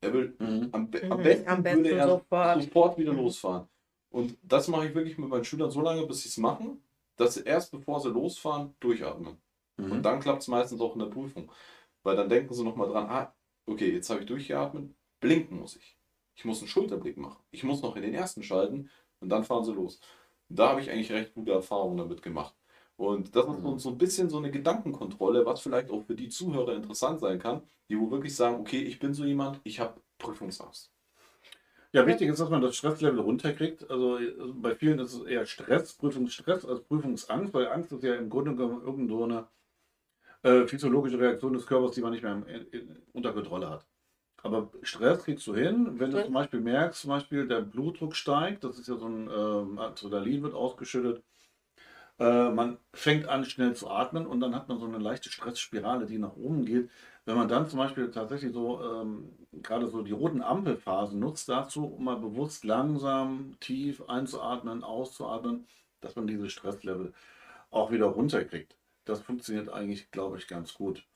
Er 0.00 0.12
will 0.12 0.36
Mhm. 0.38 0.70
am, 0.72 0.90
be 0.90 1.02
am 1.02 1.18
Mhm, 1.18 1.24
besten, 1.24 1.48
am 1.48 1.62
besten 1.62 1.84
würde 1.84 1.96
er 1.96 2.08
sofort. 2.08 2.62
sofort 2.62 2.98
wieder 2.98 3.12
Mhm. 3.12 3.18
losfahren. 3.18 3.68
Und 4.10 4.38
das 4.42 4.68
mache 4.68 4.86
ich 4.88 4.94
wirklich 4.94 5.18
mit 5.18 5.28
meinen 5.28 5.44
Schülern 5.44 5.70
so 5.70 5.80
lange, 5.80 6.06
bis 6.06 6.22
sie 6.22 6.28
es 6.28 6.36
machen, 6.38 6.82
dass 7.16 7.34
sie 7.34 7.42
erst 7.44 7.72
bevor 7.72 8.00
sie 8.00 8.10
losfahren, 8.10 8.74
durchatmen. 8.80 9.38
Und 9.78 9.88
Mhm. 9.98 10.02
dann 10.04 10.20
klappt 10.20 10.42
es 10.42 10.48
meistens 10.48 10.80
auch 10.80 10.94
in 10.94 11.00
der 11.00 11.06
Prüfung. 11.06 11.50
Weil 12.02 12.16
dann 12.16 12.28
denken 12.28 12.54
sie 12.54 12.64
nochmal 12.64 12.88
dran, 12.88 13.06
ah, 13.08 13.34
okay, 13.66 13.92
jetzt 13.92 14.10
habe 14.10 14.20
ich 14.20 14.26
durchgeatmet, 14.26 14.90
blinken 15.24 15.58
muss 15.58 15.76
ich. 15.76 15.96
Ich 16.36 16.44
muss 16.44 16.58
einen 16.58 16.68
Schulterblick 16.68 17.16
machen. 17.16 17.42
Ich 17.50 17.64
muss 17.64 17.80
noch 17.82 17.96
in 17.96 18.02
den 18.02 18.14
ersten 18.14 18.42
schalten 18.42 18.90
und 19.20 19.28
dann 19.30 19.44
fahren 19.44 19.64
sie 19.64 19.72
los. 19.72 20.00
Und 20.50 20.58
da 20.58 20.68
habe 20.70 20.80
ich 20.82 20.90
eigentlich 20.90 21.12
recht 21.12 21.32
gute 21.34 21.52
Erfahrungen 21.52 21.96
damit 21.96 22.20
gemacht. 22.22 22.54
Und 22.96 23.34
das 23.34 23.46
ist 23.46 23.62
so, 23.62 23.70
Mhm. 23.70 23.78
so 23.78 23.88
ein 23.90 23.98
bisschen 23.98 24.28
so 24.28 24.38
eine 24.38 24.50
Gedankenkontrolle, 24.50 25.46
was 25.46 25.60
vielleicht 25.60 25.90
auch 25.90 26.02
für 26.04 26.14
die 26.14 26.28
Zuhörer 26.28 26.74
interessant 26.76 27.20
sein 27.20 27.38
kann, 27.38 27.62
die 27.88 27.98
wo 27.98 28.10
wirklich 28.10 28.36
sagen, 28.36 28.60
okay, 28.60 28.82
ich 28.82 28.98
bin 28.98 29.14
so 29.14 29.24
jemand, 29.24 29.60
ich 29.64 29.80
habe 29.80 30.00
Prüfungsangst. 30.18 30.92
Ja, 31.92 32.06
wichtig 32.06 32.28
ist, 32.28 32.40
dass 32.40 32.50
man 32.50 32.60
das 32.60 32.76
Stresslevel 32.76 33.20
runterkriegt. 33.20 33.88
Also 33.90 34.16
also 34.16 34.54
bei 34.54 34.74
vielen 34.74 34.98
ist 34.98 35.14
es 35.14 35.22
eher 35.24 35.46
Stress, 35.46 35.94
Prüfungsstress 35.94 36.64
als 36.66 36.82
Prüfungsangst, 36.82 37.54
weil 37.54 37.68
Angst 37.68 37.92
ist 37.92 38.02
ja 38.02 38.14
im 38.16 38.28
Grunde 38.28 38.54
genommen 38.56 38.82
irgendwo 38.84 39.24
eine 39.24 39.48
äh, 40.42 40.66
physiologische 40.66 41.18
Reaktion 41.18 41.52
des 41.54 41.66
Körpers, 41.66 41.92
die 41.92 42.00
man 42.02 42.12
nicht 42.12 42.22
mehr 42.22 42.32
im, 42.32 42.46
in, 42.72 43.02
unter 43.12 43.32
Kontrolle 43.32 43.70
hat. 43.70 43.86
Aber 44.44 44.70
Stress 44.82 45.24
kriegst 45.24 45.46
du 45.46 45.54
hin, 45.54 45.98
wenn 45.98 46.10
du 46.10 46.22
zum 46.22 46.34
Beispiel 46.34 46.60
merkst, 46.60 47.00
zum 47.00 47.08
Beispiel 47.08 47.48
der 47.48 47.62
Blutdruck 47.62 48.14
steigt, 48.14 48.62
das 48.62 48.78
ist 48.78 48.88
ja 48.88 48.96
so 48.96 49.06
ein 49.06 49.30
ähm, 49.34 49.78
Adrenalin 49.78 50.42
wird 50.42 50.54
ausgeschüttet, 50.54 51.24
äh, 52.18 52.50
man 52.50 52.78
fängt 52.92 53.26
an 53.26 53.46
schnell 53.46 53.74
zu 53.74 53.90
atmen 53.90 54.26
und 54.26 54.40
dann 54.40 54.54
hat 54.54 54.68
man 54.68 54.78
so 54.78 54.84
eine 54.86 54.98
leichte 54.98 55.30
Stressspirale, 55.30 56.06
die 56.06 56.18
nach 56.18 56.36
oben 56.36 56.66
geht. 56.66 56.90
Wenn 57.24 57.36
man 57.36 57.48
dann 57.48 57.68
zum 57.68 57.78
Beispiel 57.78 58.10
tatsächlich 58.10 58.52
so 58.52 58.82
ähm, 58.82 59.32
gerade 59.62 59.88
so 59.88 60.02
die 60.02 60.12
roten 60.12 60.42
Ampelphasen 60.42 61.18
nutzt 61.18 61.48
dazu, 61.48 61.86
um 61.86 62.04
mal 62.04 62.16
bewusst 62.18 62.64
langsam 62.64 63.56
tief 63.60 64.02
einzuatmen, 64.08 64.84
auszuatmen, 64.84 65.66
dass 66.02 66.16
man 66.16 66.26
diese 66.26 66.50
Stresslevel 66.50 67.14
auch 67.70 67.90
wieder 67.90 68.06
runterkriegt. 68.06 68.76
Das 69.06 69.22
funktioniert 69.22 69.70
eigentlich, 69.70 70.10
glaube 70.10 70.38
ich, 70.38 70.46
ganz 70.48 70.74
gut. 70.74 71.06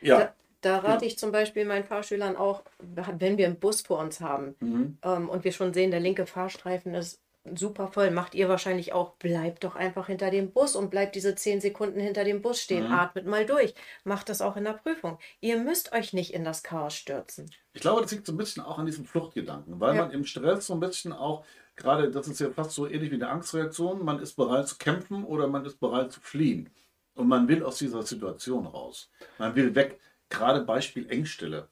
Ja. 0.00 0.34
Da 0.60 0.78
rate 0.78 1.04
ich 1.06 1.18
zum 1.18 1.32
Beispiel 1.32 1.64
meinen 1.64 1.84
Fahrschülern 1.84 2.36
auch, 2.36 2.62
wenn 2.78 3.38
wir 3.38 3.46
einen 3.46 3.58
Bus 3.58 3.80
vor 3.80 3.98
uns 3.98 4.20
haben 4.20 4.54
Mhm. 4.60 4.98
ähm, 5.02 5.28
und 5.28 5.44
wir 5.44 5.52
schon 5.52 5.72
sehen, 5.72 5.90
der 5.90 6.00
linke 6.00 6.26
Fahrstreifen 6.26 6.94
ist 6.94 7.20
super 7.54 7.88
voll, 7.88 8.10
macht 8.10 8.34
ihr 8.34 8.50
wahrscheinlich 8.50 8.92
auch, 8.92 9.12
bleibt 9.14 9.64
doch 9.64 9.74
einfach 9.74 10.08
hinter 10.08 10.30
dem 10.30 10.52
Bus 10.52 10.76
und 10.76 10.90
bleibt 10.90 11.14
diese 11.14 11.34
10 11.34 11.62
Sekunden 11.62 11.98
hinter 11.98 12.22
dem 12.24 12.42
Bus 12.42 12.60
stehen. 12.60 12.88
Mhm. 12.88 12.92
Atmet 12.92 13.26
mal 13.26 13.46
durch. 13.46 13.74
Macht 14.04 14.28
das 14.28 14.42
auch 14.42 14.56
in 14.56 14.64
der 14.64 14.74
Prüfung. 14.74 15.18
Ihr 15.40 15.56
müsst 15.58 15.92
euch 15.92 16.12
nicht 16.12 16.34
in 16.34 16.44
das 16.44 16.62
Chaos 16.62 16.94
stürzen. 16.94 17.50
Ich 17.72 17.80
glaube, 17.80 18.02
das 18.02 18.10
liegt 18.10 18.26
so 18.26 18.32
ein 18.32 18.36
bisschen 18.36 18.62
auch 18.62 18.78
an 18.78 18.84
diesem 18.84 19.06
Fluchtgedanken, 19.06 19.80
weil 19.80 19.94
Ja. 19.96 20.02
man 20.02 20.10
im 20.10 20.26
Stress 20.26 20.66
so 20.66 20.74
ein 20.74 20.80
bisschen 20.80 21.14
auch, 21.14 21.44
gerade 21.76 22.10
das 22.10 22.28
ist 22.28 22.40
ja 22.40 22.50
fast 22.50 22.72
so 22.72 22.86
ähnlich 22.86 23.10
wie 23.10 23.14
eine 23.14 23.30
Angstreaktion, 23.30 24.04
man 24.04 24.20
ist 24.20 24.34
bereit 24.36 24.68
zu 24.68 24.76
kämpfen 24.76 25.24
oder 25.24 25.46
man 25.48 25.64
ist 25.64 25.80
bereit 25.80 26.12
zu 26.12 26.20
fliehen. 26.20 26.68
Und 27.14 27.26
man 27.28 27.48
will 27.48 27.64
aus 27.64 27.78
dieser 27.78 28.02
Situation 28.02 28.66
raus. 28.66 29.10
Man 29.38 29.54
will 29.54 29.74
weg. 29.74 29.98
Gerade 30.30 30.62
Beispiel 30.62 31.08
Engstelle. 31.10 31.68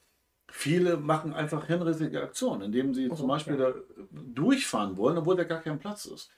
Viele 0.50 0.96
machen 0.96 1.32
einfach 1.34 1.66
hirnrissige 1.66 2.22
Aktionen, 2.22 2.62
indem 2.62 2.94
sie 2.94 3.08
zum 3.08 3.26
Oh, 3.26 3.28
Beispiel 3.28 3.58
ja. 3.58 3.70
da 3.70 3.74
durchfahren 4.10 4.96
wollen, 4.96 5.18
obwohl 5.18 5.36
da 5.36 5.44
gar 5.44 5.60
kein 5.60 5.78
Platz 5.78 6.06
ist. 6.06 6.30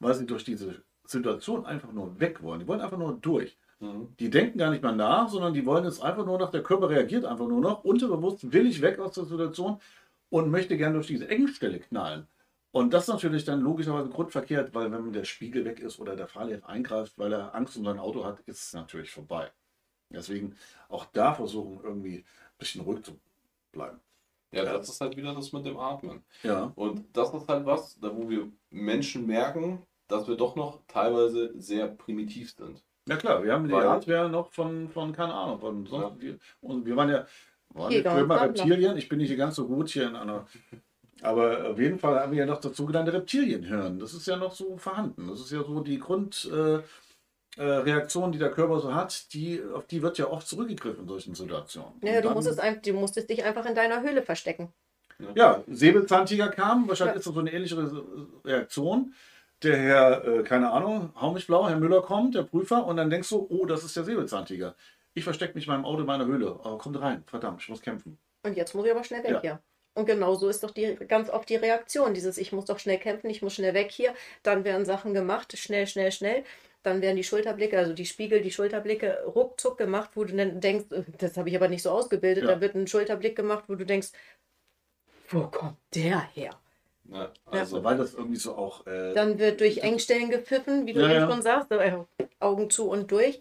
Weil 0.00 0.14
sie 0.14 0.26
durch 0.26 0.44
diese 0.44 0.82
Situation 1.04 1.66
einfach 1.66 1.92
nur 1.92 2.18
weg 2.20 2.42
wollen. 2.42 2.60
Die 2.60 2.68
wollen 2.68 2.80
einfach 2.80 2.98
nur 2.98 3.14
durch. 3.20 3.58
Mhm. 3.80 4.08
Die 4.18 4.30
denken 4.30 4.58
gar 4.58 4.70
nicht 4.70 4.82
mehr 4.82 4.92
nach, 4.92 5.28
sondern 5.28 5.54
die 5.54 5.64
wollen 5.66 5.84
jetzt 5.84 6.02
einfach 6.02 6.24
nur 6.26 6.38
noch, 6.38 6.50
der 6.50 6.62
Körper 6.62 6.88
reagiert 6.90 7.24
einfach 7.24 7.46
nur 7.46 7.60
noch. 7.60 7.84
Unterbewusst 7.84 8.52
will 8.52 8.66
ich 8.66 8.80
weg 8.82 8.98
aus 8.98 9.12
der 9.12 9.24
Situation 9.24 9.80
und 10.30 10.50
möchte 10.50 10.76
gerne 10.76 10.94
durch 10.94 11.06
diese 11.06 11.28
Engstelle 11.28 11.78
knallen. 11.78 12.26
Und 12.70 12.92
das 12.92 13.04
ist 13.04 13.08
natürlich 13.08 13.44
dann 13.44 13.60
logischerweise 13.60 14.08
grundverkehrt, 14.10 14.74
weil 14.74 14.90
wenn 14.92 15.12
der 15.12 15.24
Spiegel 15.24 15.64
weg 15.64 15.80
ist 15.80 15.98
oder 15.98 16.16
der 16.16 16.26
Fahrlehrer 16.28 16.68
eingreift, 16.68 17.18
weil 17.18 17.32
er 17.32 17.54
Angst 17.54 17.76
um 17.76 17.84
sein 17.84 17.98
Auto 17.98 18.24
hat, 18.24 18.40
ist 18.40 18.62
es 18.62 18.72
natürlich 18.74 19.10
vorbei. 19.10 19.50
Deswegen 20.10 20.56
auch 20.88 21.06
da 21.12 21.34
versuchen, 21.34 21.80
irgendwie 21.82 22.18
ein 22.18 22.58
bisschen 22.58 22.80
ruhig 22.82 23.02
zu 23.04 23.12
bleiben. 23.72 24.00
Ja, 24.52 24.64
das 24.64 24.88
ist 24.88 25.00
halt 25.00 25.16
wieder 25.16 25.34
das 25.34 25.52
mit 25.52 25.66
dem 25.66 25.78
Atmen. 25.78 26.22
Ja. 26.42 26.72
Und 26.74 27.04
das 27.14 27.34
ist 27.34 27.48
halt 27.48 27.66
was, 27.66 27.98
da 28.00 28.14
wo 28.16 28.28
wir 28.30 28.50
Menschen 28.70 29.26
merken, 29.26 29.82
dass 30.08 30.26
wir 30.26 30.36
doch 30.36 30.56
noch 30.56 30.80
teilweise 30.88 31.52
sehr 31.60 31.86
primitiv 31.88 32.54
sind. 32.56 32.82
Ja 33.06 33.16
klar, 33.16 33.42
wir 33.44 33.52
haben 33.52 33.66
die 33.68 33.74
Weil- 33.74 33.88
Hardware 33.88 34.28
noch 34.30 34.50
von, 34.52 34.88
von 34.88 35.12
keine 35.12 35.34
Ahnung, 35.34 35.60
von 35.60 35.86
sonst, 35.86 36.20
wir, 36.20 36.38
und 36.60 36.86
wir 36.86 36.96
waren 36.96 37.10
ja, 37.10 37.26
waren 37.70 37.92
Jäger 37.92 38.14
Sammler. 38.14 38.40
Reptilien, 38.40 38.96
ich 38.96 39.08
bin 39.08 39.18
nicht 39.18 39.36
ganz 39.36 39.56
so 39.56 39.66
gut 39.66 39.90
hier 39.90 40.08
in 40.08 40.16
einer, 40.16 40.46
aber 41.20 41.70
auf 41.70 41.78
jeden 41.78 41.98
Fall 41.98 42.18
haben 42.18 42.32
wir 42.32 42.38
ja 42.38 42.46
noch 42.46 42.60
dazu 42.60 42.86
genannte 42.86 43.12
Reptilienhirn. 43.12 43.98
Das 43.98 44.14
ist 44.14 44.26
ja 44.26 44.36
noch 44.36 44.52
so 44.54 44.76
vorhanden. 44.78 45.28
Das 45.28 45.40
ist 45.40 45.50
ja 45.50 45.62
so 45.62 45.80
die 45.80 45.98
Grundreaktion, 45.98 46.80
äh, 46.80 46.82
Reaktion, 47.64 48.32
die 48.32 48.38
der 48.38 48.50
Körper 48.50 48.80
so 48.80 48.94
hat, 48.94 49.32
die, 49.34 49.62
auf 49.74 49.86
die 49.86 50.02
wird 50.02 50.18
ja 50.18 50.28
oft 50.28 50.46
zurückgegriffen 50.46 51.02
in 51.02 51.08
solchen 51.08 51.34
Situationen. 51.34 51.92
Ja, 52.02 52.20
du 52.20 52.30
musstest, 52.30 52.60
ein, 52.60 52.80
du 52.82 52.92
musstest 52.92 53.28
dich 53.30 53.44
einfach 53.44 53.66
in 53.66 53.74
deiner 53.74 54.02
Höhle 54.02 54.22
verstecken. 54.22 54.72
ja, 55.34 55.62
Säbelzahntiger 55.66 56.48
kam, 56.48 56.88
wahrscheinlich 56.88 57.14
Ja. 57.14 57.18
ist 57.18 57.26
das 57.26 57.34
so 57.34 57.40
eine 57.40 57.52
ähnliche 57.52 57.76
Re- 57.76 58.04
Reaktion. 58.44 59.14
Der 59.64 59.76
Herr, 59.76 60.24
äh, 60.24 60.42
keine 60.44 60.70
Ahnung, 60.70 61.10
hau 61.20 61.32
mich 61.32 61.46
blau, 61.48 61.68
Herr 61.68 61.76
Müller 61.76 62.00
kommt, 62.02 62.36
der 62.36 62.44
Prüfer, 62.44 62.86
und 62.86 62.96
dann 62.96 63.10
denkst 63.10 63.28
du, 63.30 63.44
oh, 63.50 63.66
das 63.66 63.82
ist 63.82 63.96
der 63.96 64.04
Säbelzahntiger. 64.04 64.76
Ich 65.14 65.24
verstecke 65.24 65.54
mich 65.54 65.66
in 65.66 65.72
meinem 65.72 65.84
Auto 65.84 66.00
in 66.00 66.06
meiner 66.06 66.26
Höhle. 66.26 66.56
Oh, 66.62 66.78
kommt 66.78 67.00
rein, 67.00 67.24
verdammt, 67.26 67.60
ich 67.62 67.68
muss 67.68 67.82
kämpfen. 67.82 68.18
Und 68.44 68.56
jetzt 68.56 68.74
muss 68.76 68.86
ich 68.86 68.92
aber 68.92 69.02
schnell 69.02 69.24
weg 69.24 69.30
Ja. 69.32 69.40
hier. 69.40 69.58
Und 69.94 70.06
genau 70.06 70.36
so 70.36 70.48
ist 70.48 70.62
doch 70.62 70.70
die, 70.70 70.94
ganz 71.08 71.28
oft 71.28 71.48
die 71.48 71.56
Reaktion. 71.56 72.14
Dieses, 72.14 72.38
ich 72.38 72.52
muss 72.52 72.66
doch 72.66 72.78
schnell 72.78 72.98
kämpfen, 72.98 73.28
ich 73.30 73.42
muss 73.42 73.54
schnell 73.54 73.74
weg 73.74 73.90
hier. 73.90 74.14
Dann 74.44 74.62
werden 74.62 74.84
Sachen 74.84 75.12
gemacht, 75.12 75.58
schnell, 75.58 75.88
schnell, 75.88 76.12
schnell. 76.12 76.44
Dann 76.82 77.02
werden 77.02 77.16
die 77.16 77.24
Schulterblicke, 77.24 77.76
also 77.78 77.92
die 77.92 78.06
Spiegel, 78.06 78.40
die 78.40 78.50
Schulterblicke 78.50 79.24
ruckzuck 79.26 79.78
gemacht, 79.78 80.10
wo 80.14 80.24
du 80.24 80.34
dann 80.36 80.60
denkst, 80.60 80.86
äh, 80.92 81.02
das 81.18 81.36
habe 81.36 81.48
ich 81.50 81.56
aber 81.56 81.68
nicht 81.68 81.82
so 81.82 81.90
ausgebildet. 81.90 82.44
Ja. 82.44 82.54
Da 82.54 82.60
wird 82.60 82.74
ein 82.74 82.86
Schulterblick 82.86 83.36
gemacht, 83.36 83.64
wo 83.68 83.74
du 83.74 83.84
denkst, 83.84 84.08
wo 85.30 85.46
kommt 85.48 85.76
der 85.94 86.20
her? 86.34 86.50
Ja, 87.10 87.32
Also, 87.46 87.76
also, 87.76 87.84
weil 87.84 87.96
das 87.96 88.14
irgendwie 88.14 88.36
so 88.36 88.54
auch. 88.54 88.86
Äh, 88.86 89.14
Dann 89.14 89.38
wird 89.38 89.60
durch 89.60 89.78
Engstellen 89.78 90.30
gepfiffen, 90.30 90.86
wie 90.86 90.92
du 90.92 91.00
Ja, 91.00 91.08
eben 91.10 91.20
ja. 91.20 91.30
schon 91.30 91.42
sagst, 91.42 91.70
äh, 91.72 91.98
Augen 92.40 92.70
zu 92.70 92.88
und 92.90 93.10
durch. 93.10 93.40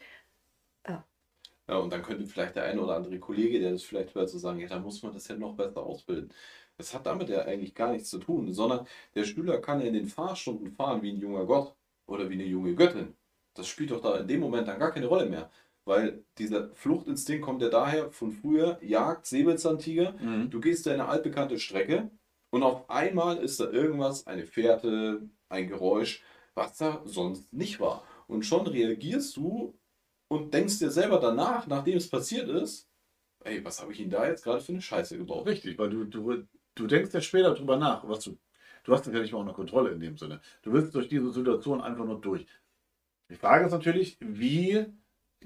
ja, 1.68 1.78
und 1.78 1.92
dann 1.92 2.02
könnte 2.04 2.26
vielleicht 2.26 2.56
der 2.56 2.64
eine 2.66 2.82
oder 2.82 2.96
andere 2.96 3.20
Kollege, 3.20 3.60
der 3.60 3.72
das 3.72 3.84
vielleicht 3.84 4.16
hört, 4.16 4.30
so 4.30 4.38
sagen, 4.38 4.60
ja, 4.60 4.68
da 4.68 4.80
muss 4.80 5.02
man 5.04 5.14
das 5.14 5.28
ja 5.28 5.36
noch 5.36 5.56
besser 5.56 5.84
ausbilden. 5.84 6.34
Das 6.78 6.94
hat 6.94 7.06
damit 7.06 7.30
ja 7.30 7.42
eigentlich 7.46 7.74
gar 7.76 7.92
nichts 7.92 8.10
zu 8.10 8.20
tun, 8.20 8.54
sondern 8.54 8.88
der 9.16 9.24
Schüler 9.26 9.60
kann 9.60 9.82
ja 9.82 9.88
in 9.88 9.94
den 9.94 10.08
Fahrstunden 10.08 10.72
fahren 10.72 11.02
wie 11.02 11.12
ein 11.12 11.18
junger 11.20 11.46
Gott 11.46 11.76
oder 12.06 12.30
wie 12.30 12.34
eine 12.36 12.46
junge 12.46 12.76
Göttin. 12.76 13.16
Das 13.58 13.68
spielt 13.68 13.92
doch 13.92 14.02
da 14.02 14.18
in 14.18 14.28
dem 14.28 14.40
Moment 14.40 14.68
dann 14.68 14.80
gar 14.80 14.92
keine 14.92 15.08
Rolle 15.08 15.28
mehr. 15.28 15.50
Weil 15.86 16.24
dieser 16.38 16.76
Fluchtinstinkt 16.76 17.46
kommt 17.46 17.62
ja 17.62 17.70
daher 17.70 18.12
von 18.12 18.32
früher, 18.32 18.78
Jagd, 18.82 19.26
Säbelzahntiger. 19.26 20.14
Mhm. 20.20 20.50
Du 20.50 20.60
gehst 20.60 20.86
da 20.86 20.92
eine 20.92 21.08
altbekannte 21.08 21.60
Strecke 21.60 22.12
und 22.50 22.64
auf 22.64 22.90
einmal 22.90 23.38
ist 23.38 23.60
da 23.60 23.70
irgendwas, 23.70 24.28
eine 24.28 24.46
Fährte, 24.46 25.30
ein 25.50 25.68
Geräusch, 25.68 26.24
was 26.56 26.78
da 26.78 27.02
sonst 27.06 27.54
nicht 27.54 27.80
war. 27.80 28.04
Und 28.28 28.46
schon 28.46 28.68
reagierst 28.68 29.38
du 29.38 29.78
und 30.28 30.54
denkst 30.54 30.80
dir 30.80 30.92
selber 30.92 31.20
danach, 31.20 31.68
nachdem 31.68 31.98
es 31.98 32.10
passiert 32.10 32.50
ist, 32.50 32.90
ey, 33.44 33.64
was 33.64 33.82
habe 33.82 33.94
ich 33.94 34.00
Ihnen 34.00 34.10
da 34.10 34.28
jetzt 34.28 34.44
gerade 34.44 34.60
für 34.60 34.74
eine 34.74 34.82
Scheiße 34.82 35.18
gebaut? 35.18 35.48
Richtig, 35.48 35.78
weil 35.80 35.90
du, 35.90 36.04
du, 36.04 36.44
du 36.76 36.88
denkst 36.88 37.14
ja 37.14 37.22
später 37.22 37.54
drüber 37.54 37.78
nach, 37.78 38.08
was 38.08 38.24
du. 38.24 38.38
Du 38.84 38.94
hast 38.94 39.06
ja 39.06 39.12
nicht 39.12 39.34
mal 39.34 39.40
unter 39.40 39.54
Kontrolle 39.54 39.92
in 39.92 40.00
dem 40.00 40.18
Sinne. 40.18 40.40
Du 40.62 40.72
willst 40.72 40.96
durch 40.96 41.10
diese 41.10 41.32
Situation 41.32 41.82
einfach 41.82 42.06
nur 42.06 42.22
durch. 42.22 42.46
Die 43.30 43.36
Frage 43.36 43.66
ist 43.66 43.72
natürlich, 43.72 44.18
wie 44.22 44.86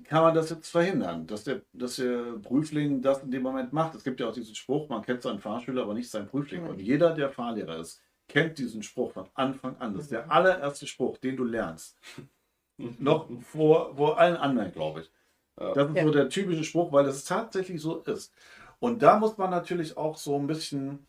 kann 0.03 0.23
man 0.23 0.33
das 0.35 0.49
jetzt 0.49 0.69
verhindern, 0.69 1.27
dass 1.27 1.43
der, 1.43 1.61
dass 1.73 1.97
der 1.97 2.33
Prüfling 2.41 3.01
das 3.01 3.23
in 3.23 3.31
dem 3.31 3.43
Moment 3.43 3.73
macht? 3.73 3.95
Es 3.95 4.03
gibt 4.03 4.19
ja 4.19 4.27
auch 4.29 4.33
diesen 4.33 4.55
Spruch, 4.55 4.87
man 4.89 5.01
kennt 5.01 5.21
seinen 5.21 5.39
Fahrschüler, 5.39 5.83
aber 5.83 5.93
nicht 5.93 6.09
seinen 6.09 6.27
Prüfling. 6.27 6.63
Mhm. 6.63 6.69
Und 6.69 6.81
jeder, 6.81 7.13
der 7.13 7.29
Fahrlehrer 7.29 7.77
ist, 7.77 8.01
kennt 8.27 8.57
diesen 8.57 8.83
Spruch 8.83 9.11
von 9.11 9.27
Anfang 9.33 9.75
an. 9.77 9.93
Das 9.93 10.03
ist 10.03 10.11
der 10.11 10.31
allererste 10.31 10.87
Spruch, 10.87 11.17
den 11.17 11.35
du 11.35 11.43
lernst. 11.43 11.97
Noch 12.99 13.29
vor, 13.41 13.95
vor 13.95 14.17
allen 14.19 14.37
anderen, 14.37 14.71
glaube 14.71 15.01
ich. 15.01 15.11
Das 15.57 15.89
ist 15.89 15.95
Ja. 15.95 16.03
so 16.03 16.11
der 16.11 16.29
typische 16.29 16.63
Spruch, 16.63 16.91
weil 16.91 17.05
es 17.05 17.25
tatsächlich 17.25 17.81
so 17.81 17.97
ist. 17.97 18.33
Und 18.79 19.03
da 19.03 19.19
muss 19.19 19.37
man 19.37 19.51
natürlich 19.51 19.97
auch 19.97 20.17
so 20.17 20.35
ein 20.39 20.47
bisschen 20.47 21.05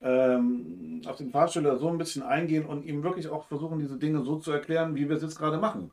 ähm, 0.00 1.02
auf 1.06 1.16
den 1.16 1.30
Fahrschüler 1.30 1.76
so 1.76 1.88
ein 1.88 1.98
bisschen 1.98 2.22
eingehen 2.22 2.64
und 2.64 2.84
ihm 2.86 3.02
wirklich 3.02 3.28
auch 3.28 3.44
versuchen, 3.46 3.78
diese 3.78 3.98
Dinge 3.98 4.22
so 4.24 4.38
zu 4.38 4.52
erklären, 4.52 4.94
wie 4.94 5.08
wir 5.08 5.16
es 5.16 5.22
jetzt 5.22 5.38
gerade 5.38 5.58
machen. 5.58 5.92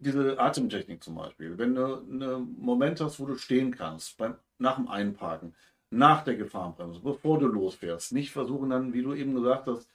Diese 0.00 0.38
Atemtechnik 0.40 1.04
zum 1.04 1.14
Beispiel. 1.14 1.58
Wenn 1.58 1.74
du 1.74 1.96
einen 1.98 2.56
Moment 2.58 3.00
hast, 3.00 3.20
wo 3.20 3.26
du 3.26 3.36
stehen 3.36 3.70
kannst, 3.76 4.16
beim, 4.16 4.34
nach 4.58 4.76
dem 4.76 4.88
Einparken, 4.88 5.54
nach 5.90 6.24
der 6.24 6.36
Gefahrenbremse, 6.36 7.00
bevor 7.00 7.38
du 7.38 7.46
losfährst, 7.46 8.12
nicht 8.12 8.30
versuchen 8.32 8.70
dann, 8.70 8.92
wie 8.94 9.02
du 9.02 9.12
eben 9.14 9.34
gesagt 9.34 9.66
hast, 9.66 9.88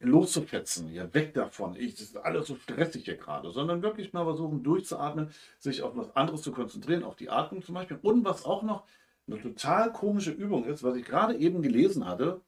loszufetzen, 0.00 0.92
ja, 0.92 1.12
weg 1.14 1.34
davon. 1.34 1.76
Ich, 1.76 1.92
das 1.94 2.02
ist 2.02 2.16
alles 2.16 2.46
so 2.46 2.56
stressig 2.56 3.04
hier 3.04 3.16
gerade, 3.16 3.50
sondern 3.50 3.82
wirklich 3.82 4.12
mal 4.12 4.24
versuchen, 4.24 4.62
durchzuatmen, 4.62 5.30
sich 5.58 5.82
auf 5.82 5.96
was 5.96 6.14
anderes 6.16 6.42
zu 6.42 6.52
konzentrieren, 6.52 7.02
auf 7.02 7.16
die 7.16 7.30
Atmung 7.30 7.62
zum 7.62 7.74
Beispiel. 7.74 7.98
Und 8.02 8.24
was 8.24 8.44
auch 8.44 8.62
noch 8.62 8.84
eine 9.26 9.40
total 9.40 9.92
komische 9.92 10.32
Übung 10.32 10.64
ist, 10.64 10.82
was 10.82 10.96
ich 10.96 11.04
gerade 11.04 11.36
eben 11.36 11.60
gelesen 11.62 12.06
hatte, 12.06 12.40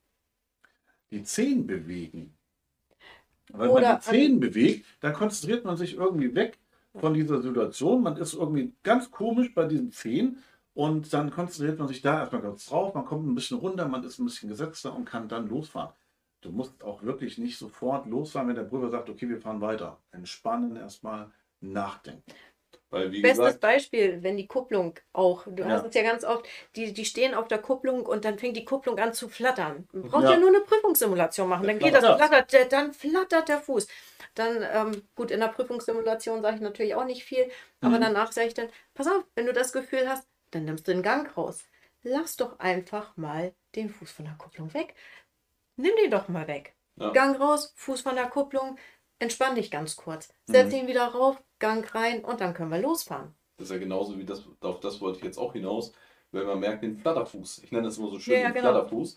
die 1.10 1.22
Zehen 1.22 1.66
bewegen. 1.66 2.34
Wenn 3.48 3.70
Oder 3.70 3.80
man 3.82 3.84
an- 3.84 3.96
die 4.00 4.06
Zehen 4.06 4.40
bewegt, 4.40 4.86
dann 5.00 5.12
konzentriert 5.14 5.64
man 5.64 5.76
sich 5.76 5.94
irgendwie 5.96 6.34
weg 6.34 6.58
von 7.00 7.14
dieser 7.14 7.40
Situation. 7.42 8.02
Man 8.02 8.16
ist 8.16 8.34
irgendwie 8.34 8.74
ganz 8.82 9.10
komisch 9.10 9.54
bei 9.54 9.64
diesen 9.64 9.90
Zehen 9.92 10.42
und 10.74 11.12
dann 11.12 11.30
konzentriert 11.30 11.78
man 11.78 11.88
sich 11.88 12.02
da 12.02 12.20
erstmal 12.20 12.42
ganz 12.42 12.66
drauf, 12.66 12.94
man 12.94 13.04
kommt 13.04 13.26
ein 13.26 13.34
bisschen 13.34 13.58
runter, 13.58 13.88
man 13.88 14.04
ist 14.04 14.18
ein 14.18 14.24
bisschen 14.26 14.48
gesetzter 14.48 14.94
und 14.94 15.04
kann 15.04 15.28
dann 15.28 15.48
losfahren. 15.48 15.92
Du 16.40 16.50
musst 16.52 16.84
auch 16.84 17.02
wirklich 17.02 17.38
nicht 17.38 17.58
sofort 17.58 18.06
losfahren, 18.06 18.48
wenn 18.48 18.54
der 18.54 18.62
Prüfer 18.62 18.90
sagt, 18.90 19.10
okay, 19.10 19.28
wir 19.28 19.40
fahren 19.40 19.60
weiter. 19.60 19.98
Entspannen 20.12 20.76
erstmal, 20.76 21.30
nachdenken. 21.60 22.22
Weil, 22.90 23.12
wie 23.12 23.20
Bestes 23.20 23.38
gesagt, 23.38 23.60
Beispiel, 23.60 24.22
wenn 24.22 24.36
die 24.38 24.46
Kupplung 24.46 24.94
auch, 25.12 25.44
du 25.46 25.62
Ja. 25.62 25.68
hast 25.70 25.84
es 25.86 25.94
ja 25.94 26.02
ganz 26.02 26.24
oft, 26.24 26.46
die, 26.74 26.94
die 26.94 27.04
stehen 27.04 27.34
auf 27.34 27.46
der 27.48 27.58
Kupplung 27.58 28.06
und 28.06 28.24
dann 28.24 28.38
fängt 28.38 28.56
die 28.56 28.64
Kupplung 28.64 28.98
an 28.98 29.12
zu 29.12 29.28
flattern. 29.28 29.86
Man 29.92 30.04
braucht 30.04 30.22
Ja. 30.24 30.30
ja, 30.32 30.38
nur 30.38 30.48
eine 30.48 30.60
Prüfungssimulation 30.60 31.48
machen, 31.48 31.66
dann 31.66 31.78
Das 31.78 31.84
geht 31.84 31.94
das, 31.94 32.04
flattert. 32.16 32.72
dann 32.72 32.92
flattert 32.94 33.48
der 33.48 33.58
Fuß. 33.60 33.88
Dann, 34.34 34.62
ähm, 34.72 35.02
gut, 35.14 35.30
in 35.30 35.40
der 35.40 35.48
Prüfungssimulation 35.48 36.42
sage 36.42 36.56
ich 36.56 36.62
natürlich 36.62 36.94
auch 36.94 37.04
nicht 37.04 37.24
viel, 37.24 37.50
aber 37.80 37.98
Mhm. 37.98 38.02
danach 38.02 38.32
sage 38.32 38.48
ich 38.48 38.54
dann, 38.54 38.68
pass 38.94 39.06
auf, 39.08 39.24
wenn 39.34 39.46
du 39.46 39.52
das 39.52 39.72
Gefühl 39.72 40.08
hast, 40.08 40.28
dann 40.50 40.64
nimmst 40.64 40.86
du 40.88 40.92
den 40.92 41.02
Gang 41.02 41.34
raus. 41.36 41.64
lass 42.02 42.36
doch 42.36 42.58
einfach 42.60 43.16
mal 43.16 43.52
den 43.74 43.90
Fuß 43.90 44.10
von 44.12 44.24
der 44.24 44.34
Kupplung 44.38 44.72
weg. 44.72 44.94
Nimm 45.76 45.92
den 46.02 46.10
doch 46.10 46.28
mal 46.28 46.46
weg. 46.48 46.76
Ja. 46.96 47.10
Gang 47.12 47.38
raus, 47.40 47.72
Fuß 47.76 48.02
von 48.02 48.14
der 48.16 48.28
Kupplung, 48.28 48.78
entspann 49.18 49.54
dich 49.54 49.70
ganz 49.70 49.96
kurz. 49.96 50.32
Setz 50.46 50.72
Mhm. 50.72 50.78
ihn 50.80 50.86
wieder 50.86 51.06
rauf, 51.08 51.42
Gang 51.58 51.94
rein 51.94 52.24
und 52.24 52.40
dann 52.40 52.54
können 52.54 52.70
wir 52.70 52.80
losfahren. 52.80 53.34
Das 53.56 53.66
ist 53.66 53.72
ja 53.72 53.78
genauso 53.78 54.18
wie 54.18 54.24
das, 54.24 54.44
auf 54.60 54.80
das 54.80 55.00
wollte 55.00 55.18
ich 55.18 55.24
jetzt 55.24 55.38
auch 55.38 55.52
hinaus, 55.52 55.92
wenn 56.30 56.46
man 56.46 56.60
merkt 56.60 56.82
den 56.82 56.96
Flatterfuß. 56.98 57.58
Ich 57.64 57.72
nenne 57.72 57.84
das 57.88 57.98
immer 57.98 58.08
so 58.10 58.18
schön 58.20 58.34
Ja, 58.34 58.40
ja, 58.40 58.48
den 58.48 58.54
genau. 58.54 58.70
Flatterfuß. 58.70 59.16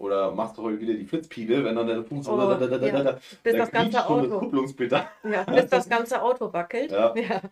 Oder 0.00 0.32
machst 0.32 0.56
du 0.56 0.62
heute 0.62 0.80
wieder 0.80 0.94
die 0.94 1.04
Flitzpegel, 1.04 1.62
wenn 1.62 1.76
dann 1.76 1.86
der 1.86 2.02
Fuß 2.02 2.26
Oh, 2.28 2.36
da, 2.36 2.54
da, 2.54 2.66
da, 2.78 2.86
ja. 2.86 3.02
da, 3.04 3.20
Bis 3.42 3.52
da 3.52 3.58
das 3.58 3.70
ganze 3.70 4.06
Auto, 4.08 4.38
Kupplungspedal. 4.40 5.06
ja, 5.30 5.44
bis 5.44 5.66
das 5.68 5.88
ganze 5.88 6.22
Auto 6.22 6.52
wackelt. 6.52 6.90
Ja. 6.90 7.14
Ja. 7.14 7.42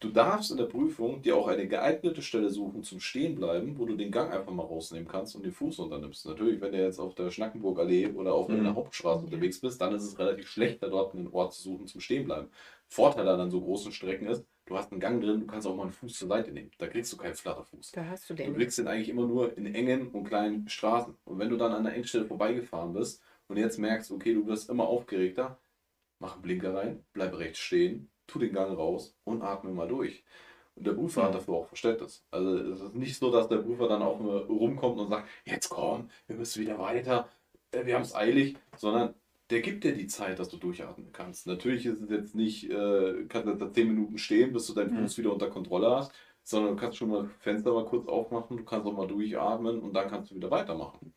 Du 0.00 0.08
darfst 0.08 0.50
in 0.50 0.56
der 0.56 0.64
Prüfung 0.64 1.22
dir 1.22 1.36
auch 1.36 1.46
eine 1.46 1.68
geeignete 1.68 2.22
Stelle 2.22 2.48
suchen 2.50 2.82
zum 2.82 2.98
Stehenbleiben, 2.98 3.78
wo 3.78 3.84
du 3.84 3.94
den 3.94 4.10
Gang 4.10 4.32
einfach 4.32 4.50
mal 4.50 4.64
rausnehmen 4.64 5.06
kannst 5.06 5.36
und 5.36 5.44
den 5.44 5.52
Fuß 5.52 5.78
runternimmst. 5.78 6.26
Natürlich, 6.26 6.60
wenn 6.60 6.72
du 6.72 6.82
jetzt 6.82 6.98
auf 6.98 7.14
der 7.14 7.30
Schnackenburgallee 7.30 8.08
oder 8.08 8.32
auf 8.34 8.48
Mhm. 8.48 8.60
einer 8.60 8.74
Hauptstraße 8.74 9.26
unterwegs 9.26 9.60
bist, 9.60 9.80
dann 9.80 9.94
ist 9.94 10.02
es 10.04 10.18
relativ 10.18 10.48
schlecht, 10.48 10.82
da 10.82 10.88
dort 10.88 11.14
einen 11.14 11.28
Ort 11.28 11.52
zu 11.52 11.62
suchen 11.62 11.86
zum 11.86 12.00
Stehenbleiben. 12.00 12.48
Vorteil 12.88 13.28
an 13.28 13.50
so 13.50 13.60
großen 13.60 13.92
Strecken 13.92 14.26
ist, 14.26 14.44
du 14.66 14.76
hast 14.76 14.92
einen 14.92 15.00
Gang 15.00 15.20
drin, 15.22 15.40
du 15.40 15.46
kannst 15.46 15.66
auch 15.66 15.76
mal 15.76 15.84
einen 15.84 15.92
Fuß 15.92 16.18
zur 16.18 16.28
Seite 16.28 16.52
nehmen. 16.52 16.70
Da 16.78 16.86
kriegst 16.88 17.12
du 17.12 17.16
keinen 17.16 17.34
Flatterfuß. 17.34 17.92
Da 17.92 18.04
hast 18.06 18.28
du 18.30 18.34
Du 18.34 18.42
den. 18.42 18.54
kriegst 18.54 18.78
den 18.78 18.88
eigentlich 18.88 19.08
immer 19.08 19.26
nur 19.26 19.56
in 19.56 19.66
engen 19.74 20.08
und 20.10 20.24
kleinen 20.24 20.68
Straßen. 20.68 21.16
Und 21.24 21.38
wenn 21.38 21.50
du 21.50 21.56
dann 21.56 21.72
an 21.72 21.84
der 21.84 21.94
Engstelle 21.94 22.24
vorbeigefahren 22.24 22.92
bist 22.92 23.22
und 23.48 23.56
jetzt 23.56 23.78
merkst, 23.78 24.10
okay, 24.10 24.34
du 24.34 24.46
wirst 24.46 24.70
immer 24.70 24.86
aufgeregter, 24.86 25.58
mach 26.20 26.34
einen 26.34 26.42
Blinker 26.42 26.74
rein, 26.74 27.04
bleib 27.12 27.36
rechts 27.38 27.58
stehen, 27.58 28.10
tu 28.26 28.38
den 28.38 28.52
Gang 28.52 28.76
raus 28.76 29.16
und 29.24 29.42
atme 29.42 29.72
mal 29.72 29.88
durch. 29.88 30.24
Und 30.74 30.86
der 30.86 30.92
Prüfer 30.92 31.24
hat 31.24 31.32
Ja. 31.32 31.38
dafür 31.38 31.54
auch 31.54 31.66
Verständnis. 31.66 32.24
Also 32.30 32.56
es 32.56 32.80
ist 32.80 32.94
nicht 32.94 33.18
so, 33.18 33.30
dass 33.30 33.48
der 33.48 33.58
Prüfer 33.58 33.88
dann 33.88 34.02
auch 34.02 34.20
rumkommt 34.20 34.98
und 34.98 35.08
sagt, 35.10 35.28
jetzt 35.44 35.68
komm, 35.68 36.08
wir 36.26 36.36
müssen 36.36 36.62
wieder 36.62 36.78
weiter, 36.78 37.28
äh, 37.72 37.84
wir 37.84 37.94
haben 37.94 38.02
es 38.02 38.14
eilig, 38.14 38.56
sondern 38.76 39.14
der 39.50 39.60
gibt 39.60 39.84
dir 39.84 39.94
die 39.94 40.06
Zeit, 40.06 40.38
dass 40.38 40.48
du 40.48 40.56
durchatmen 40.56 41.12
kannst. 41.12 41.46
Natürlich 41.46 41.86
ist 41.86 42.00
es 42.00 42.10
jetzt 42.10 42.34
nicht, 42.34 42.70
äh, 42.70 43.24
kannst 43.28 43.48
jetzt 43.48 43.60
da 43.62 43.72
10 43.72 43.88
Minuten 43.88 44.18
stehen, 44.18 44.52
bis 44.52 44.66
du 44.66 44.74
deinen 44.74 44.90
Mhm. 44.90 44.96
Fuß 44.96 45.18
wieder 45.18 45.32
unter 45.32 45.50
Kontrolle 45.50 45.90
hast, 45.90 46.12
sondern 46.42 46.74
du 46.76 46.80
kannst 46.80 46.98
schon 46.98 47.10
mal 47.10 47.28
Fenster 47.40 47.72
mal 47.72 47.84
kurz 47.86 48.06
aufmachen, 48.08 48.56
du 48.56 48.64
kannst 48.64 48.86
auch 48.86 48.96
mal 48.96 49.06
durchatmen 49.06 49.80
und 49.80 49.92
dann 49.94 50.08
kannst 50.08 50.30
du 50.30 50.34
wieder 50.36 50.50
weitermachen. 50.50 51.14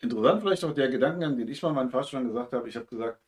Interessant 0.00 0.40
vielleicht 0.42 0.64
auch 0.64 0.74
der 0.74 0.88
Gedankengang, 0.90 1.36
den 1.38 1.48
ich 1.48 1.62
mal 1.62 1.72
meinen 1.72 1.90
Fahrschülern 1.90 2.26
gesagt 2.26 2.52
habe. 2.52 2.68
Ich 2.68 2.76
habe 2.76 2.86
gesagt, 2.86 3.22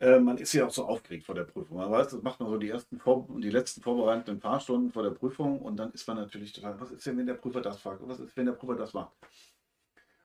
äh, 0.00 0.18
man 0.20 0.38
ist 0.38 0.52
ja 0.52 0.66
auch 0.66 0.70
so 0.70 0.86
aufgeregt 0.86 1.26
vor 1.26 1.34
der 1.36 1.44
Prüfung. 1.44 1.78
Man 1.78 1.90
weiß, 1.90 2.08
das 2.08 2.22
macht 2.22 2.40
man 2.40 2.50
so 2.50 2.58
die 2.58 2.68
ersten 2.70 2.98
Vor 2.98 3.28
die 3.38 3.50
letzten 3.50 3.82
vorbereitenden 3.82 4.40
Fahrstunden 4.40 4.90
vor 4.92 5.02
der 5.04 5.10
Prüfung 5.10 5.60
und 5.60 5.76
dann 5.76 5.92
ist 5.92 6.06
man 6.08 6.16
natürlich 6.18 6.52
total, 6.52 6.80
was 6.80 6.92
ist 6.92 7.06
denn, 7.06 7.18
wenn 7.18 7.26
der 7.26 7.34
Prüfer 7.34 7.60
das 7.62 7.80
fragt? 7.80 8.00
Was 8.06 8.20
ist, 8.20 8.36
wenn 8.36 8.46
der 8.46 8.52
Prüfer 8.54 8.76
das 8.76 8.92
macht? 8.94 9.12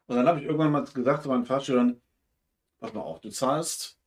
Und 0.08 0.16
dann 0.16 0.28
habe 0.28 0.40
ich 0.40 0.46
irgendwann 0.46 0.72
mal 0.72 0.84
gesagt 0.84 1.24
zu 1.24 1.30
meinen 1.30 1.46
Fahrschülern, 1.46 2.02
pass 2.80 2.94
mal 2.94 3.02
auf, 3.02 3.22
du 3.22 3.30
zahlst 3.30 4.00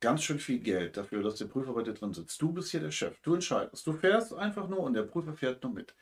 ganz 0.00 0.22
schön 0.22 0.38
viel 0.38 0.60
Geld 0.60 0.96
dafür, 0.96 1.22
dass 1.22 1.36
der 1.36 1.46
Prüfer 1.46 1.72
bei 1.72 1.82
dir 1.82 1.94
drin 1.94 2.12
sitzt. 2.12 2.40
Du 2.40 2.52
bist 2.52 2.70
hier 2.70 2.80
der 2.80 2.90
Chef, 2.90 3.20
du 3.22 3.34
entscheidest. 3.34 3.86
Du 3.86 3.92
fährst 3.92 4.32
einfach 4.32 4.68
nur 4.68 4.80
und 4.80 4.94
der 4.94 5.02
Prüfer 5.02 5.34
fährt 5.34 5.62
nur 5.62 5.72
mit. 5.72 5.94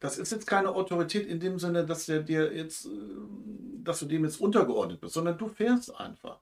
Das 0.00 0.18
ist 0.18 0.32
jetzt 0.32 0.46
keine 0.46 0.70
Autorität 0.70 1.26
in 1.26 1.40
dem 1.40 1.58
Sinne, 1.58 1.86
dass 1.86 2.06
der 2.06 2.22
dir 2.22 2.54
jetzt, 2.54 2.86
äh, 2.86 2.90
dass 3.82 4.00
du 4.00 4.06
dem 4.06 4.24
jetzt 4.24 4.40
untergeordnet 4.40 5.00
bist, 5.00 5.14
sondern 5.14 5.38
du 5.38 5.48
fährst 5.48 5.94
einfach. 5.98 6.40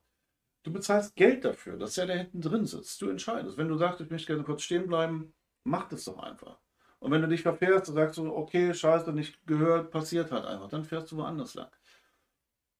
Du 0.63 0.71
bezahlst 0.71 1.15
Geld 1.15 1.43
dafür, 1.43 1.77
dass 1.77 1.95
der 1.95 2.07
da 2.07 2.13
hinten 2.13 2.41
drin 2.41 2.65
sitzt. 2.65 3.01
Du 3.01 3.09
entscheidest. 3.09 3.57
Wenn 3.57 3.67
du 3.67 3.77
sagst, 3.77 4.01
ich 4.01 4.09
möchte 4.09 4.27
gerne 4.27 4.43
kurz 4.43 4.63
stehen 4.63 4.87
bleiben, 4.87 5.33
mach 5.63 5.89
das 5.89 6.05
doch 6.05 6.19
einfach. 6.19 6.59
Und 6.99 7.11
wenn 7.11 7.21
du 7.21 7.27
dich 7.27 7.41
verfährst 7.41 7.89
und 7.89 7.95
sagst 7.95 8.15
so, 8.15 8.33
okay, 8.33 8.73
scheiße, 8.73 9.11
nicht 9.11 9.45
gehört, 9.45 9.91
passiert 9.91 10.31
halt 10.31 10.45
einfach, 10.45 10.69
dann 10.69 10.85
fährst 10.85 11.11
du 11.11 11.17
woanders 11.17 11.53
lang. 11.53 11.69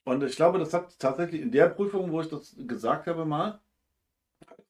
Und 0.05 0.23
ich 0.23 0.35
glaube, 0.35 0.59
das 0.59 0.73
hat 0.73 0.97
tatsächlich 0.99 1.41
in 1.41 1.51
der 1.51 1.69
Prüfung, 1.69 2.11
wo 2.11 2.21
ich 2.21 2.27
das 2.27 2.55
gesagt 2.57 3.07
habe, 3.07 3.25
mal 3.25 3.61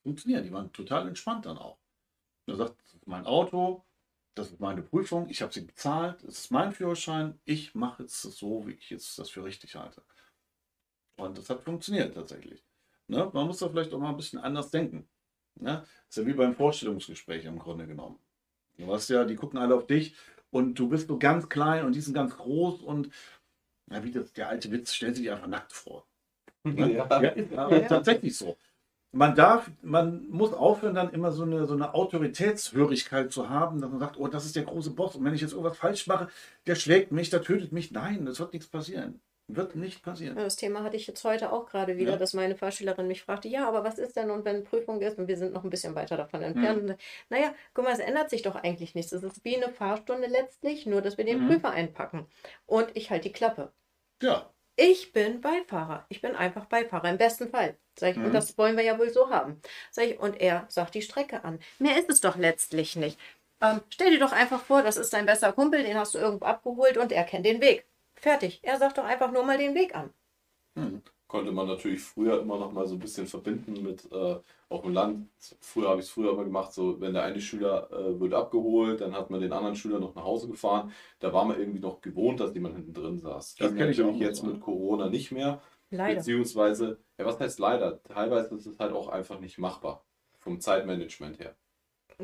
funktioniert. 0.03 0.45
Die 0.45 0.51
waren 0.51 0.71
total 0.71 1.07
entspannt 1.07 1.45
dann 1.45 1.57
auch. 1.57 1.79
Er 2.45 2.55
sagt, 2.55 2.79
das 2.81 2.93
ist 2.93 3.07
mein 3.07 3.25
Auto, 3.25 3.83
das 4.35 4.51
ist 4.51 4.59
meine 4.59 4.81
Prüfung, 4.81 5.29
ich 5.29 5.41
habe 5.41 5.53
sie 5.53 5.61
bezahlt, 5.61 6.23
es 6.23 6.39
ist 6.39 6.51
mein 6.51 6.71
Führerschein, 6.71 7.39
ich 7.45 7.73
mache 7.73 8.03
das 8.03 8.21
so, 8.21 8.67
wie 8.67 8.73
ich 8.73 8.89
jetzt 8.89 9.17
das 9.17 9.29
für 9.29 9.43
richtig 9.43 9.75
halte. 9.75 10.03
Und 11.15 11.37
das 11.37 11.49
hat 11.49 11.63
funktioniert 11.63 12.15
tatsächlich. 12.15 12.63
Ne? 13.07 13.29
Man 13.33 13.47
muss 13.47 13.59
da 13.59 13.69
vielleicht 13.69 13.93
auch 13.93 13.99
mal 13.99 14.09
ein 14.09 14.17
bisschen 14.17 14.39
anders 14.39 14.71
denken. 14.71 15.07
Ne? 15.55 15.85
ist 16.09 16.17
ja 16.17 16.25
wie 16.25 16.33
beim 16.33 16.55
Vorstellungsgespräch 16.55 17.45
im 17.45 17.59
Grunde 17.59 17.85
genommen. 17.85 18.19
Du 18.77 18.87
weißt 18.87 19.11
ja, 19.11 19.23
die 19.23 19.35
gucken 19.35 19.59
alle 19.59 19.75
auf 19.75 19.85
dich 19.85 20.15
und 20.49 20.79
du 20.79 20.89
bist 20.89 21.07
so 21.07 21.19
ganz 21.19 21.47
klein 21.47 21.85
und 21.85 21.93
die 21.93 22.01
sind 22.01 22.15
ganz 22.15 22.35
groß 22.35 22.81
und 22.81 23.11
na, 23.87 24.03
wie 24.03 24.11
das, 24.11 24.33
der 24.33 24.49
alte 24.49 24.71
Witz, 24.71 24.93
stell 24.93 25.13
sie 25.15 25.23
dir 25.23 25.33
einfach 25.35 25.47
nackt 25.47 25.73
vor. 25.73 26.05
Ne? 26.63 26.91
Ja, 26.93 27.27
ist 27.29 27.51
Ja. 27.51 27.67
tatsächlich 27.87 28.37
so. 28.37 28.57
Man 29.11 29.35
darf, 29.35 29.69
man 29.83 30.27
muss 30.29 30.53
aufhören, 30.53 30.95
dann 30.95 31.11
immer 31.13 31.31
so 31.31 31.43
eine, 31.43 31.67
so 31.67 31.75
eine 31.75 31.93
Autoritätshörigkeit 31.93 33.31
zu 33.31 33.47
haben, 33.49 33.79
dass 33.79 33.91
man 33.91 33.99
sagt, 33.99 34.17
oh, 34.17 34.27
das 34.27 34.45
ist 34.45 34.55
der 34.55 34.63
große 34.63 34.89
Boss 34.91 35.15
und 35.15 35.23
wenn 35.23 35.35
ich 35.35 35.41
jetzt 35.41 35.51
irgendwas 35.51 35.77
falsch 35.77 36.07
mache, 36.07 36.29
der 36.65 36.75
schlägt 36.75 37.11
mich, 37.11 37.29
der 37.29 37.43
tötet 37.43 37.71
mich. 37.71 37.91
Nein, 37.91 38.25
das 38.25 38.39
wird 38.39 38.53
nichts 38.53 38.67
passieren. 38.69 39.21
Wird 39.47 39.75
nicht 39.75 40.01
passieren. 40.03 40.37
Ja, 40.37 40.43
Das 40.45 40.55
Thema 40.55 40.83
hatte 40.83 40.95
ich 40.95 41.05
jetzt 41.05 41.23
heute 41.25 41.51
auch 41.51 41.65
gerade 41.65 41.97
wieder, 41.97 42.13
Ja. 42.13 42.17
dass 42.17 42.33
meine 42.33 42.55
Fahrschülerin 42.55 43.07
mich 43.07 43.23
fragte, 43.23 43.49
ja, 43.49 43.67
aber 43.67 43.83
was 43.83 43.97
ist 43.99 44.15
denn 44.15 44.31
und 44.31 44.45
wenn 44.45 44.63
Prüfung 44.63 45.01
ist 45.01 45.17
und 45.17 45.27
wir 45.27 45.35
sind 45.37 45.53
noch 45.53 45.63
ein 45.65 45.69
bisschen 45.69 45.95
weiter 45.95 46.15
davon 46.15 46.41
entfernt. 46.41 46.89
Und, 46.91 46.97
naja, 47.29 47.53
guck 47.73 47.83
mal, 47.83 47.91
es 47.91 47.99
ändert 47.99 48.29
sich 48.29 48.41
doch 48.41 48.55
eigentlich 48.55 48.95
nichts. 48.95 49.11
Es 49.11 49.21
ist 49.21 49.43
wie 49.43 49.57
eine 49.61 49.73
Fahrstunde 49.73 50.27
letztlich, 50.27 50.85
nur 50.85 51.01
dass 51.01 51.17
wir 51.17 51.25
den 51.25 51.43
Mhm. 51.43 51.47
Prüfer 51.49 51.71
einpacken. 51.71 52.25
Und 52.65 52.87
ich 52.95 53.11
halte 53.11 53.27
die 53.29 53.33
Klappe. 53.33 53.71
Ja, 54.21 54.49
Ich 54.75 55.13
bin 55.13 55.39
Beifahrer. 55.39 56.03
Ich 56.09 56.19
bin 56.21 56.35
einfach 56.35 56.65
Beifahrer, 56.65 57.07
im 57.09 57.19
besten 57.19 57.47
Fall. 57.49 57.77
Sag 57.99 58.09
ich, 58.11 58.17
Mhm. 58.17 58.25
Und 58.25 58.33
das 58.33 58.57
wollen 58.57 58.75
wir 58.75 58.83
ja 58.83 58.97
wohl 58.97 59.11
so 59.11 59.29
haben. 59.29 59.61
Sag 59.91 60.05
ich, 60.05 60.19
und 60.19 60.41
er 60.41 60.65
sagt 60.69 60.95
die 60.95 61.03
Strecke 61.03 61.43
an. 61.43 61.59
Mehr 61.77 61.99
ist 61.99 62.09
es 62.09 62.21
doch 62.21 62.37
letztlich 62.37 62.95
nicht. 62.95 63.19
Ähm, 63.61 63.81
stell 63.89 64.09
dir 64.09 64.19
doch 64.19 64.31
einfach 64.31 64.63
vor, 64.63 64.81
das 64.81 64.97
ist 64.97 65.13
dein 65.13 65.27
bester 65.27 65.53
Kumpel, 65.53 65.83
den 65.83 65.95
hast 65.95 66.15
du 66.15 66.17
irgendwo 66.17 66.45
abgeholt 66.45 66.97
und 66.97 67.11
er 67.11 67.23
kennt 67.23 67.45
den 67.45 67.61
Weg. 67.61 67.85
Fertig. 68.23 68.59
Er 68.63 68.79
sagt 68.79 68.97
doch 68.97 69.03
einfach 69.03 69.31
nur 69.31 69.43
mal 69.43 69.57
den 69.57 69.75
Weg 69.75 69.93
an. 69.95 70.13
hm. 70.75 71.01
Konnte 71.27 71.51
man 71.51 71.65
natürlich 71.67 72.01
früher 72.01 72.39
immer 72.41 72.59
noch 72.59 72.71
mal 72.71 72.85
so 72.85 72.93
ein 72.93 72.99
bisschen 72.99 73.25
verbinden 73.25 73.81
mit 73.81 74.09
äh, 74.11 74.35
auf 74.69 74.83
dem 74.83 74.93
Land. 74.93 75.29
Früher 75.61 75.89
habe 75.89 75.99
ich 75.99 76.05
es 76.05 76.11
früher 76.11 76.31
immer 76.31 76.43
gemacht, 76.43 76.71
so 76.73 77.01
wenn 77.01 77.13
der 77.13 77.23
eine 77.23 77.41
Schüler 77.41 77.89
äh, 77.91 78.19
wurde 78.19 78.37
abgeholt, 78.37 79.01
dann 79.01 79.13
hat 79.15 79.31
man 79.31 79.41
den 79.41 79.51
anderen 79.51 79.75
Schüler 79.75 79.99
noch 79.99 80.13
nach 80.13 80.23
Hause 80.23 80.47
gefahren. 80.47 80.91
Da 81.19 81.33
war 81.33 81.43
man 81.45 81.59
irgendwie 81.59 81.79
noch 81.79 82.01
gewohnt, 82.01 82.39
dass 82.39 82.53
jemand 82.53 82.75
hinten 82.75 82.93
drin 82.93 83.17
saß. 83.17 83.55
Das 83.55 83.69
Ging 83.69 83.77
kenn 83.77 83.89
ich 83.89 84.01
auch 84.03 84.15
jetzt 84.15 84.43
noch, 84.43 84.53
mit 84.53 84.61
Corona 84.61 85.09
nicht 85.09 85.31
mehr. 85.31 85.59
Leider. 85.89 86.17
Beziehungsweise, 86.17 86.99
ja, 87.17 87.25
was 87.25 87.39
heißt 87.39 87.57
leider? 87.57 88.03
Teilweise 88.03 88.55
ist 88.55 88.67
es 88.67 88.77
halt 88.79 88.93
auch 88.93 89.07
einfach 89.07 89.39
nicht 89.39 89.57
machbar. 89.57 90.05
Vom 90.39 90.59
Zeitmanagement 90.59 91.39
her. 91.39 91.55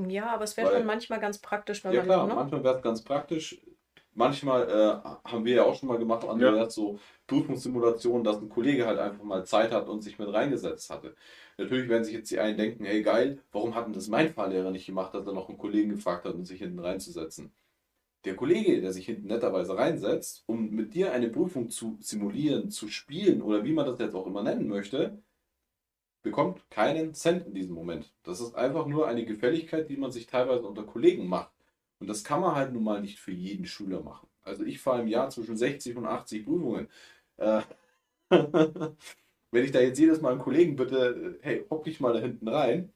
Ja, 0.07 0.27
aber 0.33 0.43
es 0.43 0.55
wäre 0.55 0.71
schon 0.71 0.85
manchmal 0.85 1.19
ganz 1.19 1.39
praktisch, 1.39 1.83
wenn 1.83 1.93
Ja 1.93 1.99
man 1.99 2.05
klar, 2.05 2.27
ne? 2.27 2.35
manchmal 2.35 2.63
wäre 2.63 2.75
es 2.77 2.81
ganz 2.83 3.03
praktisch. 3.03 3.61
Manchmal 4.13 4.69
äh, 4.69 5.29
haben 5.29 5.45
wir 5.45 5.55
ja 5.55 5.63
auch 5.63 5.75
schon 5.75 5.87
mal 5.89 5.97
gemacht, 5.97 6.25
Andreas, 6.27 6.75
so 6.75 6.99
Prüfungssimulationen, 7.27 8.23
dass 8.23 8.37
ein 8.37 8.49
Kollege 8.49 8.85
halt 8.85 8.99
einfach 8.99 9.23
mal 9.23 9.45
Zeit 9.45 9.71
hat 9.71 9.87
und 9.87 10.01
sich 10.01 10.19
mit 10.19 10.33
reingesetzt 10.33 10.89
hatte. 10.89 11.15
Natürlich 11.57 11.89
werden 11.89 12.03
sich 12.03 12.15
jetzt 12.15 12.31
die 12.31 12.39
einen 12.39 12.57
denken, 12.57 12.85
hey 12.85 13.01
geil, 13.03 13.41
warum 13.51 13.75
hat 13.75 13.85
denn 13.85 13.93
das 13.93 14.07
mein 14.07 14.33
Fahrlehrer 14.33 14.71
nicht 14.71 14.85
gemacht, 14.87 15.13
dass 15.13 15.27
er 15.27 15.33
noch 15.33 15.49
einen 15.49 15.57
Kollegen 15.57 15.89
gefragt 15.91 16.25
hat, 16.25 16.35
um 16.35 16.45
sich 16.45 16.59
hinten 16.59 16.79
reinzusetzen. 16.79 17.51
Der 18.25 18.35
Kollege, 18.35 18.81
der 18.81 18.91
sich 18.93 19.05
hinten 19.05 19.27
netterweise 19.27 19.77
reinsetzt, 19.77 20.43
um 20.45 20.71
mit 20.71 20.93
dir 20.93 21.13
eine 21.13 21.29
Prüfung 21.29 21.69
zu 21.69 21.97
simulieren, 22.01 22.69
zu 22.71 22.89
spielen 22.89 23.41
oder 23.41 23.63
wie 23.63 23.73
man 23.73 23.85
das 23.85 23.99
jetzt 23.99 24.15
auch 24.15 24.27
immer 24.27 24.43
nennen 24.43 24.67
möchte, 24.67 25.21
bekommt 26.21 26.69
keinen 26.69 27.13
Cent 27.13 27.47
in 27.47 27.53
diesem 27.53 27.75
Moment. 27.75 28.13
Das 28.23 28.41
ist 28.41 28.55
einfach 28.55 28.85
nur 28.87 29.07
eine 29.07 29.25
Gefälligkeit, 29.25 29.89
die 29.89 29.97
man 29.97 30.11
sich 30.11 30.27
teilweise 30.27 30.67
unter 30.67 30.83
Kollegen 30.83 31.27
macht. 31.27 31.51
Und 31.99 32.07
das 32.07 32.23
kann 32.23 32.41
man 32.41 32.55
halt 32.55 32.73
nun 32.73 32.83
mal 32.83 33.01
nicht 33.01 33.19
für 33.19 33.31
jeden 33.31 33.65
Schüler 33.65 34.01
machen. 34.01 34.27
Also 34.43 34.63
ich 34.63 34.79
fahre 34.79 35.01
im 35.01 35.07
Jahr 35.07 35.29
zwischen 35.29 35.57
60 35.57 35.97
und 35.97 36.05
80 36.05 36.45
Prüfungen. 36.45 36.87
Äh, 37.37 37.61
Wenn 39.51 39.65
ich 39.65 39.71
da 39.71 39.79
jetzt 39.81 39.99
jedes 39.99 40.21
Mal 40.21 40.31
einen 40.33 40.41
Kollegen 40.41 40.75
bitte, 40.75 41.39
hey, 41.41 41.65
hock 41.69 41.83
dich 41.83 41.99
mal 41.99 42.13
da 42.13 42.19
hinten 42.19 42.47
rein, 42.47 42.93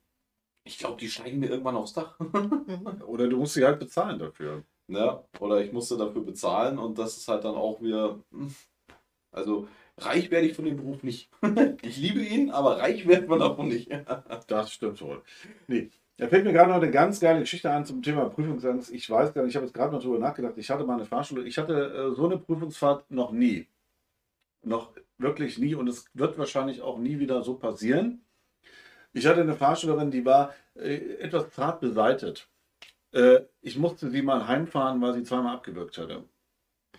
ich 0.65 0.77
glaube, 0.77 0.97
die 0.99 1.09
steigen 1.09 1.39
mir 1.39 1.49
irgendwann 1.49 1.75
aufs 1.75 1.93
Dach. 1.93 2.17
Mhm. 2.19 3.03
Oder 3.07 3.27
du 3.27 3.37
musst 3.37 3.55
sie 3.55 3.65
halt 3.65 3.79
bezahlen 3.79 4.19
dafür. 4.19 4.63
Ne? 4.87 5.23
Oder 5.39 5.61
ich 5.61 5.71
musste 5.73 5.97
dafür 5.97 6.23
bezahlen 6.23 6.77
und 6.79 6.97
das 6.99 7.17
ist 7.17 7.27
halt 7.27 7.43
dann 7.43 7.55
auch 7.55 7.81
wieder. 7.81 8.19
hm, 8.31 8.53
Also 9.31 9.67
reich 9.97 10.31
werde 10.31 10.47
ich 10.47 10.55
von 10.55 10.65
dem 10.65 10.77
Beruf 10.77 11.03
nicht. 11.03 11.29
ich 11.81 11.97
liebe 11.97 12.21
ihn, 12.21 12.51
aber 12.51 12.77
reich 12.79 13.07
wird 13.07 13.27
man 13.27 13.39
davon 13.39 13.69
nicht. 13.69 13.89
Das 14.47 14.71
stimmt 14.71 15.01
wohl. 15.01 15.23
Nee. 15.67 15.89
Da 16.17 16.27
fällt 16.27 16.45
mir 16.45 16.53
gerade 16.53 16.69
noch 16.69 16.77
eine 16.77 16.91
ganz 16.91 17.19
geile 17.19 17.39
Geschichte 17.39 17.71
an 17.71 17.85
zum 17.85 18.03
Thema 18.03 18.29
Prüfungsangst. 18.29 18.91
Ich 18.91 19.09
weiß 19.09 19.33
gar 19.33 19.41
nicht, 19.41 19.51
ich 19.51 19.55
habe 19.55 19.65
jetzt 19.65 19.73
gerade 19.73 19.93
noch 19.93 20.01
drüber 20.01 20.19
nachgedacht. 20.19 20.53
Ich 20.57 20.69
hatte 20.69 20.83
mal 20.83 20.95
eine 20.95 21.05
Fahrschule, 21.05 21.43
ich 21.43 21.57
hatte 21.57 21.73
äh, 21.73 22.15
so 22.15 22.25
eine 22.25 22.37
Prüfungsfahrt 22.37 23.09
noch 23.09 23.31
nie. 23.31 23.67
Noch 24.61 24.93
wirklich 25.17 25.57
nie 25.57 25.75
und 25.75 25.87
es 25.87 26.05
wird 26.13 26.37
wahrscheinlich 26.37 26.81
auch 26.81 26.99
nie 26.99 27.19
wieder 27.19 27.43
so 27.43 27.55
passieren. 27.55 28.23
Ich 29.13 29.25
hatte 29.25 29.41
eine 29.41 29.55
Fahrschülerin, 29.55 30.11
die 30.11 30.25
war 30.25 30.53
äh, 30.75 30.95
etwas 31.19 31.49
zart 31.51 31.81
beseitet. 31.81 32.47
Äh, 33.11 33.41
ich 33.61 33.77
musste 33.77 34.09
sie 34.09 34.21
mal 34.21 34.47
heimfahren, 34.47 35.01
weil 35.01 35.13
sie 35.13 35.23
zweimal 35.23 35.55
abgewürgt 35.55 35.97
hatte. 35.97 36.23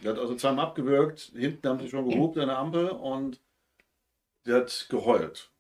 Der 0.02 0.12
hat 0.12 0.18
also 0.18 0.34
zweimal 0.34 0.66
abgewürgt, 0.66 1.32
hinten 1.34 1.68
haben 1.68 1.78
sie 1.78 1.88
schon 1.88 2.08
gehupt 2.08 2.36
an 2.38 2.48
der 2.48 2.58
Ampel 2.58 2.88
und 2.88 3.40
der 4.46 4.56
hat 4.56 4.86
geheult. 4.90 5.50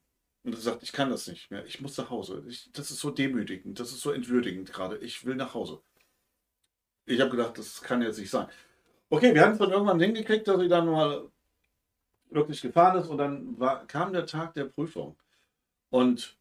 Und 0.44 0.54
sagt, 0.58 0.82
ich 0.82 0.92
kann 0.92 1.08
das 1.08 1.26
nicht 1.26 1.50
mehr, 1.50 1.64
ich 1.64 1.80
muss 1.80 1.96
nach 1.96 2.10
Hause. 2.10 2.44
Ich, 2.46 2.70
das 2.72 2.90
ist 2.90 3.00
so 3.00 3.10
demütigend, 3.10 3.80
das 3.80 3.92
ist 3.92 4.00
so 4.00 4.12
entwürdigend 4.12 4.72
gerade, 4.72 4.98
ich 4.98 5.24
will 5.24 5.36
nach 5.36 5.54
Hause. 5.54 5.80
Ich 7.06 7.20
habe 7.20 7.30
gedacht, 7.30 7.56
das 7.56 7.80
kann 7.80 8.02
jetzt 8.02 8.18
nicht 8.18 8.30
sein. 8.30 8.46
Okay, 9.08 9.34
wir 9.34 9.42
haben 9.42 9.52
es 9.52 9.58
dann 9.58 9.70
irgendwann 9.70 10.00
hingekriegt, 10.00 10.46
dass 10.46 10.60
sie 10.60 10.68
dann 10.68 10.86
mal 10.86 11.30
wirklich 12.30 12.60
gefahren 12.60 12.98
ist 13.00 13.08
und 13.08 13.18
dann 13.18 13.58
war, 13.58 13.86
kam 13.86 14.12
der 14.12 14.26
Tag 14.26 14.54
der 14.54 14.64
Prüfung. 14.64 15.16
Und, 15.90 16.36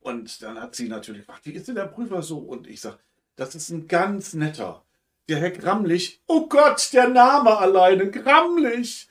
und 0.00 0.42
dann 0.42 0.60
hat 0.60 0.74
sie 0.74 0.88
natürlich 0.88 1.22
gefragt, 1.26 1.46
wie 1.46 1.52
ist 1.52 1.68
denn 1.68 1.74
der 1.74 1.86
Prüfer 1.86 2.22
so? 2.22 2.38
Und 2.38 2.66
ich 2.66 2.80
sage, 2.80 2.98
das 3.36 3.54
ist 3.54 3.70
ein 3.70 3.86
ganz 3.86 4.34
netter. 4.34 4.84
Der 5.28 5.38
Herr 5.38 5.50
Grammlich, 5.50 6.20
oh 6.26 6.48
Gott, 6.48 6.92
der 6.92 7.08
Name 7.08 7.56
alleine, 7.56 8.10
Grammlich. 8.10 9.08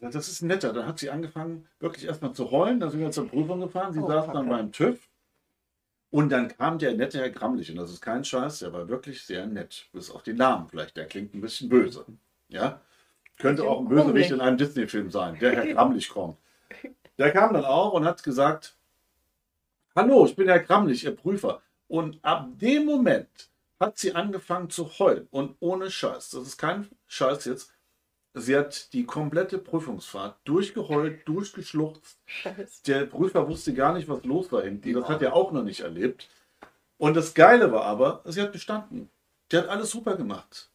Das 0.00 0.28
ist 0.28 0.42
netter. 0.42 0.72
Dann 0.72 0.86
hat 0.86 0.98
sie 0.98 1.10
angefangen, 1.10 1.66
wirklich 1.80 2.04
erstmal 2.06 2.32
zu 2.32 2.50
heulen. 2.50 2.78
Dann 2.80 2.90
sind 2.90 3.00
wir 3.00 3.10
zur 3.10 3.28
Prüfung 3.28 3.60
gefahren. 3.60 3.92
Sie 3.92 4.00
Oh, 4.00 4.06
saß 4.08 4.26
Kacke. 4.26 4.38
dann 4.38 4.48
beim 4.48 4.72
TÜV. 4.72 5.08
Und 6.10 6.28
dann 6.30 6.48
kam 6.56 6.78
der 6.78 6.94
nette 6.94 7.18
Herr 7.18 7.30
Grammlich. 7.30 7.70
Und 7.70 7.76
das 7.76 7.90
ist 7.90 8.00
kein 8.00 8.24
Scheiß, 8.24 8.60
der 8.60 8.72
war 8.72 8.88
wirklich 8.88 9.24
sehr 9.24 9.46
nett. 9.46 9.86
Bis 9.92 10.10
auf 10.10 10.22
den 10.22 10.36
Namen 10.36 10.68
vielleicht. 10.68 10.96
Der 10.96 11.06
klingt 11.06 11.34
ein 11.34 11.40
bisschen 11.40 11.68
böse. 11.68 12.04
Ja? 12.48 12.80
Könnte 13.38 13.64
auch 13.64 13.80
ein 13.80 13.88
Bösewicht 13.88 14.30
in 14.30 14.40
einem 14.40 14.56
Disney-Film 14.56 15.10
sein, 15.10 15.36
der 15.40 15.52
Herr 15.56 15.66
Grammlich 15.74 16.08
kommt. 16.08 16.38
Der 17.18 17.32
kam 17.32 17.52
dann 17.52 17.64
auch 17.64 17.92
und 17.92 18.04
hat 18.04 18.22
gesagt: 18.22 18.76
Hallo, 19.96 20.24
ich 20.26 20.36
bin 20.36 20.46
Herr 20.46 20.60
Grammlich, 20.60 21.04
Ihr 21.04 21.16
Prüfer. 21.16 21.60
Und 21.88 22.18
ab 22.24 22.48
dem 22.60 22.84
Moment 22.86 23.50
hat 23.80 23.98
sie 23.98 24.14
angefangen 24.14 24.70
zu 24.70 24.88
heulen. 25.00 25.26
Und 25.32 25.56
ohne 25.58 25.90
Scheiß, 25.90 26.30
das 26.30 26.42
ist 26.46 26.58
kein 26.58 26.88
Scheiß 27.08 27.44
jetzt. 27.46 27.73
Sie 28.36 28.56
hat 28.56 28.92
die 28.92 29.06
komplette 29.06 29.58
Prüfungsfahrt 29.58 30.36
durchgeheult, 30.44 31.26
durchgeschluchzt. 31.26 32.18
Scheiße. 32.26 32.82
Der 32.86 33.06
Prüfer 33.06 33.48
wusste 33.48 33.72
gar 33.72 33.94
nicht, 33.94 34.08
was 34.08 34.24
los 34.24 34.50
war 34.50 34.62
hinten. 34.62 34.92
Das 34.92 35.08
hat 35.08 35.22
er 35.22 35.34
auch 35.34 35.52
noch 35.52 35.62
nicht 35.62 35.80
erlebt. 35.80 36.28
Und 36.98 37.14
das 37.14 37.34
Geile 37.34 37.70
war 37.70 37.84
aber, 37.84 38.22
sie 38.24 38.42
hat 38.42 38.50
bestanden. 38.50 39.08
Die 39.52 39.56
hat 39.56 39.68
alles 39.68 39.90
super 39.90 40.16
gemacht. 40.16 40.68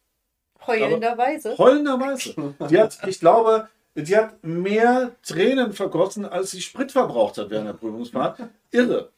Heulenderweise. 0.66 1.56
Heulenderweise. 1.58 2.54
Die 2.70 2.80
hat, 2.80 2.98
ich 3.06 3.20
glaube, 3.20 3.68
die 3.94 4.16
hat 4.16 4.42
mehr 4.42 5.14
Tränen 5.22 5.74
vergossen, 5.74 6.24
als 6.24 6.52
sie 6.52 6.62
Sprit 6.62 6.92
verbraucht 6.92 7.36
hat 7.36 7.50
während 7.50 7.68
der 7.68 7.74
Prüfungsfahrt. 7.74 8.40
Irre. 8.70 9.10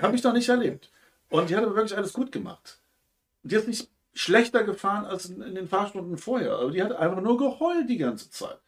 Habe 0.00 0.14
ich 0.14 0.22
noch 0.22 0.32
nicht 0.32 0.48
erlebt. 0.48 0.90
Und 1.30 1.50
die 1.50 1.56
hat 1.56 1.64
aber 1.64 1.74
wirklich 1.74 1.96
alles 1.96 2.12
gut 2.12 2.30
gemacht. 2.30 2.78
Die 3.42 3.56
ist 3.56 3.66
nicht 3.66 3.88
schlechter 4.18 4.64
gefahren 4.64 5.04
als 5.04 5.26
in, 5.26 5.54
den 5.54 5.68
Fahrstunden 5.68 6.18
vorher. 6.18 6.54
Aber 6.54 6.70
die 6.70 6.82
hat 6.82 6.92
einfach 6.92 7.22
nur 7.22 7.38
geheult 7.38 7.88
die 7.88 7.98
ganze 7.98 8.30
Zeit. 8.30 8.58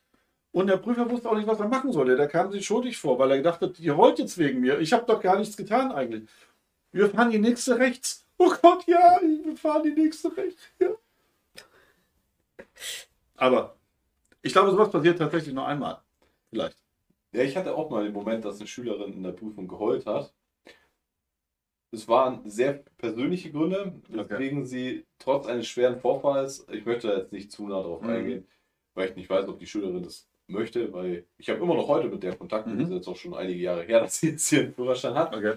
Und 0.53 0.69
der 0.69 0.77
Prüfer 0.77 1.11
wusste 1.11 1.29
auch 1.29 1.37
nicht, 1.37 1.49
was 1.49 1.61
er 1.61 1.69
machen 1.69 1.93
sollte. 1.93 2.17
Der 2.17 2.29
kam 2.29 2.51
sich 2.53 2.65
schuldig 2.65 2.97
vor, 2.97 3.19
weil 3.19 3.31
er 3.33 3.37
gedacht 3.39 3.61
hat, 3.61 3.79
die 3.79 3.91
heult 3.91 4.19
jetzt 4.19 4.39
wegen 4.39 4.61
mir. 4.61 4.79
Ich 4.79 4.93
habe 4.93 5.07
doch 5.07 5.21
gar 5.21 5.39
nichts 5.39 5.57
getan 5.57 5.93
eigentlich. 5.93 6.29
Wir 6.93 7.11
fahren 7.11 7.31
die 7.31 7.39
nächste 7.39 7.79
rechts. 7.79 8.25
Oh 8.39 8.53
Gott, 8.63 8.87
ja, 8.87 9.21
wir 9.21 9.57
fahren 9.57 9.83
die 9.83 9.93
nächste 9.93 10.35
rechts. 10.37 10.63
Ja. 10.79 10.91
Aber 13.37 13.77
ich 14.43 14.53
glaube, 14.53 14.71
sowas 14.71 14.91
passiert 14.91 15.19
tatsächlich 15.19 15.55
nur 15.55 15.67
einmal. 15.67 16.01
Vielleicht. 16.49 16.77
Ja, 17.33 17.43
ich 17.43 17.57
hatte 17.57 17.75
auch 17.75 17.91
mal 17.91 18.05
den 18.05 18.13
Moment, 18.13 18.45
dass 18.45 18.59
eine 18.59 18.67
Schülerin 18.67 19.13
in 19.13 19.23
der 19.23 19.33
Prüfung 19.33 19.69
geheult 19.69 20.07
hat. 20.07 20.33
Es 21.93 22.07
waren 22.09 22.49
sehr 22.49 22.85
persönliche 22.99 23.51
Gründe, 23.51 23.93
weswegen 24.09 24.65
sie 24.65 25.05
trotz 25.19 25.47
eines 25.47 25.67
schweren 25.67 25.99
Vorfalls, 25.99 26.67
ich 26.71 26.87
möchte 26.87 27.09
da 27.09 27.19
jetzt 27.19 27.33
nicht 27.33 27.51
zu 27.51 27.67
nah 27.67 27.83
drauf 27.83 28.03
Mhm. 28.03 28.11
eingehen, 28.11 28.47
weil 28.95 29.09
ich 29.11 29.17
nicht 29.17 29.29
weiß, 29.29 29.49
ob 29.49 29.59
die 29.59 29.67
Schülerin 29.67 30.03
das 30.03 30.29
möchte, 30.47 30.93
weil 30.93 31.25
ich 31.39 31.49
habe 31.49 31.61
immer 31.61 31.75
noch 31.75 31.89
heute 31.89 32.09
mit 32.09 32.23
der 32.23 32.37
Kontakt, 32.37 32.67
Mhm. 32.67 32.79
das 32.79 32.89
ist 32.89 32.95
jetzt 32.95 33.09
auch 33.09 33.17
schon 33.17 33.35
einige 33.35 33.59
Jahre 33.61 33.83
her, 33.83 34.01
dass 34.05 34.21
sie 34.21 34.31
jetzt 34.31 34.49
hier 34.49 34.61
einen 34.61 34.75
Führerschein 34.75 35.15
hat. 35.15 35.35
Okay. 35.35 35.55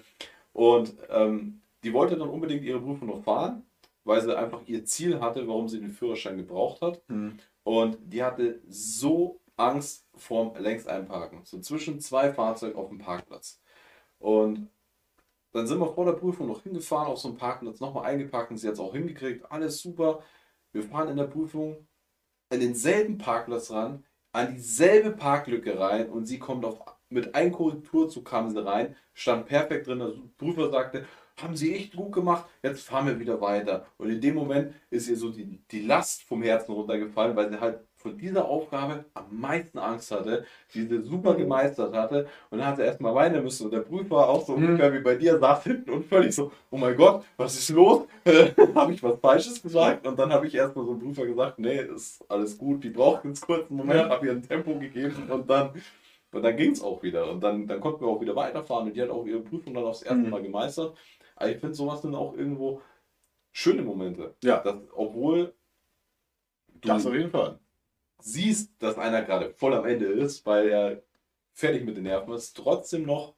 Und 0.53 0.93
ähm, 1.09 1.61
die 1.83 1.93
wollte 1.93 2.15
dann 2.17 2.29
unbedingt 2.29 2.63
ihre 2.63 2.79
Prüfung 2.79 3.07
noch 3.09 3.23
fahren, 3.23 3.63
weil 4.03 4.21
sie 4.21 4.35
einfach 4.37 4.61
ihr 4.67 4.85
Ziel 4.85 5.19
hatte, 5.19 5.47
warum 5.47 5.67
sie 5.67 5.79
den 5.79 5.89
Führerschein 5.91 6.37
gebraucht 6.37 6.81
hat. 6.81 7.01
Mhm. 7.09 7.37
Und 7.63 7.97
die 8.11 8.23
hatte 8.23 8.59
so 8.67 9.39
Angst 9.55 10.05
vorm 10.15 10.51
Längseinparken. 10.57 11.39
So 11.43 11.59
zwischen 11.59 11.99
zwei 11.99 12.33
Fahrzeugen 12.33 12.75
auf 12.77 12.89
dem 12.89 12.97
Parkplatz. 12.97 13.61
Und 14.19 14.67
dann 15.53 15.67
sind 15.67 15.79
wir 15.79 15.93
vor 15.93 16.05
der 16.05 16.13
Prüfung 16.13 16.47
noch 16.47 16.63
hingefahren 16.63 17.07
auf 17.07 17.19
so 17.19 17.29
einen 17.29 17.37
Parkplatz, 17.37 17.79
nochmal 17.79 18.05
eingeparkt 18.05 18.51
und 18.51 18.57
sie 18.57 18.67
hat 18.67 18.73
es 18.73 18.79
auch 18.79 18.93
hingekriegt. 18.93 19.49
Alles 19.51 19.79
super. 19.81 20.23
Wir 20.71 20.83
fahren 20.83 21.09
in 21.09 21.17
der 21.17 21.27
Prüfung 21.27 21.87
an 22.49 22.59
denselben 22.59 23.17
Parkplatz 23.17 23.71
ran, 23.71 24.03
an 24.31 24.55
dieselbe 24.55 25.11
Parklücke 25.11 25.79
rein 25.79 26.09
und 26.09 26.25
sie 26.25 26.39
kommt 26.39 26.65
auf, 26.65 26.79
mit 27.09 27.35
einem 27.35 27.51
Korrekturzug 27.51 28.25
kam 28.25 28.49
sie 28.49 28.65
rein, 28.65 28.95
stand 29.13 29.45
perfekt 29.45 29.87
drin. 29.87 29.99
Der 29.99 30.13
Prüfer 30.37 30.71
sagte, 30.71 31.05
haben 31.41 31.55
sie 31.55 31.75
echt 31.75 31.95
gut 31.95 32.11
gemacht, 32.11 32.45
jetzt 32.63 32.83
fahren 32.83 33.07
wir 33.07 33.19
wieder 33.19 33.39
weiter. 33.41 33.85
Und 33.97 34.09
in 34.09 34.21
dem 34.21 34.35
Moment 34.35 34.73
ist 34.89 35.07
ihr 35.07 35.17
so 35.17 35.29
die, 35.29 35.61
die 35.69 35.81
Last 35.81 36.23
vom 36.23 36.41
Herzen 36.43 36.73
runtergefallen, 36.73 37.35
weil 37.35 37.51
sie 37.51 37.59
halt 37.59 37.79
von 38.03 38.17
dieser 38.17 38.45
Aufgabe 38.45 39.05
am 39.15 39.25
meisten 39.31 39.79
Angst 39.79 40.11
hatte, 40.11 40.45
die 40.73 40.83
sie 40.85 41.01
super 41.01 41.33
gemeistert 41.35 41.95
hatte. 41.95 42.27
Und 42.51 42.59
dann 42.59 42.67
hat 42.67 42.75
sie 42.75 42.83
erstmal 42.83 43.15
weinen 43.15 43.41
müssen. 43.43 43.65
Und 43.65 43.71
der 43.71 43.79
Prüfer 43.79 44.29
auch 44.29 44.45
so 44.45 44.55
Mhm. 44.55 44.65
ungefähr 44.65 44.93
wie 44.93 44.99
bei 44.99 45.15
dir 45.15 45.39
saß 45.39 45.63
hinten 45.63 45.89
und 45.89 46.05
völlig 46.05 46.35
so, 46.35 46.51
oh 46.69 46.77
mein 46.77 46.95
Gott, 46.95 47.23
was 47.37 47.55
ist 47.57 47.69
los? 47.69 48.05
habe 48.75 48.93
ich 48.93 49.01
was 49.01 49.19
Falsches 49.19 49.61
gesagt? 49.63 50.05
Und 50.05 50.19
dann 50.19 50.31
habe 50.31 50.45
ich 50.45 50.53
erstmal 50.53 50.85
so 50.85 50.91
einem 50.91 50.99
Prüfer 51.01 51.25
gesagt, 51.25 51.57
nee, 51.57 51.79
ist 51.81 52.23
alles 52.29 52.57
gut, 52.57 52.83
die 52.83 52.89
braucht 52.91 53.25
jetzt 53.25 53.45
kurz 53.45 53.67
einen 53.69 53.77
Moment, 53.77 54.01
Ja. 54.01 54.09
habe 54.09 54.25
ihr 54.27 54.33
ein 54.33 54.43
Tempo 54.47 54.77
gegeben 54.77 55.15
und 55.31 55.49
dann, 55.49 55.71
und 56.31 56.41
dann 56.43 56.55
ging 56.57 56.71
es 56.71 56.83
auch 56.83 57.01
wieder. 57.01 57.31
Und 57.31 57.41
dann, 57.41 57.65
dann 57.65 57.79
konnten 57.79 58.01
wir 58.01 58.09
auch 58.09 58.21
wieder 58.21 58.35
weiterfahren 58.35 58.87
und 58.87 58.95
die 58.95 59.01
hat 59.01 59.09
auch 59.09 59.25
ihre 59.25 59.39
Prüfung 59.39 59.73
dann 59.73 59.85
aufs 59.85 60.01
erste 60.03 60.17
Mhm. 60.23 60.29
Mal 60.29 60.41
gemeistert. 60.43 60.95
Aber 61.35 61.49
ich 61.49 61.57
finde, 61.57 61.73
sowas 61.73 62.01
sind 62.01 62.13
auch 62.13 62.35
irgendwo 62.35 62.81
schöne 63.51 63.81
Momente. 63.81 64.35
Ja. 64.43 64.59
Dass, 64.59 64.75
obwohl 64.93 65.53
Das 66.81 67.05
auf 67.05 67.13
jeden 67.13 67.29
Fall. 67.29 67.59
Siehst, 68.23 68.71
dass 68.79 68.97
einer 68.97 69.21
gerade 69.21 69.49
voll 69.51 69.73
am 69.73 69.85
Ende 69.85 70.05
ist, 70.05 70.45
weil 70.45 70.69
er 70.69 71.01
fertig 71.53 71.83
mit 71.85 71.97
den 71.97 72.03
Nerven 72.03 72.33
ist, 72.33 72.55
trotzdem 72.55 73.05
noch 73.05 73.35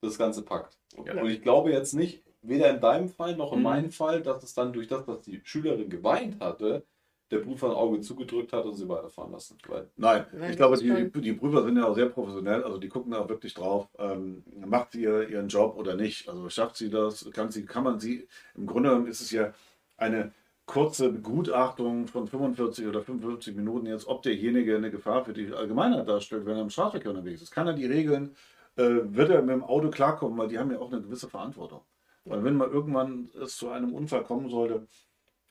das 0.00 0.18
Ganze 0.18 0.42
packt. 0.42 0.78
Ja. 1.04 1.20
Und 1.20 1.30
ich 1.30 1.42
glaube 1.42 1.70
jetzt 1.72 1.94
nicht, 1.94 2.22
weder 2.42 2.70
in 2.70 2.80
deinem 2.80 3.08
Fall 3.08 3.36
noch 3.36 3.52
in 3.52 3.58
Mhm. 3.58 3.64
meinem 3.64 3.90
Fall, 3.92 4.22
dass 4.22 4.42
es 4.42 4.54
dann 4.54 4.72
durch 4.72 4.88
das, 4.88 5.04
dass 5.04 5.20
die 5.22 5.40
Schülerin 5.44 5.88
geweint 5.88 6.40
hatte, 6.40 6.84
der 7.30 7.38
Prüfer 7.38 7.68
ein 7.68 7.72
Auge 7.74 8.00
zugedrückt 8.00 8.52
hat 8.52 8.64
und 8.66 8.74
sie 8.74 8.88
weiterfahren 8.88 9.32
lassen. 9.32 9.56
Weil 9.66 9.88
Nein, 9.96 10.26
Nein, 10.32 10.50
ich 10.50 10.56
glaube, 10.56 10.76
die, 10.76 11.10
die 11.20 11.32
Prüfer 11.32 11.64
sind 11.64 11.76
ja 11.78 11.86
auch 11.86 11.94
sehr 11.94 12.06
professionell, 12.10 12.62
also 12.62 12.76
die 12.78 12.88
gucken 12.88 13.12
da 13.12 13.20
auch 13.20 13.28
wirklich 13.28 13.54
drauf, 13.54 13.88
ähm, 13.98 14.42
macht 14.66 14.92
sie 14.92 15.02
ihr, 15.02 15.28
ihren 15.28 15.48
Job 15.48 15.76
oder 15.78 15.94
nicht. 15.96 16.28
Also 16.28 16.48
schafft 16.50 16.76
sie 16.76 16.90
das, 16.90 17.28
kann 17.32 17.50
sie, 17.50 17.64
kann 17.64 17.84
man 17.84 18.00
sie, 18.00 18.28
im 18.54 18.66
Grunde 18.66 18.90
genommen 18.90 19.06
ist 19.06 19.22
es 19.22 19.30
ja 19.30 19.54
eine 19.96 20.32
kurze 20.66 21.10
Begutachtung 21.10 22.06
von 22.06 22.26
45 22.26 22.86
oder 22.86 23.02
55 23.02 23.56
Minuten 23.56 23.86
jetzt, 23.86 24.06
ob 24.06 24.22
derjenige 24.22 24.76
eine 24.76 24.90
Gefahr 24.90 25.24
für 25.24 25.32
die 25.32 25.52
Allgemeinheit 25.52 26.08
darstellt, 26.08 26.46
wenn 26.46 26.56
er 26.56 26.62
im 26.62 26.70
Straßenverkehr 26.70 27.10
unterwegs 27.10 27.42
ist. 27.42 27.50
Kann 27.50 27.66
er 27.66 27.74
die 27.74 27.86
Regeln, 27.86 28.36
äh, 28.76 29.00
wird 29.02 29.30
er 29.30 29.42
mit 29.42 29.54
dem 29.54 29.64
Auto 29.64 29.90
klarkommen, 29.90 30.38
weil 30.38 30.48
die 30.48 30.58
haben 30.58 30.70
ja 30.70 30.78
auch 30.78 30.92
eine 30.92 31.02
gewisse 31.02 31.28
Verantwortung. 31.28 31.82
Weil 32.24 32.44
wenn 32.44 32.56
mal 32.56 32.68
irgendwann 32.68 33.30
es 33.42 33.56
zu 33.56 33.70
einem 33.70 33.92
Unfall 33.92 34.22
kommen 34.22 34.48
sollte, 34.48 34.86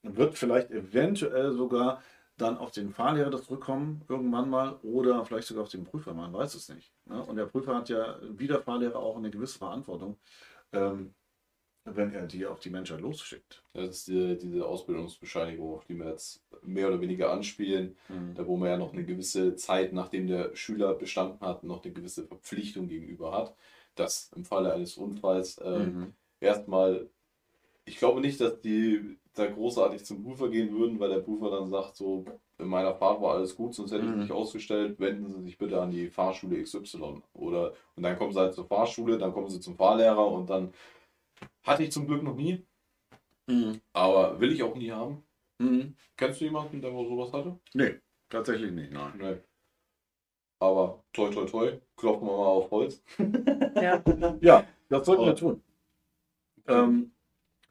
wird 0.03 0.37
vielleicht 0.37 0.71
eventuell 0.71 1.51
sogar 1.51 2.01
dann 2.37 2.57
auf 2.57 2.71
den 2.71 2.91
Fahrlehrer 2.91 3.29
das 3.29 3.43
zurückkommen, 3.43 4.03
irgendwann 4.07 4.49
mal, 4.49 4.79
oder 4.81 5.23
vielleicht 5.25 5.47
sogar 5.47 5.63
auf 5.63 5.69
den 5.69 5.83
Prüfer, 5.83 6.13
man 6.13 6.33
weiß 6.33 6.55
es 6.55 6.69
nicht. 6.69 6.91
Ne? 7.05 7.21
Und 7.21 7.35
der 7.35 7.45
Prüfer 7.45 7.75
hat 7.75 7.89
ja 7.89 8.17
wie 8.21 8.47
der 8.47 8.61
Fahrlehrer 8.61 8.97
auch 8.97 9.17
eine 9.17 9.29
gewisse 9.29 9.59
Verantwortung, 9.59 10.17
ähm, 10.71 11.13
wenn 11.85 12.13
er 12.13 12.27
die 12.27 12.45
auf 12.45 12.59
die 12.59 12.69
Menschheit 12.69 13.01
losschickt. 13.01 13.63
das 13.73 13.89
ist 13.89 14.07
die, 14.07 14.37
diese 14.37 14.65
Ausbildungsbescheinigung, 14.65 15.73
auf 15.73 15.85
die 15.85 15.95
wir 15.95 16.09
jetzt 16.09 16.41
mehr 16.63 16.87
oder 16.87 17.01
weniger 17.01 17.31
anspielen. 17.31 17.95
Da 18.35 18.47
wo 18.47 18.55
man 18.55 18.69
ja 18.69 18.77
noch 18.77 18.93
eine 18.93 19.03
gewisse 19.03 19.55
Zeit, 19.55 19.91
nachdem 19.91 20.27
der 20.27 20.55
Schüler 20.55 20.93
bestanden 20.93 21.45
hat, 21.45 21.63
noch 21.63 21.83
eine 21.83 21.91
gewisse 21.93 22.25
Verpflichtung 22.25 22.87
gegenüber 22.87 23.33
hat, 23.33 23.55
dass 23.95 24.31
im 24.35 24.45
Falle 24.45 24.73
eines 24.73 24.95
Unfalls 24.95 25.59
ähm, 25.63 25.97
Mhm. 25.97 26.13
erstmal, 26.39 27.09
ich 27.85 27.97
glaube 27.97 28.21
nicht, 28.21 28.39
dass 28.41 28.61
die 28.61 29.17
da 29.33 29.47
großartig 29.47 30.03
zum 30.05 30.23
Prüfer 30.23 30.49
gehen 30.49 30.71
würden, 30.77 30.99
weil 30.99 31.09
der 31.09 31.19
Prüfer 31.21 31.51
dann 31.51 31.69
sagt, 31.69 31.95
so, 31.95 32.25
in 32.57 32.67
meiner 32.67 32.93
Fahrt 32.95 33.21
war 33.21 33.35
alles 33.35 33.55
gut, 33.55 33.73
sonst 33.73 33.91
hätte 33.91 34.03
ich 34.05 34.11
Mhm. 34.11 34.19
nicht 34.19 34.31
ausgestellt, 34.31 34.99
wenden 34.99 35.27
Sie 35.29 35.41
sich 35.41 35.57
bitte 35.57 35.81
an 35.81 35.91
die 35.91 36.09
Fahrschule 36.09 36.61
XY. 36.61 37.21
Oder, 37.33 37.73
und 37.95 38.03
dann 38.03 38.17
kommen 38.17 38.33
sie 38.33 38.39
halt 38.39 38.53
zur 38.53 38.65
Fahrschule, 38.65 39.17
dann 39.17 39.33
kommen 39.33 39.49
sie 39.49 39.59
zum 39.59 39.75
Fahrlehrer 39.77 40.27
und 40.31 40.49
dann 40.49 40.73
hatte 41.63 41.83
ich 41.83 41.91
zum 41.91 42.07
Glück 42.07 42.23
noch 42.23 42.35
nie, 42.35 42.65
Mhm. 43.47 43.81
aber 43.93 44.39
will 44.39 44.51
ich 44.51 44.63
auch 44.63 44.75
nie 44.75 44.91
haben. 44.91 45.23
Mhm. 45.59 45.95
Kennst 46.17 46.41
du 46.41 46.45
jemanden, 46.45 46.81
der 46.81 46.91
mal 46.91 47.05
sowas 47.07 47.31
hatte? 47.33 47.59
Nee, 47.73 47.99
tatsächlich 48.29 48.71
nicht, 48.71 48.91
nein. 48.91 49.13
Nee. 49.17 49.37
Aber 50.59 51.03
toi 51.13 51.29
toi 51.31 51.45
toi, 51.45 51.79
klopfen 51.95 52.27
wir 52.27 52.37
mal 52.37 52.45
auf 52.45 52.71
Holz. 52.71 53.01
Ja. 53.75 54.03
Ja, 54.41 54.67
das 54.89 55.05
sollten 55.05 55.23
wir 55.23 55.29
Aber- 55.31 55.35
tun. 55.39 55.63
Ähm, 56.67 57.11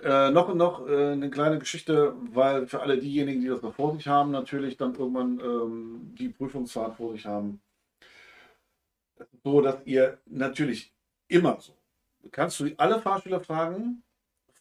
Äh, 0.02 0.30
noch 0.30 0.54
noch 0.54 0.88
äh, 0.88 1.12
eine 1.12 1.28
kleine 1.28 1.58
Geschichte, 1.58 2.14
weil 2.32 2.66
für 2.66 2.80
alle 2.80 2.96
diejenigen, 2.98 3.42
die 3.42 3.48
das 3.48 3.60
noch 3.60 3.74
vor 3.74 3.94
sich 3.94 4.06
haben, 4.08 4.30
natürlich 4.30 4.78
dann 4.78 4.94
irgendwann 4.94 5.38
ähm, 5.40 6.14
die 6.18 6.30
Prüfungsfahrt 6.30 6.96
vor 6.96 7.12
sich 7.12 7.26
haben. 7.26 7.60
So, 9.44 9.60
dass 9.60 9.84
ihr 9.86 10.18
natürlich 10.24 10.94
immer 11.28 11.60
so, 11.60 11.74
kannst 12.30 12.60
du 12.60 12.70
alle 12.76 13.00
Fahrschüler 13.00 13.40
fragen, 13.40 14.02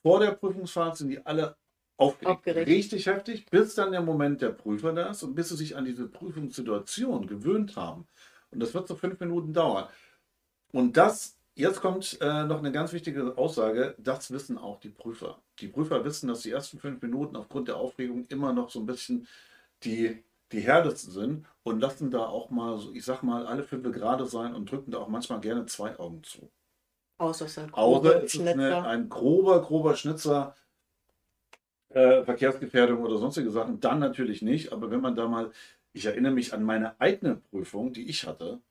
vor 0.01 0.19
der 0.19 0.31
Prüfungsfahrt 0.31 0.97
sind 0.97 1.09
die 1.09 1.25
alle 1.25 1.55
aufgeregt. 1.97 2.37
Aufgeregt. 2.37 2.69
Richtig 2.69 3.05
heftig, 3.07 3.45
bis 3.47 3.75
dann 3.75 3.91
der 3.91 4.01
Moment 4.01 4.41
der 4.41 4.49
Prüfer 4.49 4.93
da 4.93 5.09
ist 5.09 5.23
und 5.23 5.35
bis 5.35 5.49
sie 5.49 5.57
sich 5.57 5.75
an 5.75 5.85
diese 5.85 6.07
Prüfungssituation 6.07 7.27
gewöhnt 7.27 7.75
haben. 7.75 8.07
Und 8.51 8.61
das 8.61 8.73
wird 8.73 8.87
so 8.87 8.95
fünf 8.95 9.19
Minuten 9.19 9.53
dauern. 9.53 9.87
Und 10.71 10.97
das, 10.97 11.37
jetzt 11.55 11.81
kommt 11.81 12.17
äh, 12.21 12.45
noch 12.45 12.59
eine 12.59 12.71
ganz 12.71 12.93
wichtige 12.93 13.37
Aussage, 13.37 13.95
das 13.97 14.31
wissen 14.31 14.57
auch 14.57 14.79
die 14.79 14.89
Prüfer. 14.89 15.41
Die 15.59 15.67
Prüfer 15.67 16.03
wissen, 16.05 16.27
dass 16.27 16.41
die 16.41 16.51
ersten 16.51 16.79
fünf 16.79 17.01
Minuten 17.01 17.35
aufgrund 17.35 17.67
der 17.67 17.77
Aufregung 17.77 18.25
immer 18.29 18.53
noch 18.53 18.69
so 18.69 18.79
ein 18.79 18.85
bisschen 18.85 19.27
die, 19.83 20.23
die 20.51 20.61
härtesten 20.61 21.11
sind 21.11 21.45
und 21.63 21.79
lassen 21.79 22.11
da 22.11 22.25
auch 22.25 22.49
mal, 22.49 22.79
so, 22.79 22.93
ich 22.93 23.03
sag 23.03 23.23
mal, 23.23 23.45
alle 23.45 23.63
fünf 23.63 23.91
gerade 23.91 24.25
sein 24.25 24.55
und 24.55 24.71
drücken 24.71 24.91
da 24.91 24.99
auch 24.99 25.09
manchmal 25.09 25.41
gerne 25.41 25.65
zwei 25.65 25.97
Augen 25.99 26.23
zu. 26.23 26.49
Außer 27.19 27.45
es 27.45 27.53
sind 27.53 27.73
Außer 27.73 28.01
grobe 28.01 28.25
es 28.25 28.33
ist 28.33 28.47
eine, 28.47 28.83
ein 28.85 29.09
grober, 29.09 29.61
grober 29.61 29.95
Schnitzer, 29.95 30.55
äh, 31.89 32.23
Verkehrsgefährdung 32.23 33.03
oder 33.03 33.17
sonstige 33.17 33.51
Sachen, 33.51 33.79
dann 33.81 33.99
natürlich 33.99 34.41
nicht. 34.41 34.71
Aber 34.71 34.89
wenn 34.89 35.01
man 35.01 35.15
da 35.15 35.27
mal, 35.27 35.51
ich 35.91 36.05
erinnere 36.05 36.31
mich 36.31 36.53
an 36.53 36.63
meine 36.63 36.99
eigene 36.99 37.35
Prüfung, 37.35 37.93
die 37.93 38.09
ich 38.09 38.25
hatte. 38.25 38.61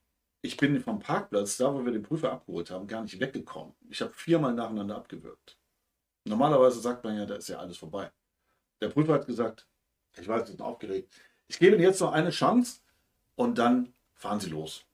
Ich 0.40 0.56
bin 0.56 0.80
vom 0.80 1.00
Parkplatz, 1.00 1.56
da 1.58 1.74
wo 1.74 1.84
wir 1.84 1.92
den 1.92 2.02
Prüfer 2.02 2.32
abgeholt 2.32 2.70
haben, 2.70 2.86
gar 2.86 3.02
nicht 3.02 3.20
weggekommen. 3.20 3.74
Ich 3.90 4.00
habe 4.00 4.12
viermal 4.14 4.54
nacheinander 4.54 4.96
abgewürgt. 4.96 5.58
Normalerweise 6.24 6.80
sagt 6.80 7.04
man 7.04 7.18
ja, 7.18 7.26
da 7.26 7.34
ist 7.34 7.48
ja 7.48 7.58
alles 7.58 7.76
vorbei. 7.76 8.10
Der 8.80 8.88
Prüfer 8.88 9.14
hat 9.14 9.26
gesagt, 9.26 9.66
ich 10.16 10.26
weiß, 10.26 10.46
Sie 10.46 10.52
sind 10.52 10.62
aufgeregt. 10.62 11.12
Ich 11.48 11.58
gebe 11.58 11.74
Ihnen 11.74 11.84
jetzt 11.84 12.00
noch 12.00 12.12
eine 12.12 12.30
Chance 12.30 12.80
und 13.34 13.58
dann 13.58 13.92
fahren 14.14 14.40
Sie 14.40 14.50
los. 14.50 14.84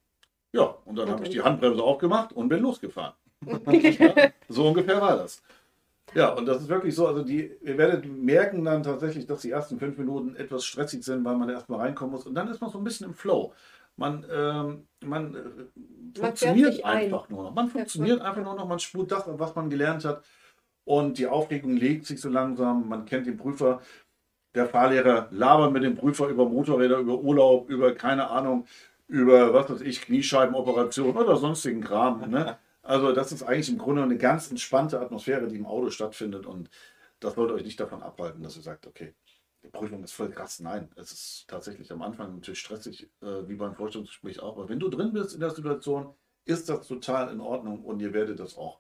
Ja, 0.53 0.65
und 0.85 0.97
dann 0.97 1.09
Und 1.09 1.15
habe 1.15 1.25
ich 1.25 1.31
die 1.31 1.43
Handbremse 1.43 1.83
aufgemacht 1.83 2.33
und 2.33 2.49
bin 2.49 2.61
losgefahren. 2.61 3.15
Ja, 3.47 4.31
so 4.49 4.69
ungefähr 4.69 5.01
war 5.01 5.17
das. 5.19 5.43
Ja, 6.15 6.33
und 6.33 6.47
das 6.47 6.63
ist 6.63 6.69
wirklich 6.69 6.95
so, 6.95 7.09
also 7.09 7.23
die, 7.23 7.51
ihr 7.61 7.77
werdet 7.77 8.07
merken 8.07 8.65
dann 8.65 8.83
tatsächlich, 8.83 9.27
dass 9.27 9.41
die 9.41 9.51
ersten 9.51 9.79
fünf 9.79 9.99
Minuten 9.99 10.37
etwas 10.37 10.65
stressig 10.65 11.03
sind, 11.03 11.25
weil 11.25 11.37
man 11.37 11.49
erstmal 11.49 11.81
reinkommen 11.81 12.15
muss. 12.15 12.27
Und 12.27 12.35
dann 12.35 12.49
ist 12.49 12.61
man 12.61 12.71
so 12.71 12.79
ein 12.79 12.85
bisschen 12.85 13.09
im 13.09 13.15
Flow. 13.15 13.53
Man, 13.97 14.25
ähm, 14.33 14.87
man, 15.05 15.35
äh, 15.35 16.19
funktioniert 16.19 16.75
sich 16.75 16.85
ein. 16.85 17.05
einfach 17.05 17.29
nur 17.29 17.45
noch. 17.45 17.55
Man 17.55 17.69
funktioniert 17.69 18.21
einfach 18.21 18.43
nur 18.43 18.55
noch, 18.55 18.69
man 18.69 18.79
spurt 18.79 19.11
das, 19.11 19.25
was 19.27 19.55
man 19.55 19.71
gelernt 19.71 20.05
hat. 20.05 20.25
Und 20.85 21.19
die 21.19 21.27
Aufregung 21.27 21.77
legt 21.77 22.07
sich 22.07 22.21
so 22.21 22.29
langsam. 22.29 22.89
Man 22.89 23.07
kennt 23.07 23.27
den 23.27 23.37
Prüfer. 23.37 23.81
Der 24.55 24.67
Fahrlehrer 24.67 25.29
labert 25.31 25.73
mit 25.73 25.83
dem 25.83 25.97
Prüfer 25.97 26.29
über 26.29 26.49
Motorräder, 26.49 26.99
über 26.99 27.19
Urlaub, 27.19 27.69
über 27.71 27.93
keine 27.95 28.31
Ahnung, 28.31 28.67
über 29.09 29.53
was 29.53 29.69
weiß 29.69 29.81
ich, 29.81 30.03
Kniescheibenoperation 30.03 31.17
oder 31.17 31.37
sonstigen 31.37 31.81
Kram. 31.81 32.31
Ne? 32.31 32.57
Also 32.85 33.13
das 33.13 33.33
ist 33.33 33.43
eigentlich 33.43 33.71
im 33.71 33.79
Grunde 33.79 34.03
eine 34.03 34.19
ganz 34.19 34.51
entspannte 34.51 35.01
Atmosphäre, 35.01 35.49
die 35.49 35.57
im 35.57 35.67
Auto 35.67 35.91
stattfindet 35.91 36.47
und 36.47 36.71
das 37.21 37.35
sollte 37.35 37.55
euch 37.55 37.65
nicht 37.65 37.81
davon 37.81 38.03
abhalten, 38.03 38.43
dass 38.43 38.57
ihr 38.57 38.63
sagt, 38.63 38.87
okay, 38.87 39.15
die 39.63 39.69
Prüfung 39.69 40.05
ist 40.05 40.13
voll 40.13 40.31
krass. 40.31 40.61
Nein, 40.61 40.91
es 40.97 41.11
ist 41.11 41.45
tatsächlich 41.49 41.91
am 41.91 42.03
Anfang 42.03 42.35
natürlich 42.35 42.61
stressig, 42.61 43.09
äh, 43.23 43.49
wie 43.49 43.55
beim 43.55 43.75
Vorstellungsgespräch 43.75 44.41
auch. 44.41 44.57
Aber 44.57 44.69
wenn 44.69 44.79
du 44.79 44.89
drin 44.89 45.13
bist 45.13 45.35
in 45.35 45.41
der 45.41 45.51
Situation, 45.51 46.15
ist 46.45 46.69
das 46.69 46.87
total 46.87 47.33
in 47.33 47.41
Ordnung 47.41 47.83
und 47.83 48.01
ihr 48.01 48.13
werdet 48.13 48.39
das 48.39 48.59
auch 48.59 48.79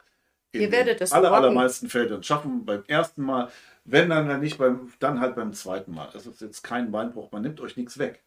in 0.55 0.63
Ihr 0.63 0.73
werdet 0.73 1.01
es 1.01 1.11
den 1.11 1.17
aller, 1.17 1.33
allermeisten 1.33 1.89
Fällen 1.89 2.23
schaffen. 2.23 2.65
Beim 2.65 2.85
ersten 2.87 3.23
Mal, 3.23 3.51
wenn 3.85 4.09
dann, 4.09 4.29
dann 4.29 4.41
nicht 4.41 4.59
beim, 4.59 4.93
dann 5.01 5.21
halt 5.21 5.35
beim 5.35 5.53
zweiten 5.53 5.93
Mal. 5.93 6.09
Es 6.15 6.27
ist 6.27 6.41
jetzt 6.41 6.63
kein 6.63 6.91
Beinbruch, 6.93 7.33
man 7.33 7.43
nimmt 7.43 7.61
euch 7.61 7.77
nichts 7.77 7.99
weg. 7.99 8.23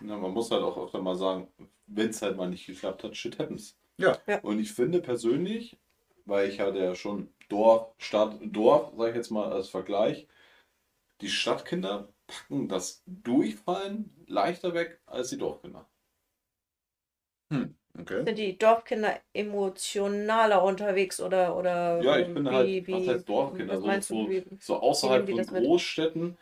Ja, 0.00 0.16
man 0.16 0.32
muss 0.32 0.50
halt 0.50 0.62
auch 0.62 0.76
öfter 0.76 1.00
mal 1.00 1.16
sagen, 1.16 1.48
wenn 1.86 2.10
es 2.10 2.22
halt 2.22 2.36
mal 2.36 2.48
nicht 2.48 2.66
geklappt 2.66 3.02
hat, 3.02 3.16
shit 3.16 3.38
happens. 3.38 3.76
Ja, 3.98 4.22
Und 4.42 4.60
ich 4.60 4.72
finde 4.72 5.00
persönlich, 5.00 5.76
weil 6.26 6.48
ich 6.48 6.60
hatte 6.60 6.78
ja 6.78 6.94
schon 6.94 7.32
Dorf, 7.48 7.94
Stadt, 7.98 8.38
Dorf, 8.42 8.92
sage 8.96 9.10
ich 9.10 9.16
jetzt 9.16 9.30
mal 9.30 9.52
als 9.52 9.68
Vergleich, 9.68 10.28
die 11.22 11.28
Stadtkinder 11.30 12.08
packen 12.28 12.68
das 12.68 13.02
Durchfallen 13.06 14.10
leichter 14.28 14.74
weg 14.74 15.00
als 15.06 15.30
die 15.30 15.38
Dorfkinder. 15.38 15.88
okay. 18.00 18.26
Sind 18.26 18.38
die 18.38 18.58
Dorfkinder 18.58 19.20
emotionaler 19.32 20.62
unterwegs 20.62 21.20
oder 21.20 21.56
oder 21.56 22.04
Ja, 22.04 22.18
ich 22.18 22.28
finde 22.28 22.50
wie, 22.50 22.54
halt, 22.54 22.86
wie, 22.86 22.90
was 22.90 23.06
heißt 23.06 23.28
Dorfkinder? 23.28 23.80
was 23.84 24.08
So, 24.08 24.28
du, 24.28 24.28
wie, 24.28 24.44
so 24.58 24.80
außerhalb 24.80 25.28
von 25.28 25.38
das 25.38 25.50
mit? 25.50 25.64
Großstädten, 25.66 26.36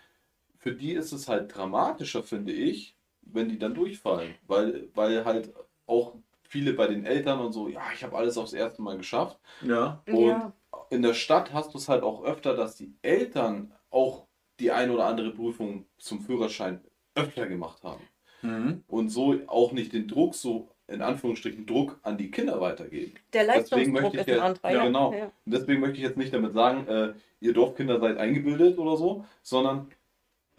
für 0.59 0.75
die 0.75 0.93
ist 0.93 1.13
es 1.13 1.29
halt 1.29 1.55
dramatischer, 1.57 2.23
finde 2.23 2.53
ich, 2.53 2.97
wenn 3.23 3.49
die 3.49 3.59
dann 3.59 3.75
durchfallen. 3.75 4.35
Weil, 4.47 4.89
weil 4.95 5.25
halt 5.25 5.53
auch 5.87 6.17
viele 6.53 6.75
bei 6.75 6.87
den 6.87 7.07
Eltern 7.07 7.41
und 7.41 7.53
so, 7.53 7.67
ja, 7.69 7.81
ich 7.95 8.05
habe 8.05 8.15
alles 8.17 8.37
aufs 8.37 8.53
erste 8.53 8.83
Mal 8.83 8.99
geschafft. 8.99 9.41
Ja. 9.63 10.03
Und 10.07 10.27
ja, 10.27 10.53
in 10.91 11.01
der 11.01 11.15
Stadt 11.15 11.53
hast 11.55 11.73
du 11.73 11.79
es 11.79 11.89
halt 11.89 12.03
auch 12.03 12.23
öfter, 12.25 12.55
dass 12.55 12.77
die 12.77 12.95
Eltern 13.01 13.73
auch 13.91 14.27
die 14.61 14.71
ein 14.71 14.91
oder 14.91 15.07
andere 15.07 15.31
Prüfung 15.31 15.87
zum 15.99 16.21
Führerschein 16.21 16.83
öfter 17.15 17.47
gemacht 17.47 17.83
haben. 17.83 18.03
Mhm. 18.43 18.85
Und 18.87 19.09
so 19.09 19.35
auch 19.47 19.73
nicht 19.73 19.95
den 19.95 20.09
Druck, 20.09 20.35
so 20.35 20.69
in 20.89 21.01
Anführungsstrichen 21.01 21.65
Druck 21.65 21.99
an 22.03 22.19
die 22.19 22.31
Kinder 22.31 22.61
weitergeben. 22.61 23.15
der 23.33 23.47
deswegen 23.47 23.95
Leistungsdruck 23.95 24.03
möchte 24.03 24.17
ich 24.19 24.21
ist 24.21 24.29
ein 24.29 24.37
ja- 24.37 24.45
anderer. 24.45 24.71
ja, 24.73 24.85
genau. 24.85 25.13
Ja. 25.15 25.25
Und 25.25 25.55
deswegen 25.55 25.81
möchte 25.81 25.97
ich 25.97 26.03
jetzt 26.03 26.19
nicht 26.19 26.35
damit 26.35 26.53
sagen, 26.53 26.87
äh, 26.87 27.15
ihr 27.41 27.55
Dorfkinder 27.55 27.99
seid 27.99 28.19
eingebildet 28.19 28.79
oder 28.79 28.97
so, 28.99 29.25
sondern 29.43 29.89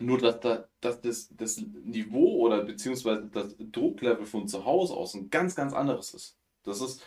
nur, 0.06 0.18
dass, 0.20 0.40
da, 0.40 0.68
dass 0.82 1.02
das, 1.02 1.30
das 1.36 1.58
Niveau 1.58 2.40
oder 2.40 2.64
beziehungsweise 2.64 3.30
das 3.32 3.56
Drucklevel 3.58 4.26
von 4.26 4.48
zu 4.48 4.66
Hause 4.66 4.94
aus 4.96 5.14
ein 5.14 5.30
ganz, 5.30 5.56
ganz 5.56 5.74
anderes 5.74 6.14
ist. 6.14 6.38
Das 6.64 6.82
ist, 6.82 7.04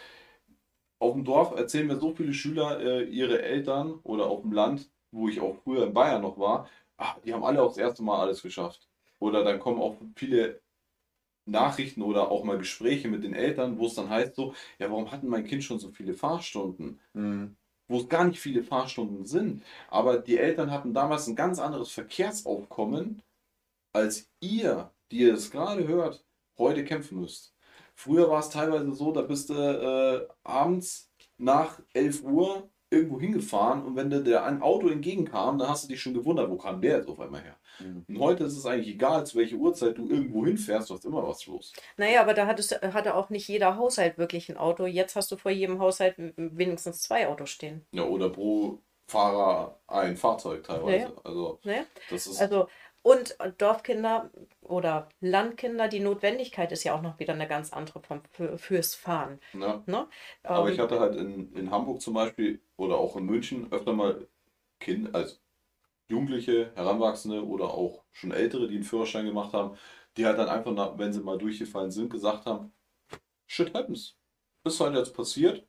auf 0.98 1.14
dem 1.14 1.24
Dorf 1.24 1.54
erzählen 1.56 1.86
mir 1.86 1.98
so 1.98 2.14
viele 2.14 2.32
Schüler 2.32 2.80
äh, 2.80 3.04
ihre 3.04 3.42
Eltern 3.42 4.00
oder 4.02 4.26
auf 4.26 4.42
dem 4.42 4.52
Land, 4.52 4.90
wo 5.10 5.28
ich 5.28 5.40
auch 5.40 5.56
früher 5.62 5.86
in 5.86 5.94
Bayern 5.94 6.22
noch 6.22 6.38
war, 6.38 6.68
ach, 6.96 7.18
die 7.20 7.34
haben 7.34 7.44
alle 7.44 7.62
auch 7.62 7.68
das 7.68 7.78
erste 7.78 8.02
Mal 8.02 8.20
alles 8.20 8.42
geschafft. 8.42 8.88
Oder 9.18 9.44
dann 9.44 9.60
kommen 9.60 9.80
auch 9.80 9.96
viele 10.14 10.60
Nachrichten 11.46 12.02
oder 12.02 12.30
auch 12.30 12.44
mal 12.44 12.58
Gespräche 12.58 13.08
mit 13.08 13.24
den 13.24 13.34
Eltern, 13.34 13.78
wo 13.78 13.86
es 13.86 13.94
dann 13.94 14.10
heißt 14.10 14.34
so, 14.34 14.54
ja, 14.78 14.90
warum 14.90 15.10
hatten 15.12 15.28
mein 15.28 15.44
Kind 15.44 15.64
schon 15.64 15.78
so 15.78 15.90
viele 15.90 16.14
Fahrstunden? 16.14 17.00
Mhm. 17.14 17.56
Wo 17.88 18.00
es 18.00 18.08
gar 18.08 18.24
nicht 18.24 18.40
viele 18.40 18.62
Fahrstunden 18.62 19.26
sind. 19.26 19.64
Aber 19.88 20.18
die 20.18 20.38
Eltern 20.38 20.70
hatten 20.70 20.94
damals 20.94 21.26
ein 21.26 21.36
ganz 21.36 21.58
anderes 21.58 21.90
Verkehrsaufkommen, 21.92 23.22
als 23.92 24.30
ihr, 24.40 24.92
die 25.10 25.18
ihr 25.20 25.32
das 25.32 25.50
gerade 25.50 25.86
hört, 25.86 26.24
heute 26.58 26.84
kämpfen 26.84 27.20
müsst. 27.20 27.54
Früher 27.94 28.28
war 28.28 28.40
es 28.40 28.50
teilweise 28.50 28.92
so, 28.94 29.12
da 29.12 29.22
bist 29.22 29.50
du 29.50 29.54
äh, 29.54 30.28
abends 30.44 31.10
nach 31.38 31.80
11 31.94 32.22
Uhr 32.24 32.70
irgendwo 32.96 33.20
hingefahren 33.20 33.84
und 33.84 33.96
wenn 33.96 34.10
dir 34.10 34.22
der 34.22 34.44
ein 34.44 34.62
Auto 34.62 34.88
entgegenkam, 34.88 35.58
dann 35.58 35.68
hast 35.68 35.84
du 35.84 35.88
dich 35.88 36.00
schon 36.00 36.14
gewundert, 36.14 36.50
wo 36.50 36.56
kam 36.56 36.80
der 36.80 36.98
jetzt 36.98 37.08
auf 37.08 37.20
einmal 37.20 37.42
her. 37.42 37.56
Mhm. 37.78 38.04
Und 38.08 38.18
heute 38.20 38.44
ist 38.44 38.56
es 38.56 38.66
eigentlich 38.66 38.94
egal, 38.94 39.26
zu 39.26 39.38
welcher 39.38 39.56
Uhrzeit 39.56 39.98
du 39.98 40.08
irgendwo 40.08 40.44
hinfährst, 40.46 40.90
du 40.90 40.94
hast 40.94 41.04
immer 41.04 41.26
was 41.26 41.46
los. 41.46 41.72
Naja, 41.96 42.20
aber 42.22 42.34
da 42.34 42.46
hattest, 42.46 42.80
hatte 42.82 43.14
auch 43.14 43.30
nicht 43.30 43.48
jeder 43.48 43.76
Haushalt 43.76 44.18
wirklich 44.18 44.48
ein 44.48 44.56
Auto. 44.56 44.86
Jetzt 44.86 45.16
hast 45.16 45.30
du 45.30 45.36
vor 45.36 45.50
jedem 45.50 45.78
Haushalt 45.78 46.14
wenigstens 46.36 47.02
zwei 47.02 47.28
Autos 47.28 47.50
stehen. 47.50 47.86
Ja, 47.92 48.04
oder 48.04 48.30
pro 48.30 48.80
Fahrer 49.08 49.78
ein 49.86 50.16
Fahrzeug 50.16 50.64
teilweise. 50.64 50.96
Ja, 50.96 51.08
ja. 51.08 51.12
Also 51.24 51.60
Ne? 51.64 51.86
das 52.10 52.26
ist 52.26 52.40
Also, 52.40 52.68
und 53.02 53.36
Dorfkinder 53.58 54.30
oder 54.66 55.08
Landkinder, 55.20 55.88
die 55.88 56.00
Notwendigkeit 56.00 56.72
ist 56.72 56.84
ja 56.84 56.94
auch 56.94 57.02
noch 57.02 57.18
wieder 57.18 57.34
eine 57.34 57.48
ganz 57.48 57.72
andere 57.72 58.00
vom, 58.02 58.22
für, 58.30 58.58
fürs 58.58 58.94
Fahren. 58.94 59.40
ne? 59.52 59.86
Ne? 59.86 60.08
Aber 60.52 60.70
Ähm, 60.70 60.72
ich 60.72 60.78
hatte 60.78 61.00
halt 61.00 61.16
in, 61.16 61.52
in 61.54 61.70
Hamburg 61.70 62.00
zum 62.00 62.14
Beispiel 62.14 62.62
oder 62.76 62.96
auch 62.98 63.16
in 63.16 63.26
München 63.26 63.72
öfter 63.72 63.92
mal 63.92 64.28
Kinder, 64.80 65.14
also 65.14 65.36
Jugendliche, 66.10 66.72
Heranwachsende 66.76 67.46
oder 67.46 67.66
auch 67.74 68.04
schon 68.12 68.32
Ältere, 68.32 68.68
die 68.68 68.76
einen 68.76 68.84
Führerschein 68.84 69.26
gemacht 69.26 69.52
haben, 69.54 69.76
die 70.16 70.26
halt 70.26 70.38
dann 70.38 70.48
einfach, 70.48 70.72
nach, 70.74 70.98
wenn 70.98 71.12
sie 71.12 71.20
mal 71.22 71.38
durchgefallen 71.38 71.90
sind, 71.92 72.10
gesagt 72.10 72.46
haben, 72.46 72.72
shit 73.46 73.74
happens. 73.74 74.16
Ist 74.64 74.80
halt 74.80 74.96
jetzt 74.96 75.14
passiert 75.14 75.66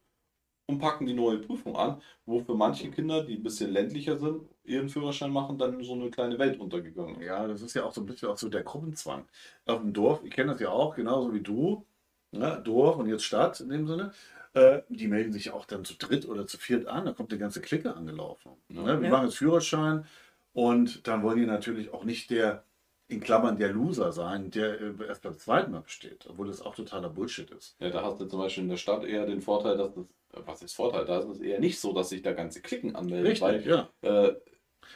und 0.67 0.79
packen 0.79 1.05
die 1.05 1.13
neue 1.13 1.39
Prüfung 1.39 1.75
an, 1.77 2.01
wo 2.25 2.39
für 2.41 2.55
manche 2.55 2.91
Kinder, 2.91 3.23
die 3.25 3.35
ein 3.37 3.43
bisschen 3.43 3.71
ländlicher 3.71 4.17
sind, 4.19 4.47
ihren 4.67 4.89
Führerschein 4.89 5.31
machen, 5.31 5.57
dann 5.57 5.83
so 5.83 5.93
eine 5.93 6.09
kleine 6.09 6.37
Welt 6.39 6.59
untergegangen. 6.59 7.21
Ja, 7.21 7.47
das 7.47 7.61
ist 7.61 7.73
ja 7.73 7.83
auch 7.83 7.93
so 7.93 8.01
ein 8.01 8.05
bisschen 8.05 8.29
auch 8.29 8.37
so 8.37 8.49
der 8.49 8.63
Gruppenzwang. 8.63 9.25
Auf 9.65 9.81
dem 9.81 9.93
Dorf, 9.93 10.21
ich 10.23 10.31
kenne 10.31 10.51
das 10.51 10.61
ja 10.61 10.69
auch, 10.69 10.95
genauso 10.95 11.33
wie 11.33 11.41
du, 11.41 11.85
ne? 12.31 12.61
Dorf 12.63 12.97
und 12.97 13.07
jetzt 13.09 13.23
Stadt 13.23 13.59
in 13.59 13.69
dem 13.69 13.87
Sinne, 13.87 14.11
äh, 14.53 14.81
die 14.89 15.07
melden 15.07 15.31
sich 15.31 15.51
auch 15.51 15.65
dann 15.65 15.85
zu 15.85 15.95
dritt 15.95 16.27
oder 16.27 16.47
zu 16.47 16.57
viert 16.57 16.87
an, 16.87 17.05
da 17.05 17.13
kommt 17.13 17.31
eine 17.31 17.39
ganze 17.39 17.61
Clique 17.61 17.95
angelaufen. 17.95 18.51
Ne? 18.69 18.99
Wir 18.99 19.07
Ja. 19.07 19.11
machen 19.11 19.25
jetzt 19.25 19.37
Führerschein 19.37 20.05
und 20.53 21.07
dann 21.07 21.23
wollen 21.23 21.37
die 21.37 21.45
natürlich 21.45 21.93
auch 21.93 22.03
nicht 22.03 22.29
der, 22.29 22.63
in 23.07 23.21
Klammern 23.21 23.57
der 23.57 23.71
Loser 23.71 24.11
sein, 24.11 24.51
der 24.51 24.81
äh, 24.81 24.93
erst 25.07 25.21
beim 25.21 25.37
zweiten 25.37 25.71
Mal 25.71 25.81
besteht, 25.81 26.25
obwohl 26.29 26.47
das 26.47 26.61
auch 26.61 26.75
totaler 26.75 27.09
Bullshit 27.09 27.49
ist. 27.51 27.75
Ja, 27.79 27.89
da 27.89 28.03
hast 28.03 28.19
du 28.19 28.25
zum 28.25 28.39
Beispiel 28.39 28.63
in 28.63 28.69
der 28.69 28.77
Stadt 28.77 29.05
eher 29.05 29.25
den 29.25 29.41
Vorteil, 29.41 29.77
dass 29.77 29.93
das, 29.93 30.05
was 30.45 30.61
ist 30.61 30.73
Vorteil? 30.73 31.05
Da 31.05 31.19
ist 31.19 31.29
es 31.29 31.39
eher 31.39 31.59
nicht 31.59 31.79
so, 31.79 31.93
dass 31.93 32.09
sich 32.09 32.21
da 32.21 32.33
ganze 32.33 32.61
Klicken 32.61 32.95
anmelden. 32.95 33.27
Richtig, 33.27 33.65
ja. 33.65 33.87
Äh, 34.01 34.33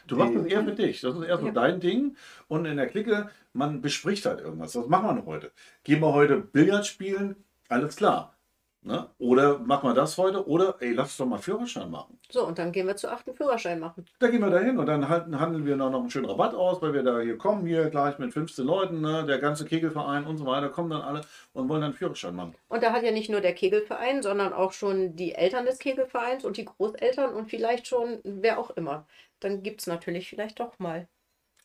Du 0.08 0.16
machst 0.16 0.36
das 0.36 0.46
eher 0.46 0.64
für 0.64 0.72
dich. 0.74 1.02
Das 1.02 1.16
ist 1.16 1.24
eher 1.24 1.38
so 1.38 1.48
Ja. 1.48 1.52
dein 1.52 1.80
Ding. 1.80 2.16
Und 2.48 2.66
in 2.66 2.78
der 2.78 2.88
Clique, 2.88 3.30
man 3.54 3.82
bespricht 3.82 4.26
halt 4.26 4.40
irgendwas. 4.42 4.76
Was 4.76 4.88
machen 4.88 5.08
wir 5.08 5.14
denn 5.16 5.26
heute? 5.26 5.52
Gehen 5.84 6.00
wir 6.02 6.14
heute 6.14 6.38
Billard 6.38 6.86
spielen? 6.86 7.36
Alles 7.70 7.96
klar. 7.96 8.36
Ne? 8.84 9.08
Oder 9.20 9.60
machen 9.60 9.88
wir 9.88 9.94
das 9.94 10.18
heute? 10.18 10.48
Oder, 10.48 10.76
ey, 10.80 10.94
lass 10.94 11.10
uns 11.10 11.18
doch 11.18 11.28
mal 11.28 11.38
Führerschein 11.38 11.92
machen. 11.92 12.18
So, 12.32 12.48
und 12.48 12.58
dann 12.58 12.72
gehen 12.72 12.88
wir 12.88 12.96
zu 12.96 13.12
achten 13.12 13.36
Führerschein 13.36 13.80
machen. 13.80 14.06
Da 14.18 14.28
gehen 14.28 14.42
wir 14.42 14.50
da 14.50 14.58
hin 14.58 14.80
und 14.80 14.88
dann 14.88 15.08
halten, 15.08 15.40
handeln 15.40 15.68
wir 15.68 15.76
noch, 15.76 15.92
noch 15.92 16.00
einen 16.00 16.10
schönen 16.10 16.26
Rabatt 16.26 16.56
aus, 16.56 16.82
weil 16.82 16.92
wir 16.96 17.04
da 17.04 17.20
hier 17.20 17.38
kommen, 17.38 17.68
hier 17.68 17.92
gleich 17.92 18.18
mit 18.18 18.34
15 18.34 18.66
Leuten, 18.66 19.02
ne? 19.02 19.24
der 19.28 19.38
ganze 19.38 19.66
Kegelverein 19.66 20.26
und 20.26 20.38
so 20.40 20.48
weiter, 20.48 20.70
kommen 20.70 20.90
dann 20.90 21.04
alle 21.04 21.22
und 21.54 21.70
wollen 21.70 21.82
dann 21.82 21.94
Führerschein 21.94 22.36
machen. 22.36 22.56
Und 22.70 22.82
da 22.82 22.92
hat 22.92 23.04
ja 23.04 23.12
nicht 23.12 23.30
nur 23.30 23.42
der 23.42 23.54
Kegelverein, 23.54 24.24
sondern 24.24 24.52
auch 24.52 24.72
schon 24.72 25.16
die 25.16 25.36
Eltern 25.36 25.68
des 25.68 25.78
Kegelvereins 25.78 26.44
und 26.44 26.58
die 26.58 26.66
Großeltern 26.66 27.36
und 27.36 27.52
vielleicht 27.52 27.86
schon 27.86 28.20
wer 28.24 28.58
auch 28.58 28.72
immer. 28.72 29.06
Dann 29.42 29.64
gibt 29.64 29.82
es 29.82 29.88
natürlich 29.88 30.30
vielleicht 30.30 30.60
doch 30.60 30.80
mal. 30.80 31.10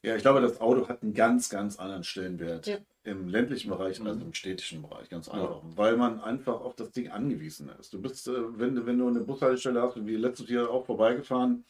Ja, 0.03 0.16
ich 0.16 0.22
glaube, 0.22 0.41
das 0.41 0.61
Auto 0.61 0.89
hat 0.89 1.03
einen 1.03 1.14
ganz, 1.14 1.49
ganz 1.49 1.79
anderen 1.79 2.05
Stellenwert 2.05 2.66
Ja. 2.66 2.79
im 3.05 3.29
ländlichen 3.29 3.70
Bereich 3.70 4.01
als 4.01 4.16
Mhm. 4.16 4.22
im 4.22 4.35
städtischen 4.35 4.83
Bereich, 4.83 5.09
ganz 5.09 5.29
einfach. 5.29 5.62
Weil 5.64 5.97
man 5.97 6.20
einfach 6.20 6.61
auf 6.61 6.74
das 6.74 6.91
Ding 6.93 7.11
angewiesen 7.11 7.68
ist. 7.79 7.93
Du 7.93 8.01
bist, 8.01 8.29
äh, 8.29 8.59
wenn, 8.59 8.74
du- 8.74 8.87
wenn 8.87 8.99
du 8.99 9.09
eine 9.09 9.20
Bushaltestelle 9.20 9.81
hast, 9.83 10.05
wie 10.07 10.16
letztes 10.16 10.49
Jahr 10.49 10.70
auch 10.70 10.85
vorbeigefahren, 10.87 11.64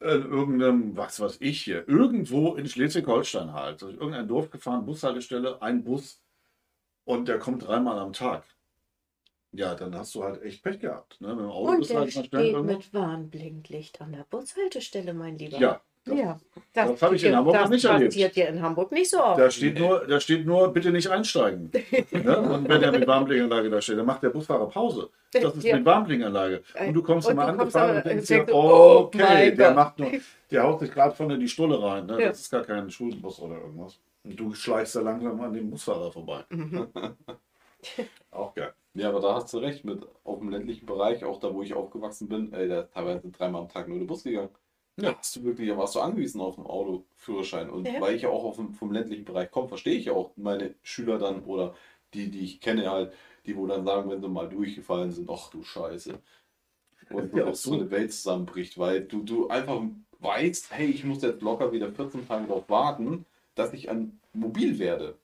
in 0.00 0.08
irgendeinem, 0.30 0.96
was 0.96 1.20
weiß 1.20 1.38
ich 1.40 1.62
hier, 1.62 1.88
irgendwo 1.88 2.56
in 2.56 2.68
Schleswig-Holstein 2.68 3.52
halt, 3.52 3.80
durch 3.82 3.94
irgendein 3.94 4.28
Dorf 4.28 4.50
gefahren, 4.50 4.84
Bushaltestelle, 4.84 5.62
ein 5.62 5.82
Bus 5.84 6.22
und 7.04 7.28
der 7.28 7.38
kommt 7.38 7.66
dreimal 7.66 7.98
am 7.98 8.12
Tag. 8.12 8.44
Ja, 9.56 9.74
dann 9.76 9.94
hast 9.96 10.14
du 10.14 10.24
halt 10.24 10.42
echt 10.42 10.62
Pech 10.64 10.80
gehabt. 10.80 11.20
Ne? 11.20 11.28
Mit 11.28 11.38
dem 11.44 11.50
Auto 11.50 11.70
Und 11.70 11.78
bist 11.78 11.90
du 11.90 11.94
der 11.94 12.00
halt 12.02 12.06
mal 12.16 12.24
schnell 12.24 12.42
steht 12.42 12.52
irgendwo. 12.54 12.72
mit 12.74 12.94
Warnblinklicht 12.94 14.00
an 14.00 14.12
der 14.12 14.26
Bushaltestelle, 14.28 15.14
mein 15.14 15.38
Lieber. 15.38 15.58
Ja, 15.58 15.80
das, 16.04 16.18
ja. 16.18 16.40
das 16.72 17.00
habe 17.02 17.14
ich 17.16 17.24
in 17.24 17.36
Hamburg 17.36 17.54
das 17.54 17.62
noch 17.64 17.70
nicht 17.70 17.84
erlebt. 17.84 18.10
passiert 18.10 18.36
dir 18.36 18.48
in 18.48 18.60
Hamburg 18.60 18.90
nicht 18.92 19.08
so 19.10 19.22
oft. 19.22 19.38
Da 19.38 19.50
steht 19.50 19.78
nur, 19.78 20.06
da 20.06 20.18
steht 20.18 20.44
nur, 20.44 20.72
bitte 20.72 20.90
nicht 20.90 21.08
einsteigen. 21.08 21.70
ne? 22.10 22.38
Und 22.40 22.68
wenn 22.68 22.82
er 22.82 22.90
mit 22.92 23.06
Warnblinkanlage 23.06 23.70
da 23.70 23.80
steht, 23.80 23.96
dann 23.98 24.06
macht 24.06 24.22
der 24.24 24.30
Busfahrer 24.30 24.68
Pause. 24.68 25.08
Das 25.32 25.54
ist 25.54 25.62
Ja. 25.64 25.76
mit 25.76 25.84
Warnblinkanlage. 25.86 26.62
Und 26.86 26.92
du 26.94 27.02
kommst 27.02 27.28
Und 27.28 27.34
immer 27.34 27.52
du 27.52 27.58
kommst 27.58 27.76
angefahren 27.76 27.96
und 27.98 28.06
denkst 28.06 28.30
und 28.32 28.48
dir, 28.48 28.54
oh 28.54 29.04
okay, 29.06 29.54
der 29.54 29.68
Gott. 29.68 29.76
macht 29.76 29.98
nur, 30.00 30.10
der 30.50 30.62
haut 30.64 30.80
sich 30.80 30.90
gerade 30.90 31.14
vorne 31.14 31.38
die 31.38 31.48
Stulle 31.48 31.80
rein. 31.80 32.06
Ne? 32.06 32.20
Ja. 32.20 32.28
Das 32.28 32.40
ist 32.40 32.50
gar 32.50 32.64
kein 32.64 32.90
Schulbus 32.90 33.38
oder 33.40 33.54
irgendwas. 33.60 33.98
Und 34.24 34.38
du 34.38 34.52
schleichst 34.52 34.96
da 34.96 35.00
langsam 35.00 35.40
an 35.40 35.52
dem 35.52 35.70
Busfahrer 35.70 36.10
vorbei. 36.10 36.44
Mhm. 36.50 36.88
Auch 38.30 38.54
geil. 38.54 38.72
Ja, 38.94 39.08
aber 39.08 39.20
da 39.20 39.34
hast 39.34 39.52
du 39.52 39.58
recht, 39.58 39.84
mit 39.84 40.06
auf 40.22 40.38
dem 40.38 40.50
ländlichen 40.50 40.86
Bereich, 40.86 41.24
auch 41.24 41.40
da, 41.40 41.52
wo 41.52 41.62
ich 41.62 41.74
aufgewachsen 41.74 42.28
bin, 42.28 42.52
ey, 42.52 42.68
da 42.68 42.82
ist 42.82 42.92
teilweise 42.94 43.28
dreimal 43.30 43.62
am 43.62 43.68
Tag 43.68 43.88
nur 43.88 43.98
der 43.98 44.06
Bus 44.06 44.22
gegangen. 44.22 44.50
Ja. 44.96 45.10
Da 45.10 45.18
hast 45.18 45.34
du 45.34 45.42
wirklich, 45.42 45.68
da 45.68 45.76
warst 45.76 45.96
du 45.96 46.00
angewiesen 46.00 46.40
auf 46.40 46.56
einen 46.56 46.68
Autoführerschein. 46.68 47.68
Und 47.70 47.88
Ja. 47.88 48.00
weil 48.00 48.14
ich 48.14 48.22
ja 48.22 48.28
auch 48.28 48.44
auf 48.44 48.56
dem, 48.56 48.72
vom 48.72 48.92
ländlichen 48.92 49.24
Bereich 49.24 49.50
komme, 49.50 49.68
verstehe 49.68 49.96
ich 49.96 50.04
ja 50.06 50.12
auch 50.12 50.30
meine 50.36 50.74
Schüler 50.82 51.18
dann 51.18 51.44
oder 51.44 51.74
die, 52.14 52.30
die 52.30 52.40
ich 52.44 52.60
kenne 52.60 52.88
halt, 52.88 53.12
die 53.46 53.56
wo 53.56 53.66
dann 53.66 53.84
sagen, 53.84 54.08
wenn 54.10 54.20
sie 54.22 54.28
mal 54.28 54.48
durchgefallen 54.48 55.10
sind, 55.10 55.28
ach 55.28 55.50
du 55.50 55.64
Scheiße. 55.64 56.20
Und 57.10 57.34
Ja, 57.36 57.46
auch 57.46 57.54
so 57.54 57.74
eine 57.74 57.90
Welt 57.90 58.12
zusammenbricht, 58.12 58.78
weil 58.78 59.04
du, 59.04 59.22
du 59.22 59.48
einfach 59.48 59.82
weißt, 60.20 60.72
hey, 60.72 60.86
ich 60.86 61.04
muss 61.04 61.22
jetzt 61.22 61.42
locker 61.42 61.72
wieder 61.72 61.92
14 61.92 62.26
Tage 62.26 62.46
darauf 62.46 62.68
warten, 62.68 63.26
dass 63.54 63.72
ich 63.72 63.90
an 63.90 64.20
mobil 64.32 64.78
werde. 64.78 65.18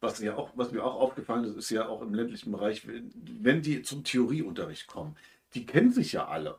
Was, 0.00 0.18
ja 0.20 0.36
auch, 0.36 0.50
was 0.54 0.72
mir 0.72 0.82
auch 0.82 0.98
aufgefallen 0.98 1.44
ist, 1.44 1.56
ist 1.56 1.70
ja 1.70 1.88
auch 1.88 2.00
im 2.00 2.14
ländlichen 2.14 2.52
Bereich, 2.52 2.86
wenn, 2.86 3.60
die 3.62 3.82
zum 3.82 4.02
Theorieunterricht 4.02 4.86
kommen, 4.86 5.16
die 5.54 5.66
kennen 5.66 5.92
sich 5.92 6.12
ja 6.12 6.26
alle. 6.26 6.58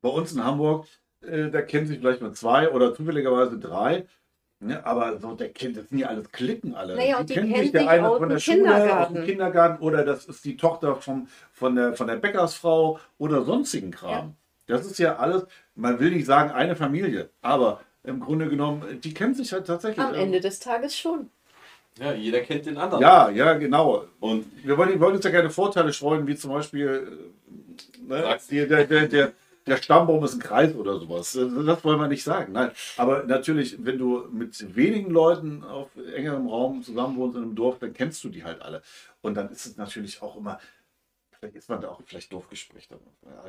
Bei 0.00 0.08
uns 0.08 0.32
in 0.32 0.44
Hamburg, 0.44 0.86
äh, 1.20 1.50
da 1.50 1.62
kennen 1.62 1.86
sich 1.86 1.98
vielleicht 1.98 2.22
mal 2.22 2.32
zwei 2.32 2.70
oder 2.70 2.94
zufälligerweise 2.94 3.58
drei. 3.58 4.06
Ne, 4.60 4.86
aber 4.86 5.18
so, 5.18 5.34
der 5.34 5.52
kennt, 5.52 5.76
das 5.76 5.88
sind 5.88 5.98
ja 5.98 6.06
alles 6.06 6.30
Klicken 6.30 6.76
alle. 6.76 6.94
Naja, 6.94 7.18
und 7.18 7.28
die 7.28 7.34
kennen 7.34 7.52
der 7.52 7.64
sich 7.64 7.76
eine 7.76 8.08
aus 8.08 8.18
von 8.18 8.28
der 8.28 8.38
Schule, 8.38 8.60
aus 8.60 8.64
Kindergarten. 8.68 9.14
dem 9.14 9.24
Kindergarten 9.24 9.82
oder 9.82 10.04
das 10.04 10.24
ist 10.26 10.44
die 10.44 10.56
Tochter 10.56 10.94
vom, 10.94 11.26
von, 11.52 11.74
der, 11.74 11.94
von 11.94 12.06
der 12.06 12.16
Bäckersfrau 12.16 13.00
oder 13.18 13.42
sonstigen 13.42 13.90
Kram. 13.90 14.36
Das 14.66 14.86
ist 14.86 14.98
ja 14.98 15.16
alles, 15.16 15.46
man 15.74 15.98
will 15.98 16.12
nicht 16.12 16.26
sagen 16.26 16.52
eine 16.52 16.76
Familie, 16.76 17.30
aber 17.40 17.80
im 18.04 18.20
Grunde 18.20 18.48
genommen, 18.48 19.00
die 19.00 19.12
kennen 19.12 19.34
sich 19.34 19.52
halt 19.52 19.66
tatsächlich. 19.66 20.04
Am 20.04 20.14
Ende 20.14 20.40
des 20.40 20.60
Tages 20.60 20.96
schon. 20.96 21.30
Ja, 21.98 22.12
jeder 22.12 22.40
kennt 22.40 22.66
den 22.66 22.78
anderen. 22.78 23.02
Ja, 23.02 23.28
ja, 23.30 23.54
genau. 23.54 24.04
Und 24.20 24.46
Wir 24.64 24.76
wollen, 24.78 24.90
wir 24.90 25.00
wollen 25.00 25.16
uns 25.16 25.24
ja 25.24 25.30
keine 25.30 25.50
Vorteile 25.50 25.92
streuen, 25.92 26.26
wie 26.26 26.34
zum 26.36 26.50
Beispiel 26.52 27.28
äh, 28.00 28.02
ne, 28.02 28.38
der, 28.50 28.86
der, 28.86 29.08
der, 29.08 29.32
der 29.66 29.76
Stammbaum 29.76 30.24
ist 30.24 30.34
ein 30.34 30.40
Kreis 30.40 30.74
oder 30.74 30.98
sowas. 30.98 31.32
Das 31.32 31.84
wollen 31.84 32.00
wir 32.00 32.08
nicht 32.08 32.24
sagen. 32.24 32.52
Nein. 32.52 32.70
Aber 32.96 33.24
natürlich, 33.24 33.84
wenn 33.84 33.98
du 33.98 34.26
mit 34.32 34.74
wenigen 34.74 35.10
Leuten 35.10 35.62
auf 35.64 35.90
engerem 36.14 36.48
Raum 36.48 36.82
zusammenwohnst 36.82 37.36
in 37.36 37.42
einem 37.42 37.54
Dorf, 37.54 37.78
dann 37.78 37.92
kennst 37.92 38.24
du 38.24 38.30
die 38.30 38.42
halt 38.42 38.62
alle. 38.62 38.82
Und 39.20 39.34
dann 39.34 39.50
ist 39.50 39.66
es 39.66 39.76
natürlich 39.76 40.22
auch 40.22 40.36
immer, 40.36 40.58
vielleicht 41.38 41.56
ist 41.56 41.68
man 41.68 41.80
da 41.80 41.88
auch 41.90 42.00
vielleicht 42.06 42.32
Dorfgespräch 42.32 42.88
dann 42.88 43.00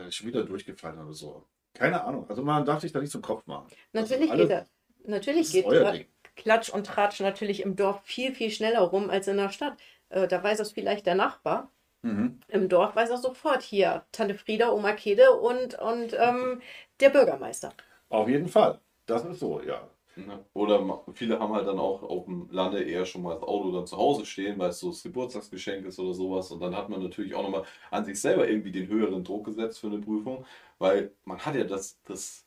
äh, 0.05 0.11
schon 0.11 0.27
wieder 0.27 0.43
durchgefallen 0.43 0.99
oder 0.99 1.13
so. 1.13 1.45
Keine 1.73 2.03
Ahnung. 2.03 2.25
Also 2.29 2.43
man 2.43 2.65
darf 2.65 2.81
sich 2.81 2.91
da 2.91 2.99
nicht 2.99 3.11
zum 3.11 3.21
Kopf 3.21 3.47
machen. 3.47 3.67
Das 3.93 4.03
ist 4.03 4.11
Natürlich 4.11 4.31
alles- 4.31 4.47
geht, 4.49 4.51
er, 4.57 4.67
natürlich 5.05 5.47
das 5.47 5.55
ist 5.55 5.63
geht 5.63 5.93
Ding. 5.93 6.05
Klatsch 6.36 6.69
und 6.69 6.86
Tratsch 6.88 7.19
natürlich 7.19 7.61
im 7.61 7.75
Dorf 7.75 8.01
viel, 8.03 8.34
viel 8.34 8.51
schneller 8.51 8.81
rum 8.81 9.09
als 9.09 9.27
in 9.27 9.38
der 9.38 9.49
Stadt. 9.49 9.77
Äh, 10.09 10.27
da 10.27 10.43
weiß 10.43 10.59
es 10.59 10.71
vielleicht 10.71 11.05
der 11.05 11.15
Nachbar. 11.15 11.71
Mhm. 12.01 12.39
Im 12.47 12.69
Dorf 12.69 12.95
weiß 12.95 13.09
er 13.09 13.17
sofort 13.17 13.61
hier 13.61 14.03
Tante 14.11 14.36
Frieda, 14.36 14.71
Oma 14.71 14.93
Kede 14.93 15.31
und, 15.31 15.79
und 15.79 16.15
ähm, 16.19 16.61
der 16.99 17.09
Bürgermeister. 17.09 17.73
Auf 18.09 18.27
jeden 18.27 18.47
Fall. 18.47 18.79
Das 19.05 19.25
ist 19.25 19.39
so, 19.39 19.61
ja. 19.61 19.88
Ja. 20.15 20.45
Oder 20.53 21.03
viele 21.13 21.39
haben 21.39 21.53
halt 21.53 21.67
dann 21.67 21.79
auch 21.79 22.03
auf 22.03 22.25
dem 22.25 22.47
Lande 22.51 22.84
eher 22.84 23.05
schon 23.05 23.23
mal 23.23 23.34
das 23.34 23.43
Auto 23.43 23.71
dann 23.71 23.88
zu 23.88 23.97
Hause 23.97 24.25
stehen, 24.25 24.59
weil 24.59 24.69
es 24.69 24.79
so 24.79 24.89
das 24.89 25.01
Geburtstagsgeschenk 25.01 25.86
ist 25.88 25.97
oder 25.99 26.13
sowas. 26.13 26.51
Und 26.51 26.59
dann 26.61 26.75
hat 26.75 26.89
man 26.89 27.01
natürlich 27.01 27.34
auch 27.34 27.41
nochmal 27.41 27.63
an 27.89 28.05
sich 28.05 28.21
selber 28.21 28.47
irgendwie 28.47 28.71
den 28.71 28.88
höheren 28.88 29.23
Druck 29.23 29.45
gesetzt 29.45 29.79
für 29.79 29.88
eine 29.88 29.97
Prüfung, 29.99 30.45
weil 30.77 31.11
man 31.25 31.39
hat 31.39 31.55
ja 31.55 31.63
das, 31.63 31.99
das 32.03 32.42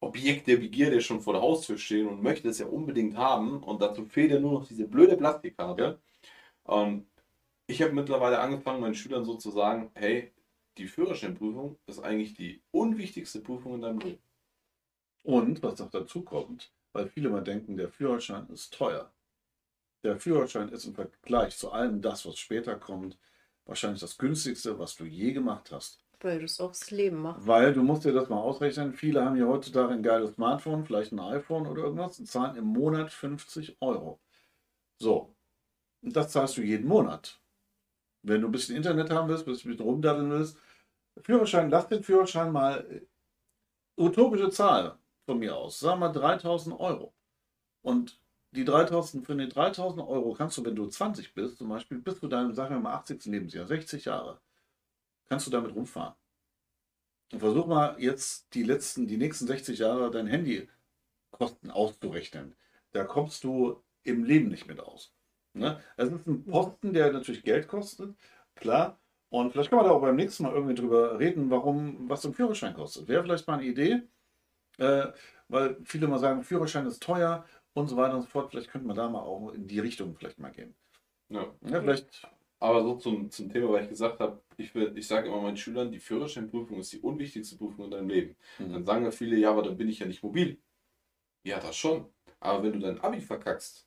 Objekt 0.00 0.46
der 0.46 0.56
Begierde 0.56 1.00
schon 1.00 1.20
vor 1.20 1.34
der 1.34 1.42
Haustür 1.42 1.78
stehen 1.78 2.08
und 2.08 2.22
möchte 2.22 2.48
es 2.48 2.58
ja 2.58 2.66
unbedingt 2.66 3.16
haben. 3.16 3.62
Und 3.62 3.82
dazu 3.82 4.06
fehlt 4.06 4.30
ja 4.30 4.40
nur 4.40 4.52
noch 4.52 4.66
diese 4.66 4.88
blöde 4.88 5.16
Plastikkarte. 5.16 6.00
Und 6.64 7.06
ich 7.66 7.82
habe 7.82 7.92
mittlerweile 7.92 8.40
angefangen, 8.40 8.80
meinen 8.80 8.94
Schülern 8.94 9.24
so 9.24 9.36
zu 9.36 9.50
sagen, 9.50 9.90
hey, 9.94 10.32
die 10.78 10.88
Führerscheinprüfung 10.88 11.78
ist 11.86 12.00
eigentlich 12.00 12.34
die 12.34 12.62
unwichtigste 12.70 13.40
Prüfung 13.40 13.74
in 13.74 13.82
deinem 13.82 14.00
Leben. 14.00 14.22
Und 15.22 15.62
was 15.62 15.78
noch 15.78 15.90
dazu 15.90 16.22
kommt, 16.22 16.72
weil 16.92 17.08
viele 17.08 17.28
mal 17.28 17.44
denken, 17.44 17.76
der 17.76 17.90
Führerschein 17.90 18.48
ist 18.48 18.72
teuer. 18.72 19.12
Der 20.02 20.18
Führerschein 20.18 20.70
ist 20.70 20.86
im 20.86 20.94
Vergleich 20.94 21.56
zu 21.56 21.70
allem 21.72 22.00
das, 22.00 22.24
was 22.24 22.38
später 22.38 22.76
kommt, 22.76 23.18
wahrscheinlich 23.66 24.00
das 24.00 24.16
günstigste, 24.16 24.78
was 24.78 24.96
du 24.96 25.04
je 25.04 25.32
gemacht 25.32 25.70
hast. 25.70 26.02
Weil 26.20 26.38
du 26.38 26.44
es 26.44 26.60
aufs 26.60 26.90
Leben 26.90 27.22
machst. 27.22 27.46
Weil 27.46 27.72
du 27.72 27.82
musst 27.82 28.04
dir 28.04 28.12
das 28.12 28.28
mal 28.28 28.38
ausrechnen. 28.40 28.92
Viele 28.92 29.24
haben 29.24 29.36
ja 29.36 29.46
heutzutage 29.46 29.92
ein 29.92 30.02
geiles 30.02 30.34
Smartphone, 30.34 30.84
vielleicht 30.84 31.12
ein 31.12 31.20
iPhone 31.20 31.66
oder 31.66 31.84
irgendwas 31.84 32.18
und 32.18 32.26
zahlen 32.26 32.56
im 32.56 32.64
Monat 32.64 33.10
50 33.10 33.78
Euro. 33.80 34.20
So. 34.98 35.34
Und 36.02 36.14
das 36.16 36.30
zahlst 36.32 36.56
du 36.56 36.62
jeden 36.62 36.86
Monat. 36.88 37.40
Wenn 38.22 38.42
du 38.42 38.48
ein 38.48 38.52
bisschen 38.52 38.76
Internet 38.76 39.10
haben 39.10 39.28
willst, 39.28 39.46
ein 39.46 39.52
bisschen 39.52 39.80
rumdaddeln 39.80 40.30
willst, 40.30 40.58
Führerschein, 41.22 41.70
lass 41.70 41.88
den 41.88 42.02
Führerschein 42.02 42.52
mal 42.52 42.86
äh, 42.90 43.06
utopische 44.00 44.50
Zahl 44.50 44.98
von 45.26 45.38
mir 45.38 45.56
aus. 45.56 45.80
Sagen 45.80 46.00
wir 46.00 46.10
3000 46.10 46.78
Euro. 46.78 47.14
Und 47.82 48.20
die 48.52 48.64
3000, 48.64 49.24
für 49.26 49.36
die 49.36 49.48
3000 49.48 50.06
Euro 50.06 50.34
kannst 50.34 50.58
du, 50.58 50.64
wenn 50.64 50.74
du 50.76 50.86
20 50.86 51.34
bist, 51.34 51.58
zum 51.58 51.68
Beispiel, 51.68 51.98
bis 51.98 52.18
zu 52.20 52.28
deinem, 52.28 52.52
sagen 52.52 52.74
wir 52.74 52.80
mal, 52.80 52.94
80. 52.94 53.26
Lebensjahr, 53.26 53.66
60 53.66 54.06
Jahre, 54.06 54.40
kannst 55.30 55.46
du 55.46 55.50
damit 55.50 55.74
rumfahren. 55.74 56.14
Und 57.32 57.38
versuch 57.38 57.66
mal 57.66 57.96
jetzt 57.98 58.52
die 58.54 58.64
letzten, 58.64 59.06
die 59.06 59.16
nächsten 59.16 59.46
60 59.46 59.78
Jahre 59.78 60.10
dein 60.10 60.26
Handykosten 60.26 61.70
auszurechnen. 61.70 62.56
Da 62.92 63.04
kommst 63.04 63.44
du 63.44 63.82
im 64.02 64.24
Leben 64.24 64.48
nicht 64.48 64.66
mit 64.66 64.80
aus. 64.80 65.14
Ne? 65.52 65.80
Es 65.96 66.10
ist 66.10 66.26
ein 66.26 66.44
Posten, 66.44 66.92
der 66.92 67.12
natürlich 67.12 67.44
Geld 67.44 67.68
kostet, 67.68 68.16
klar. 68.56 68.98
Und 69.28 69.52
vielleicht 69.52 69.70
können 69.70 69.82
wir 69.82 69.88
da 69.88 69.92
auch 69.92 70.00
beim 70.00 70.16
nächsten 70.16 70.42
Mal 70.42 70.52
irgendwie 70.52 70.74
drüber 70.74 71.20
reden, 71.20 71.50
warum, 71.50 72.08
was 72.08 72.22
so 72.22 72.28
ein 72.28 72.34
Führerschein 72.34 72.74
kostet. 72.74 73.06
Wäre 73.06 73.22
vielleicht 73.22 73.46
mal 73.46 73.54
eine 73.54 73.66
Idee, 73.66 74.02
äh, 74.78 75.06
weil 75.46 75.76
viele 75.84 76.08
mal 76.08 76.18
sagen, 76.18 76.42
Führerschein 76.42 76.86
ist 76.86 77.00
teuer 77.00 77.46
und 77.74 77.86
so 77.86 77.96
weiter 77.96 78.16
und 78.16 78.22
so 78.22 78.28
fort. 78.28 78.50
Vielleicht 78.50 78.70
könnte 78.70 78.88
man 78.88 78.96
da 78.96 79.08
mal 79.08 79.20
auch 79.20 79.52
in 79.52 79.68
die 79.68 79.78
Richtung 79.78 80.16
vielleicht 80.16 80.40
mal 80.40 80.50
gehen. 80.50 80.74
Ja. 81.28 81.46
Ja, 81.68 81.80
vielleicht, 81.80 82.28
Aber 82.60 82.82
so 82.82 82.96
zum, 82.96 83.30
zum 83.30 83.50
Thema, 83.50 83.70
weil 83.72 83.84
ich 83.84 83.88
gesagt 83.90 84.20
habe, 84.20 84.40
ich, 84.58 84.74
will- 84.74 84.92
ich 84.96 85.06
sage 85.08 85.28
immer 85.28 85.40
meinen 85.40 85.56
Schülern, 85.56 85.90
die 85.92 85.98
Führerscheinprüfung 86.00 86.78
ist 86.80 86.92
die 86.92 87.00
unwichtigste 87.00 87.56
Prüfung 87.56 87.86
in 87.86 87.90
deinem 87.92 88.08
Leben. 88.10 88.36
Mhm. 88.58 88.72
Dann 88.72 88.84
sagen 88.84 89.04
ja 89.04 89.10
viele, 89.10 89.36
ja, 89.38 89.50
aber 89.50 89.62
dann 89.62 89.76
bin 89.78 89.88
ich 89.88 89.98
ja 90.00 90.06
nicht 90.06 90.22
mobil. 90.22 90.58
Ja, 91.44 91.60
das 91.60 91.76
schon. 91.76 92.06
Aber 92.40 92.62
wenn 92.64 92.74
du 92.74 92.80
dein 92.80 93.00
Abi 93.00 93.20
verkackst, 93.20 93.86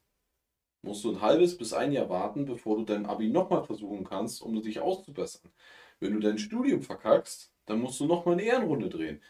musst 0.83 1.03
du 1.03 1.11
ein 1.11 1.21
halbes 1.21 1.57
bis 1.57 1.73
ein 1.73 1.91
Jahr 1.93 2.09
warten, 2.09 2.45
bevor 2.45 2.77
du 2.77 2.85
dein 2.85 3.05
Abi 3.05 3.29
nochmal 3.29 3.63
versuchen 3.65 4.03
kannst, 4.05 4.41
um 4.41 4.61
dich 4.61 4.79
auszubessern. 4.81 5.51
Wenn 5.99 6.13
du 6.13 6.19
dein 6.19 6.37
Studium 6.39 6.81
verkackst, 6.83 7.53
dann 7.65 7.81
musst 7.81 7.99
du 7.99 8.05
nochmal 8.07 8.35
eine 8.35 8.43
Ehrenrunde 8.43 8.89
drehen. 8.89 9.21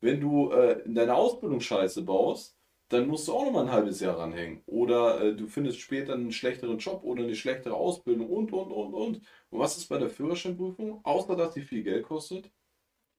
Wenn 0.00 0.20
du 0.20 0.50
äh, 0.52 0.82
in 0.84 0.94
deiner 0.94 1.16
Ausbildung 1.16 1.60
Scheiße 1.60 2.02
baust, 2.04 2.58
dann 2.90 3.06
musst 3.06 3.28
du 3.28 3.32
auch 3.32 3.44
nochmal 3.44 3.66
ein 3.66 3.72
halbes 3.72 4.00
Jahr 4.00 4.18
ranhängen. 4.18 4.62
Oder 4.66 5.20
äh, 5.22 5.36
du 5.36 5.46
findest 5.46 5.78
später 5.78 6.12
einen 6.12 6.32
schlechteren 6.32 6.78
Job 6.78 7.04
oder 7.04 7.22
eine 7.22 7.36
schlechtere 7.36 7.74
Ausbildung 7.74 8.28
und, 8.28 8.52
und, 8.52 8.72
und, 8.72 8.94
und. 8.94 9.20
Und 9.50 9.58
was 9.58 9.76
ist 9.78 9.86
bei 9.86 9.96
der 9.96 10.10
Führerscheinprüfung? 10.10 11.00
Außer, 11.04 11.36
dass 11.36 11.54
sie 11.54 11.62
viel 11.62 11.84
Geld 11.84 12.02
kostet. 12.02 12.50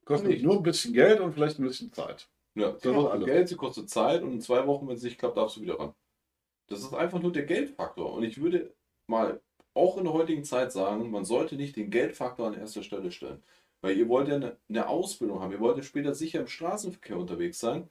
Kostet 0.04 0.30
Nicht. 0.30 0.44
nur 0.44 0.58
ein 0.58 0.64
bisschen 0.64 0.94
Geld 0.94 1.22
und 1.22 1.32
vielleicht 1.34 1.58
ein 1.58 1.64
bisschen 1.64 1.94
Zeit. 1.94 2.30
Ja, 2.56 2.72
sie 2.72 2.90
ist 2.90 2.94
kostet 2.94 3.12
alles. 3.12 3.26
Geld, 3.26 3.48
sie 3.48 3.56
kostet 3.56 3.90
Zeit 3.90 4.24
und 4.24 4.34
in 4.34 4.42
zwei 4.42 4.68
Wochen, 4.68 4.88
wenn 4.90 4.96
es 4.96 5.04
nicht 5.04 5.18
klappt, 5.18 5.38
darfst 5.38 5.56
du 5.56 5.62
wieder 5.62 5.80
ran. 5.80 5.94
Das 6.68 6.80
ist 6.80 6.94
einfach 6.94 7.22
nur 7.22 7.32
der 7.32 7.46
Geldfaktor. 7.46 8.12
Und 8.12 8.24
ich 8.24 8.42
würde 8.42 8.74
mal 9.08 9.42
auch 9.74 9.98
in 9.98 10.04
der 10.04 10.14
heutigen 10.14 10.44
Zeit 10.44 10.74
sagen, 10.74 11.12
man 11.12 11.24
sollte 11.24 11.56
nicht 11.56 11.78
den 11.78 11.92
Geldfaktor 11.92 12.48
an 12.48 12.56
erster 12.56 12.84
Stelle 12.84 13.10
stellen. 13.10 13.42
Weil 13.80 13.98
ihr 13.98 14.10
wollt 14.10 14.28
ja 14.28 14.36
eine, 14.36 14.58
eine 14.68 14.90
Ausbildung 14.90 15.40
haben, 15.40 15.54
ihr 15.54 15.62
wollt 15.62 15.78
ja 15.78 15.84
später 15.84 16.14
sicher 16.14 16.42
im 16.42 16.48
Straßenverkehr 16.48 17.18
unterwegs 17.18 17.60
sein 17.60 17.90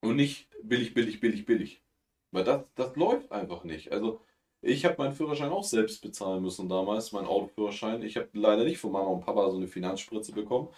und 0.00 0.16
nicht 0.16 0.48
billig, 0.62 0.94
billig, 0.94 1.20
billig, 1.20 1.46
billig. 1.46 1.82
Weil 2.32 2.44
das, 2.44 2.62
das 2.74 2.96
läuft 2.96 3.32
einfach 3.32 3.64
nicht. 3.64 3.92
Also 3.92 4.20
ich 4.62 4.84
habe 4.84 4.96
meinen 4.98 5.14
Führerschein 5.14 5.50
auch 5.50 5.64
selbst 5.64 6.02
bezahlen 6.02 6.42
müssen 6.42 6.68
damals, 6.68 7.12
meinen 7.12 7.26
Autoführerschein. 7.26 8.02
Ich 8.02 8.16
habe 8.16 8.28
leider 8.34 8.64
nicht 8.64 8.78
von 8.78 8.92
Mama 8.92 9.08
und 9.08 9.24
Papa 9.24 9.50
so 9.50 9.56
eine 9.56 9.68
Finanzspritze 9.68 10.32
bekommen. 10.32 10.68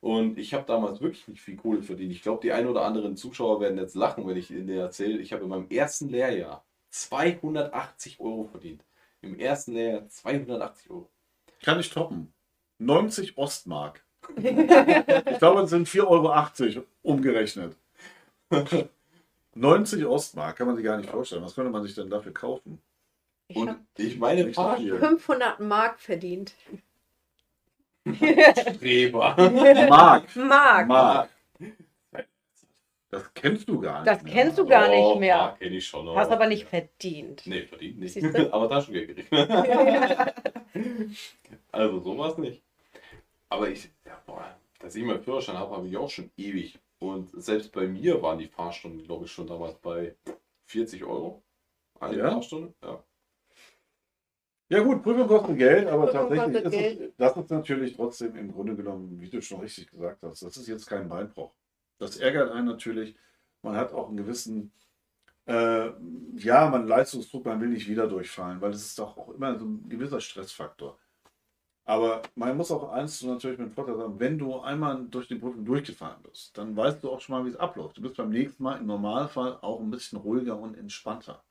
Und 0.00 0.38
ich 0.38 0.52
habe 0.54 0.64
damals 0.66 1.00
wirklich 1.00 1.28
nicht 1.28 1.40
viel 1.40 1.56
Kohle 1.56 1.82
verdient. 1.82 2.12
Ich 2.12 2.22
glaube, 2.22 2.40
die 2.42 2.52
ein 2.52 2.66
oder 2.66 2.84
anderen 2.84 3.16
Zuschauer 3.16 3.60
werden 3.60 3.78
jetzt 3.78 3.94
lachen, 3.94 4.26
wenn 4.26 4.36
ich 4.36 4.50
ihnen 4.50 4.68
erzähle. 4.68 5.18
Ich 5.18 5.32
habe 5.32 5.44
in 5.44 5.48
meinem 5.48 5.68
ersten 5.70 6.08
Lehrjahr 6.08 6.64
280 6.90 8.20
Euro 8.20 8.44
verdient. 8.44 8.84
Im 9.20 9.38
ersten 9.38 9.74
Lehrjahr 9.74 10.08
280 10.08 10.90
Euro. 10.90 11.08
Kann 11.62 11.78
ich 11.78 11.90
toppen. 11.90 12.32
90 12.78 13.38
Ostmark. 13.38 14.04
ich 14.36 15.38
glaube, 15.38 15.60
das 15.60 15.70
sind 15.70 15.88
4,80 15.88 16.06
Euro 16.76 16.84
umgerechnet. 17.02 17.76
90 19.54 20.04
Ostmark 20.06 20.56
kann 20.56 20.66
man 20.66 20.76
sich 20.76 20.84
gar 20.84 20.96
nicht 20.96 21.10
vorstellen. 21.10 21.42
Was 21.42 21.54
könnte 21.54 21.70
man 21.70 21.82
sich 21.82 21.94
denn 21.94 22.08
dafür 22.10 22.32
kaufen? 22.32 22.80
Ich 23.48 23.56
Und 23.56 23.68
habe 23.68 23.80
ich 23.98 24.18
meine 24.18 24.52
Fahr- 24.52 24.76
viel. 24.76 24.98
500 24.98 25.60
Mark 25.60 26.00
verdient. 26.00 26.54
Streber. 28.06 29.36
Mark. 29.88 30.34
Mark. 30.36 30.86
Mark. 30.88 31.30
Das 33.10 33.34
kennst 33.34 33.68
du 33.68 33.78
gar 33.78 34.00
nicht. 34.00 34.06
Das 34.10 34.22
mehr. 34.22 34.32
kennst 34.32 34.56
du 34.58 34.66
gar 34.66 34.88
Oh, 34.88 35.10
nicht 35.10 35.20
mehr. 35.20 35.36
Mark 35.36 35.58
kenn 35.58 35.72
ich 35.74 35.86
schon. 35.86 36.08
Hast 36.16 36.30
aber 36.30 36.46
nicht 36.46 36.66
verdient. 36.66 37.42
Nee, 37.46 37.62
verdient 37.66 37.98
nicht. 38.00 38.16
Aber 38.52 38.68
Taschengeld 38.70 39.08
gekriegt. 39.08 39.30
also 41.70 42.00
sowas 42.00 42.38
nicht. 42.38 42.62
Aber 43.50 43.68
ich, 43.68 43.90
ja, 44.06 44.18
boah, 44.26 44.56
dass 44.80 44.94
ich 44.96 45.04
meinen 45.04 45.20
Führerschein 45.22 45.58
habe, 45.58 45.76
habe 45.76 45.86
ich 45.86 45.96
auch 45.96 46.08
schon 46.08 46.30
ewig. 46.38 46.78
Und 47.02 47.30
selbst 47.42 47.72
bei 47.72 47.88
mir 47.88 48.22
waren 48.22 48.38
die 48.38 48.46
Fahrstunden, 48.46 49.02
glaube 49.02 49.24
ich, 49.24 49.32
schon 49.32 49.48
damals 49.48 49.74
bei 49.80 50.14
40 50.66 51.02
Euro. 51.02 51.42
Eine 51.98 52.18
Ja? 52.18 52.30
Fahrstunde? 52.30 52.72
Ja. 52.80 53.02
Ja 54.68 54.82
gut, 54.84 55.02
Prüfung 55.02 55.26
kostet 55.26 55.58
Geld, 55.58 55.88
aber 55.88 56.06
Prüfung 56.06 56.28
tatsächlich 56.28 56.64
ist 56.64 57.00
es, 57.00 57.16
das 57.16 57.36
ist 57.36 57.50
natürlich 57.50 57.96
trotzdem 57.96 58.36
im 58.36 58.52
Grunde 58.52 58.76
genommen, 58.76 59.20
wie 59.20 59.28
du 59.28 59.42
schon 59.42 59.60
richtig 59.60 59.90
gesagt 59.90 60.22
hast, 60.22 60.42
das 60.42 60.56
ist 60.56 60.68
jetzt 60.68 60.86
kein 60.86 61.08
Beinbruch. 61.08 61.52
Das 61.98 62.18
ärgert 62.18 62.52
einen 62.52 62.68
natürlich. 62.68 63.16
Man 63.62 63.76
hat 63.76 63.92
auch 63.92 64.06
einen 64.06 64.16
gewissen, 64.16 64.72
äh, 65.46 65.90
ja, 66.36 66.70
man 66.70 66.86
Leistungsdruck, 66.86 67.44
man 67.44 67.60
will 67.60 67.68
nicht 67.68 67.88
wieder 67.88 68.06
durchfallen, 68.06 68.60
weil 68.60 68.70
es 68.70 68.86
ist 68.86 68.98
doch 68.98 69.18
auch 69.18 69.30
immer 69.30 69.58
so 69.58 69.66
ein 69.66 69.88
gewisser 69.88 70.20
Stressfaktor. 70.20 70.98
Aber 71.84 72.22
man 72.36 72.56
muss 72.56 72.70
auch 72.70 72.90
eins 72.90 73.22
natürlich 73.22 73.58
mit 73.58 73.72
Vorteil 73.72 73.96
sagen, 73.96 74.20
wenn 74.20 74.38
du 74.38 74.60
einmal 74.60 75.04
durch 75.10 75.26
die 75.26 75.34
Prüfung 75.34 75.64
durchgefahren 75.64 76.22
bist, 76.22 76.56
dann 76.56 76.76
weißt 76.76 77.02
du 77.02 77.10
auch 77.10 77.20
schon 77.20 77.34
mal, 77.36 77.44
wie 77.44 77.50
es 77.50 77.56
abläuft. 77.56 77.96
Du 77.96 78.02
bist 78.02 78.16
beim 78.16 78.30
nächsten 78.30 78.62
Mal 78.62 78.78
im 78.78 78.86
Normalfall 78.86 79.58
auch 79.62 79.80
ein 79.80 79.90
bisschen 79.90 80.18
ruhiger 80.18 80.58
und 80.58 80.76
entspannter. 80.76 81.42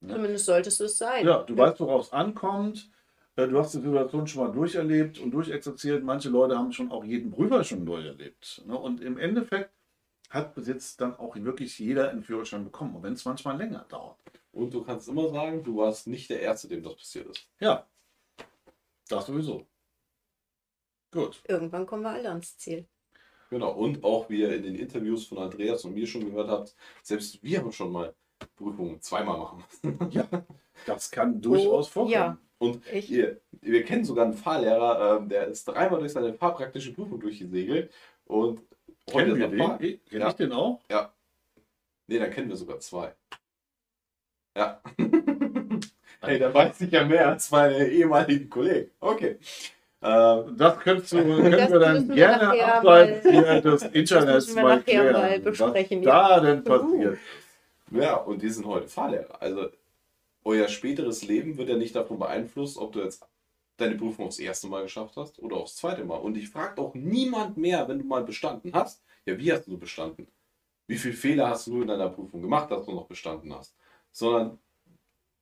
Zumindest 0.00 0.46
solltest 0.46 0.80
du 0.80 0.84
es 0.84 0.98
sein. 0.98 1.26
Ja, 1.26 1.42
du 1.42 1.56
weißt, 1.56 1.78
worauf 1.80 2.06
es 2.06 2.12
ankommt. 2.12 2.90
Äh, 3.36 3.46
Du 3.46 3.58
hast 3.58 3.74
die 3.74 3.80
Situation 3.80 4.26
schon 4.26 4.44
mal 4.44 4.52
durcherlebt 4.52 5.18
und 5.18 5.30
durchexerziert. 5.30 6.02
Manche 6.02 6.30
Leute 6.30 6.58
haben 6.58 6.72
schon 6.72 6.90
auch 6.90 7.04
jeden 7.04 7.30
Prüfer 7.30 7.62
schon 7.64 7.84
durcherlebt. 7.86 8.62
ne? 8.66 8.76
Und 8.76 9.02
im 9.02 9.18
Endeffekt 9.18 9.70
hat 10.30 10.54
bis 10.54 10.68
jetzt 10.68 11.00
dann 11.00 11.16
auch 11.16 11.36
wirklich 11.36 11.78
jeder 11.78 12.10
einen 12.10 12.22
Führerschein 12.22 12.64
bekommen, 12.64 12.96
auch 12.96 13.02
wenn 13.02 13.12
es 13.12 13.24
manchmal 13.24 13.56
länger 13.56 13.84
dauert. 13.88 14.16
Und 14.52 14.72
du 14.72 14.82
kannst 14.82 15.08
immer 15.08 15.28
sagen, 15.28 15.62
du 15.62 15.76
warst 15.76 16.06
nicht 16.06 16.30
der 16.30 16.40
Erste, 16.40 16.68
dem 16.68 16.82
das 16.82 16.96
passiert 16.96 17.28
ist. 17.28 17.46
Ja, 17.60 17.86
das 19.10 19.26
sowieso. 19.26 19.66
Gut. 21.12 21.42
Irgendwann 21.48 21.86
kommen 21.86 22.02
wir 22.02 22.10
alle 22.10 22.28
ans 22.28 22.56
Ziel. 22.58 22.86
Genau. 23.50 23.72
Und 23.72 24.04
auch, 24.04 24.28
wie 24.30 24.40
ihr 24.42 24.54
in 24.54 24.62
den 24.62 24.76
Interviews 24.76 25.26
von 25.26 25.38
Andreas 25.38 25.84
und 25.84 25.94
mir 25.94 26.06
schon 26.06 26.24
gehört 26.24 26.48
habt, 26.48 26.76
selbst 27.02 27.42
wir 27.42 27.58
haben 27.58 27.72
schon 27.72 27.90
mal 27.90 28.14
Prüfungen 28.56 29.00
zweimal 29.00 29.38
machen 29.38 29.64
müssen. 29.82 30.10
Ja, 30.12 30.28
das 30.86 31.10
kann 31.10 31.40
durchaus 31.40 31.88
Oh, 31.88 31.90
vorkommen. 31.90 32.12
ja. 32.12 32.38
Und 32.58 32.86
Ich- 32.92 33.10
ihr, 33.10 33.40
wir 33.60 33.84
kennen 33.84 34.04
sogar 34.04 34.26
einen 34.26 34.34
Fahrlehrer, 34.34 35.16
ähm, 35.18 35.28
der 35.28 35.48
ist 35.48 35.64
dreimal 35.66 35.98
durch 36.00 36.12
seine 36.12 36.32
fahrpraktische 36.34 36.92
Prüfung 36.92 37.18
durchgesegelt. 37.18 37.92
Und 38.24 38.62
Kennen 39.06 39.32
ist 39.32 39.36
wir 39.38 39.44
er 39.46 39.50
den? 39.50 39.58
Fahr- 39.58 39.78
Kenn 39.78 40.00
Ja. 40.20 40.28
ich 40.28 40.34
den 40.34 40.52
auch? 40.52 40.80
Nee, 42.06 42.18
dann 42.18 42.30
kennen 42.30 42.48
wir 42.48 42.56
sogar 42.56 42.78
zwei. 42.80 43.14
Ja. 44.56 44.82
hey, 46.30 46.38
da 46.38 46.52
weiß 46.54 46.80
ich 46.82 46.90
ja 46.90 47.04
mehr 47.04 47.28
als 47.28 47.50
meine 47.50 47.86
ehemaligen 47.88 48.48
Kollegen. 48.48 48.90
Okay. 49.00 49.38
Ähm, 50.02 50.56
Das 50.56 50.78
könntest 50.78 51.12
du, 51.12 51.16
können 51.24 51.50
Das 51.52 51.70
wir 51.70 51.78
dann 51.78 52.08
wir 52.08 52.14
gerne 52.14 52.64
abseits 52.64 53.24
mal- 53.24 53.32
hier 53.32 53.60
des 53.60 53.82
Internets 53.82 54.48
wir 54.56 54.62
mal 54.62 54.68
nachher 54.76 54.82
klären, 54.84 55.12
mal 55.12 55.40
besprechen, 55.40 55.98
was 56.00 56.06
ja. 56.06 56.28
da 56.28 56.40
denn 56.40 56.64
passiert. 56.64 57.18
ja, 57.90 58.14
und 58.16 58.40
die 58.42 58.48
sind 58.48 58.66
heute 58.66 58.88
Fahrlehrer. 58.88 59.40
Also, 59.42 59.68
euer 60.44 60.68
späteres 60.68 61.26
Leben 61.26 61.58
wird 61.58 61.68
ja 61.68 61.76
nicht 61.76 61.94
davon 61.94 62.18
beeinflusst, 62.18 62.78
ob 62.78 62.92
du 62.92 63.00
jetzt 63.02 63.22
deine 63.76 63.94
Prüfung 63.96 64.26
aufs 64.26 64.38
erste 64.38 64.68
Mal 64.68 64.82
geschafft 64.84 65.16
hast 65.16 65.38
oder 65.38 65.56
aufs 65.56 65.76
zweite 65.76 66.04
Mal. 66.04 66.16
Und 66.16 66.36
ich 66.36 66.48
frage 66.48 66.80
auch 66.80 66.94
niemand 66.94 67.56
mehr, 67.58 67.86
wenn 67.88 67.98
du 67.98 68.04
mal 68.06 68.22
bestanden 68.24 68.72
hast, 68.72 69.02
ja, 69.26 69.36
wie 69.38 69.52
hast 69.52 69.66
du 69.66 69.76
bestanden? 69.76 70.28
Wie 70.86 70.96
viele 70.96 71.14
Fehler 71.14 71.48
hast 71.50 71.66
du 71.66 71.82
in 71.82 71.88
deiner 71.88 72.08
Prüfung 72.08 72.40
gemacht, 72.42 72.70
dass 72.70 72.86
du 72.86 72.92
noch 72.92 73.06
bestanden 73.06 73.54
hast? 73.54 73.74
Sondern, 74.12 74.58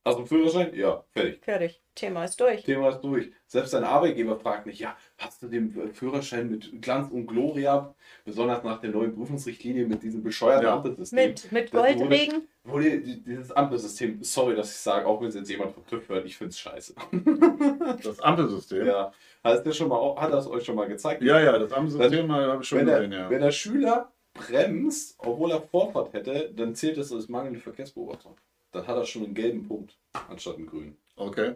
hast 0.05 0.15
du 0.15 0.19
einen 0.19 0.27
Führerschein? 0.27 0.73
Ja, 0.73 1.03
fertig. 1.11 1.39
Fertig. 1.43 1.81
Thema 1.95 2.23
ist 2.23 2.39
durch. 2.39 2.63
Thema 2.63 2.89
ist 2.89 3.01
durch. 3.01 3.31
Selbst 3.45 3.73
dein 3.73 3.83
Arbeitgeber 3.83 4.37
fragt 4.39 4.65
nicht, 4.65 4.79
ja, 4.79 4.95
hast 5.17 5.41
du 5.43 5.47
den 5.47 5.91
Führerschein 5.93 6.49
mit 6.49 6.81
Glanz 6.81 7.11
und 7.11 7.27
Gloria, 7.27 7.93
besonders 8.23 8.63
nach 8.63 8.79
der 8.79 8.91
neuen 8.91 9.13
Prüfungsrichtlinie 9.13 9.85
mit 9.85 10.01
diesem 10.01 10.23
bescheuerten 10.23 10.65
Ja. 10.67 10.75
Ampelsystem. 10.75 11.29
Mit, 11.29 11.51
mit 11.51 11.73
Das 11.73 11.81
wurde- 11.83 11.95
Goldregen. 11.97 12.47
Wo 12.63 12.79
die, 12.79 13.01
die, 13.03 13.23
dieses 13.23 13.51
Ampelsystem, 13.51 14.23
sorry, 14.23 14.55
dass 14.55 14.69
ich 14.71 14.77
sage, 14.77 15.05
auch 15.07 15.19
wenn 15.21 15.27
es 15.29 15.35
jetzt 15.35 15.49
jemand 15.49 15.73
vom 15.73 15.85
TÜV 15.87 16.07
hört, 16.09 16.25
ich 16.25 16.37
finde 16.37 16.51
es 16.51 16.59
scheiße. 16.59 16.93
Das 18.03 18.19
Ampelsystem. 18.21 18.85
Ja. 18.85 19.11
Hat 19.43 19.65
das, 19.65 19.75
schon 19.75 19.89
mal, 19.89 20.15
hat 20.15 20.31
das 20.31 20.47
euch 20.47 20.63
schon 20.63 20.75
mal 20.75 20.87
gezeigt? 20.87 21.21
Ja, 21.21 21.39
ja, 21.41 21.57
das 21.57 21.71
Ampelsystem 21.73 22.31
habe 22.31 22.61
ich 22.61 22.67
schon 22.67 22.79
wenn, 22.79 22.85
der, 22.85 22.95
gesehen, 22.97 23.11
ja. 23.13 23.29
wenn 23.29 23.41
der 23.41 23.51
Schüler 23.51 24.11
bremst, 24.33 25.15
obwohl 25.17 25.51
er 25.51 25.61
Vorfahrt 25.61 26.13
hätte, 26.13 26.51
dann 26.55 26.75
zählt 26.75 26.97
das 26.97 27.11
als 27.11 27.27
mangelnde 27.27 27.59
Verkehrsbeobachtung. 27.59 28.35
Dann 28.71 28.87
hat 28.87 28.97
er 28.97 29.05
schon 29.05 29.23
einen 29.25 29.33
gelben 29.33 29.67
Punkt 29.67 29.97
anstatt 30.29 30.57
einen 30.57 30.67
grünen. 30.67 30.97
Okay. 31.15 31.55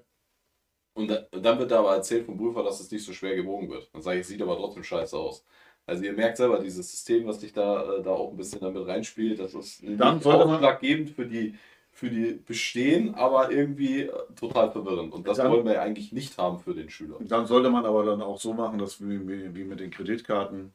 Und, 0.96 1.08
da, 1.10 1.26
dann 1.32 1.60
wird 1.60 1.72
da 1.72 1.80
aber 1.80 1.96
erzählt 1.96 2.26
vom 2.26 2.38
Prüfer, 2.38 2.64
dass 2.64 2.80
es 2.80 2.92
nicht 2.92 3.04
so 3.06 3.14
schwer 3.14 3.36
gewogen 3.36 3.70
wird. 3.70 3.90
Dann 3.94 4.02
sage 4.02 4.18
ich, 4.18 4.22
es 4.22 4.28
sieht 4.28 4.42
aber 4.42 4.56
trotzdem 4.58 4.84
scheiße 4.84 5.18
aus. 5.18 5.44
Also 5.86 6.04
ihr 6.04 6.14
merkt 6.14 6.38
selber, 6.38 6.60
dieses 6.60 6.90
System, 6.90 7.26
was 7.26 7.42
sich 7.42 7.52
da, 7.52 7.98
äh, 7.98 8.04
da 8.04 8.12
auch 8.12 8.32
ein 8.32 8.38
bisschen 8.38 8.62
damit 8.62 8.88
reinspielt, 8.88 9.40
das 9.40 9.54
ist 9.54 9.84
Dann 9.84 10.22
sollte 10.22 10.46
ausschlaggebend 10.46 11.10
für 11.10 11.26
die, 11.26 11.56
für 11.92 12.10
die 12.10 12.34
Bestehen, 12.34 13.16
aber 13.16 13.52
irgendwie 13.52 14.04
äh, 14.04 14.12
total 14.36 14.72
verwirrend. 14.72 15.14
Und 15.14 15.28
das 15.28 15.38
Dann- 15.38 15.52
wollen 15.52 15.66
wir 15.66 15.74
ja 15.74 15.82
eigentlich 15.82 16.14
nicht 16.14 16.38
haben 16.38 16.60
für 16.60 16.74
den 16.74 16.90
Schüler. 16.90 17.18
Dann 17.22 17.48
sollte 17.48 17.70
man 17.70 17.86
aber 17.86 18.06
dann 18.06 18.22
auch 18.22 18.40
so 18.40 18.54
machen, 18.54 18.78
dass 18.80 19.02
wie, 19.02 19.28
wie, 19.28 19.54
wie 19.56 19.64
mit 19.66 19.80
den 19.80 19.92
Kreditkarten. 19.92 20.74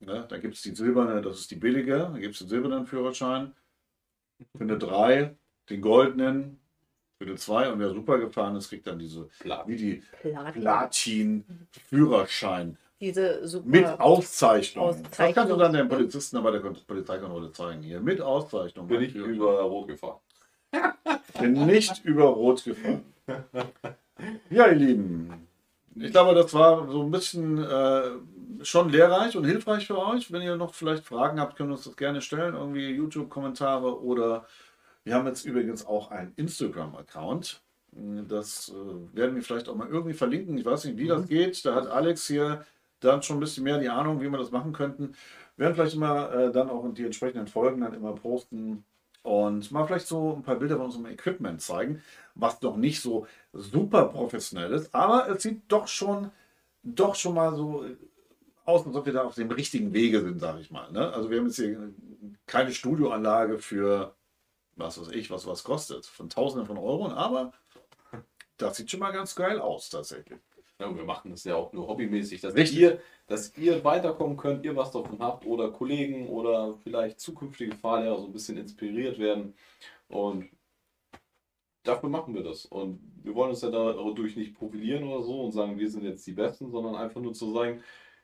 Ne? 0.00 0.26
Da 0.28 0.38
gibt 0.38 0.54
es 0.54 0.62
die 0.62 0.74
silberne, 0.74 1.22
das 1.22 1.38
ist 1.38 1.50
die 1.50 1.56
billige, 1.56 2.10
da 2.12 2.18
gibt 2.18 2.32
es 2.34 2.40
den 2.40 2.48
silbernen 2.48 2.86
Führerschein. 2.86 3.54
Für 4.56 4.64
eine 4.64 4.76
3, 4.78 5.36
den 5.72 5.80
goldenen, 5.80 6.58
für 7.18 7.24
eine 7.24 7.36
2 7.36 7.72
und 7.72 7.78
wer 7.78 7.90
super 7.90 8.18
gefahren 8.18 8.56
ist, 8.56 8.68
kriegt 8.68 8.86
dann 8.86 8.98
diese, 8.98 9.28
Klar. 9.40 9.64
wie 9.66 9.76
die 9.76 10.02
Platin. 10.22 10.62
Platin-Führerschein 10.62 12.76
Diese 13.00 13.46
super. 13.46 13.68
mit 13.68 13.86
Auszeichnung. 13.86 14.88
Das 14.88 14.96
Auszeichnung. 14.98 15.34
kannst 15.34 15.52
du 15.52 15.56
dann 15.56 15.72
den 15.72 15.88
Polizisten 15.88 16.36
aber 16.36 16.52
der 16.52 16.60
Polizeikontrolle 16.60 17.52
zeigen 17.52 17.82
hier. 17.82 18.00
Mit 18.00 18.20
Auszeichnung. 18.20 18.88
Bin 18.88 19.02
ich 19.02 19.14
über 19.14 19.60
Rot 19.62 19.88
gefahren. 19.88 20.18
Bin 21.38 21.66
nicht 21.66 22.04
über 22.04 22.24
Rot 22.24 22.64
gefahren. 22.64 23.04
Ja, 24.50 24.66
ihr 24.66 24.74
Lieben. 24.74 25.46
Ich 25.94 26.10
glaube, 26.10 26.34
das 26.34 26.52
war 26.54 26.90
so 26.90 27.02
ein 27.02 27.10
bisschen 27.10 27.62
äh, 27.62 28.02
schon 28.62 28.88
lehrreich 28.88 29.36
und 29.36 29.44
hilfreich 29.44 29.86
für 29.86 29.98
euch. 29.98 30.32
Wenn 30.32 30.42
ihr 30.42 30.56
noch 30.56 30.74
vielleicht 30.74 31.04
Fragen 31.04 31.38
habt, 31.38 31.56
könnt 31.56 31.70
ihr 31.70 31.74
uns 31.74 31.84
das 31.84 31.96
gerne 31.96 32.20
stellen. 32.20 32.54
Irgendwie 32.54 32.90
YouTube-Kommentare 32.90 34.02
oder 34.02 34.46
Wir 35.04 35.14
haben 35.14 35.26
jetzt 35.26 35.44
übrigens 35.44 35.84
auch 35.84 36.10
einen 36.10 36.32
Instagram-Account. 36.36 37.62
Das 38.28 38.70
äh, 38.70 39.16
werden 39.16 39.34
wir 39.34 39.42
vielleicht 39.42 39.68
auch 39.68 39.74
mal 39.74 39.88
irgendwie 39.88 40.14
verlinken. 40.14 40.56
Ich 40.56 40.64
weiß 40.64 40.84
nicht, 40.84 40.96
wie 40.96 41.08
das 41.08 41.26
geht. 41.26 41.64
Da 41.64 41.74
hat 41.74 41.86
Alex 41.88 42.26
hier 42.26 42.64
dann 43.00 43.22
schon 43.22 43.36
ein 43.36 43.40
bisschen 43.40 43.64
mehr 43.64 43.78
die 43.78 43.88
Ahnung, 43.88 44.20
wie 44.20 44.28
wir 44.28 44.38
das 44.38 44.50
machen 44.50 44.72
könnten. 44.72 45.14
Wir 45.56 45.66
werden 45.66 45.74
vielleicht 45.74 45.96
immer 45.96 46.32
äh, 46.32 46.52
dann 46.52 46.70
auch 46.70 46.86
die 46.94 47.04
entsprechenden 47.04 47.48
Folgen 47.48 47.80
dann 47.80 47.94
immer 47.94 48.14
posten 48.14 48.84
und 49.22 49.70
mal 49.70 49.86
vielleicht 49.86 50.06
so 50.06 50.34
ein 50.34 50.42
paar 50.42 50.56
Bilder 50.56 50.76
von 50.76 50.86
unserem 50.86 51.06
Equipment 51.06 51.60
zeigen, 51.60 52.02
was 52.34 52.60
noch 52.62 52.76
nicht 52.76 53.00
so 53.00 53.26
super 53.52 54.06
professionell 54.06 54.72
ist, 54.72 54.94
aber 54.94 55.28
es 55.28 55.42
sieht 55.42 55.62
doch 55.68 55.86
schon, 55.86 56.30
doch 56.82 57.14
schon 57.14 57.34
mal 57.34 57.54
so 57.54 57.84
aus, 58.64 58.86
als 58.86 58.96
ob 58.96 59.06
wir 59.06 59.12
da 59.12 59.22
auf 59.22 59.34
dem 59.34 59.50
richtigen 59.50 59.92
Wege 59.92 60.20
sind, 60.22 60.40
sage 60.40 60.60
ich 60.60 60.70
mal. 60.70 60.90
Ne? 60.90 61.12
Also 61.12 61.30
wir 61.30 61.38
haben 61.38 61.46
jetzt 61.46 61.56
hier 61.56 61.92
keine 62.46 62.72
Studioanlage 62.72 63.58
für 63.58 64.14
was 64.76 65.00
weiß 65.00 65.08
ich, 65.08 65.30
was 65.30 65.46
was 65.46 65.64
kostet, 65.64 66.06
von 66.06 66.28
Tausenden 66.28 66.66
von 66.66 66.78
Euro, 66.78 67.08
aber 67.08 67.52
das 68.56 68.76
sieht 68.76 68.90
schon 68.90 69.00
mal 69.00 69.12
ganz 69.12 69.34
geil 69.34 69.60
aus 69.60 69.90
tatsächlich. 69.90 70.38
Ja, 70.78 70.94
wir 70.94 71.04
machen 71.04 71.30
das 71.30 71.44
ja 71.44 71.54
auch 71.54 71.72
nur 71.72 71.86
hobbymäßig, 71.86 72.40
dass 72.40 72.54
Richtig. 72.54 72.78
ihr, 72.78 73.00
dass 73.26 73.56
ihr 73.56 73.84
weiterkommen 73.84 74.36
könnt, 74.36 74.64
ihr 74.64 74.74
was 74.74 74.90
davon 74.90 75.20
habt 75.20 75.46
oder 75.46 75.70
Kollegen 75.70 76.28
oder 76.28 76.74
vielleicht 76.82 77.20
zukünftige 77.20 77.76
Fahrlehrer 77.76 78.18
so 78.18 78.26
ein 78.26 78.32
bisschen 78.32 78.56
inspiriert 78.56 79.18
werden. 79.18 79.54
Und 80.08 80.50
dafür 81.84 82.08
machen 82.08 82.34
wir 82.34 82.42
das. 82.42 82.66
Und 82.66 83.00
wir 83.22 83.34
wollen 83.34 83.50
uns 83.50 83.62
ja 83.62 83.70
dadurch 83.70 84.36
nicht 84.36 84.54
profilieren 84.54 85.04
oder 85.04 85.22
so 85.22 85.44
und 85.44 85.52
sagen, 85.52 85.78
wir 85.78 85.88
sind 85.88 86.04
jetzt 86.04 86.26
die 86.26 86.32
Besten, 86.32 86.70
sondern 86.70 86.96
einfach 86.96 87.20
nur 87.20 87.32
zu 87.34 87.52
sagen, 87.52 87.82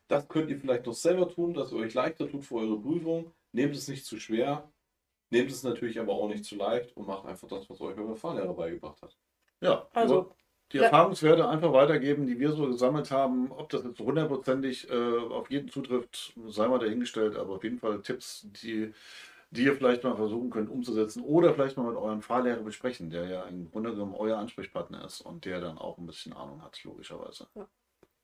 das 0.08 0.26
könnt 0.28 0.50
ihr 0.50 0.58
vielleicht 0.58 0.86
noch 0.86 0.94
selber 0.94 1.28
tun, 1.28 1.54
dass 1.54 1.70
ihr 1.70 1.78
euch 1.78 1.94
leichter 1.94 2.28
tut 2.28 2.44
für 2.44 2.56
eure 2.56 2.80
Prüfung. 2.80 3.32
Nehmt 3.52 3.76
es 3.76 3.88
nicht 3.88 4.04
zu 4.04 4.18
schwer, 4.18 4.68
nehmt 5.30 5.50
es 5.50 5.62
natürlich 5.62 5.98
aber 6.00 6.12
auch 6.14 6.28
nicht 6.28 6.44
zu 6.44 6.56
leicht 6.56 6.96
und 6.96 7.06
macht 7.06 7.26
einfach 7.26 7.48
das, 7.48 7.68
was 7.68 7.80
euch 7.80 7.96
euer 7.98 8.16
Fahrlehrer 8.16 8.54
beigebracht 8.54 9.00
hat. 9.02 9.16
Ja, 9.60 9.86
Also, 9.92 10.32
die 10.72 10.76
ja. 10.78 10.84
Erfahrungswerte 10.84 11.48
einfach 11.48 11.72
weitergeben, 11.72 12.26
die 12.26 12.38
wir 12.38 12.52
so 12.52 12.66
gesammelt 12.66 13.10
haben. 13.10 13.50
Ob 13.52 13.68
das 13.70 13.84
jetzt 13.84 13.98
hundertprozentig 14.00 14.90
äh, 14.90 15.18
auf 15.18 15.50
jeden 15.50 15.68
zutrifft, 15.68 16.34
sei 16.46 16.68
mal 16.68 16.78
dahingestellt, 16.78 17.36
aber 17.36 17.54
auf 17.56 17.64
jeden 17.64 17.78
Fall 17.78 18.02
Tipps, 18.02 18.46
die, 18.62 18.92
die 19.50 19.64
ihr 19.64 19.74
vielleicht 19.74 20.04
mal 20.04 20.14
versuchen 20.16 20.50
könnt 20.50 20.68
umzusetzen 20.70 21.22
oder 21.22 21.54
vielleicht 21.54 21.76
mal 21.78 21.84
mit 21.90 21.96
eurem 21.96 22.20
Fahrlehrer 22.22 22.62
besprechen, 22.62 23.10
der 23.10 23.28
ja 23.28 23.42
im 23.44 23.70
Grunde 23.70 23.92
genommen 23.92 24.14
euer 24.14 24.36
Ansprechpartner 24.38 25.04
ist 25.06 25.22
und 25.22 25.44
der 25.46 25.60
dann 25.60 25.78
auch 25.78 25.96
ein 25.98 26.06
bisschen 26.06 26.34
Ahnung 26.34 26.62
hat, 26.62 26.82
logischerweise. 26.84 27.46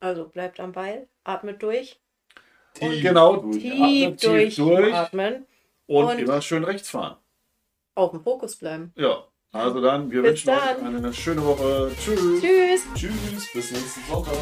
also 0.01 0.29
bleibt 0.29 0.61
am 0.61 0.73
Ball, 0.73 1.09
atmet 1.25 1.63
durch, 1.63 1.99
Und 2.81 3.01
genau, 3.01 3.37
tief, 3.53 3.73
atmet 3.73 4.21
tief 4.21 4.29
durch. 4.29 4.57
durchatmen, 4.57 5.47
und, 5.87 6.05
Und- 6.07 6.19
immer 6.19 6.41
schön 6.43 6.65
rechts 6.65 6.91
fahren. 6.91 7.17
auf 7.97 8.11
dem 8.11 8.23
Fokus 8.23 8.57
bleiben. 8.57 8.93
Ja, 8.97 9.25
also 9.53 9.81
dann, 9.81 10.11
wir 10.11 10.23
Bis 10.23 10.31
wünschen 10.47 10.51
euch 10.51 10.77
dann. 10.81 10.97
eine 10.97 11.13
schöne 11.13 11.45
Woche. 11.45 11.93
Tschüss. 11.99 12.41
Tschüss! 12.43 12.83
Tschüss, 12.95 13.53
bis 13.53 13.71
nächsten 13.71 14.01
Sonntag. 14.11 14.35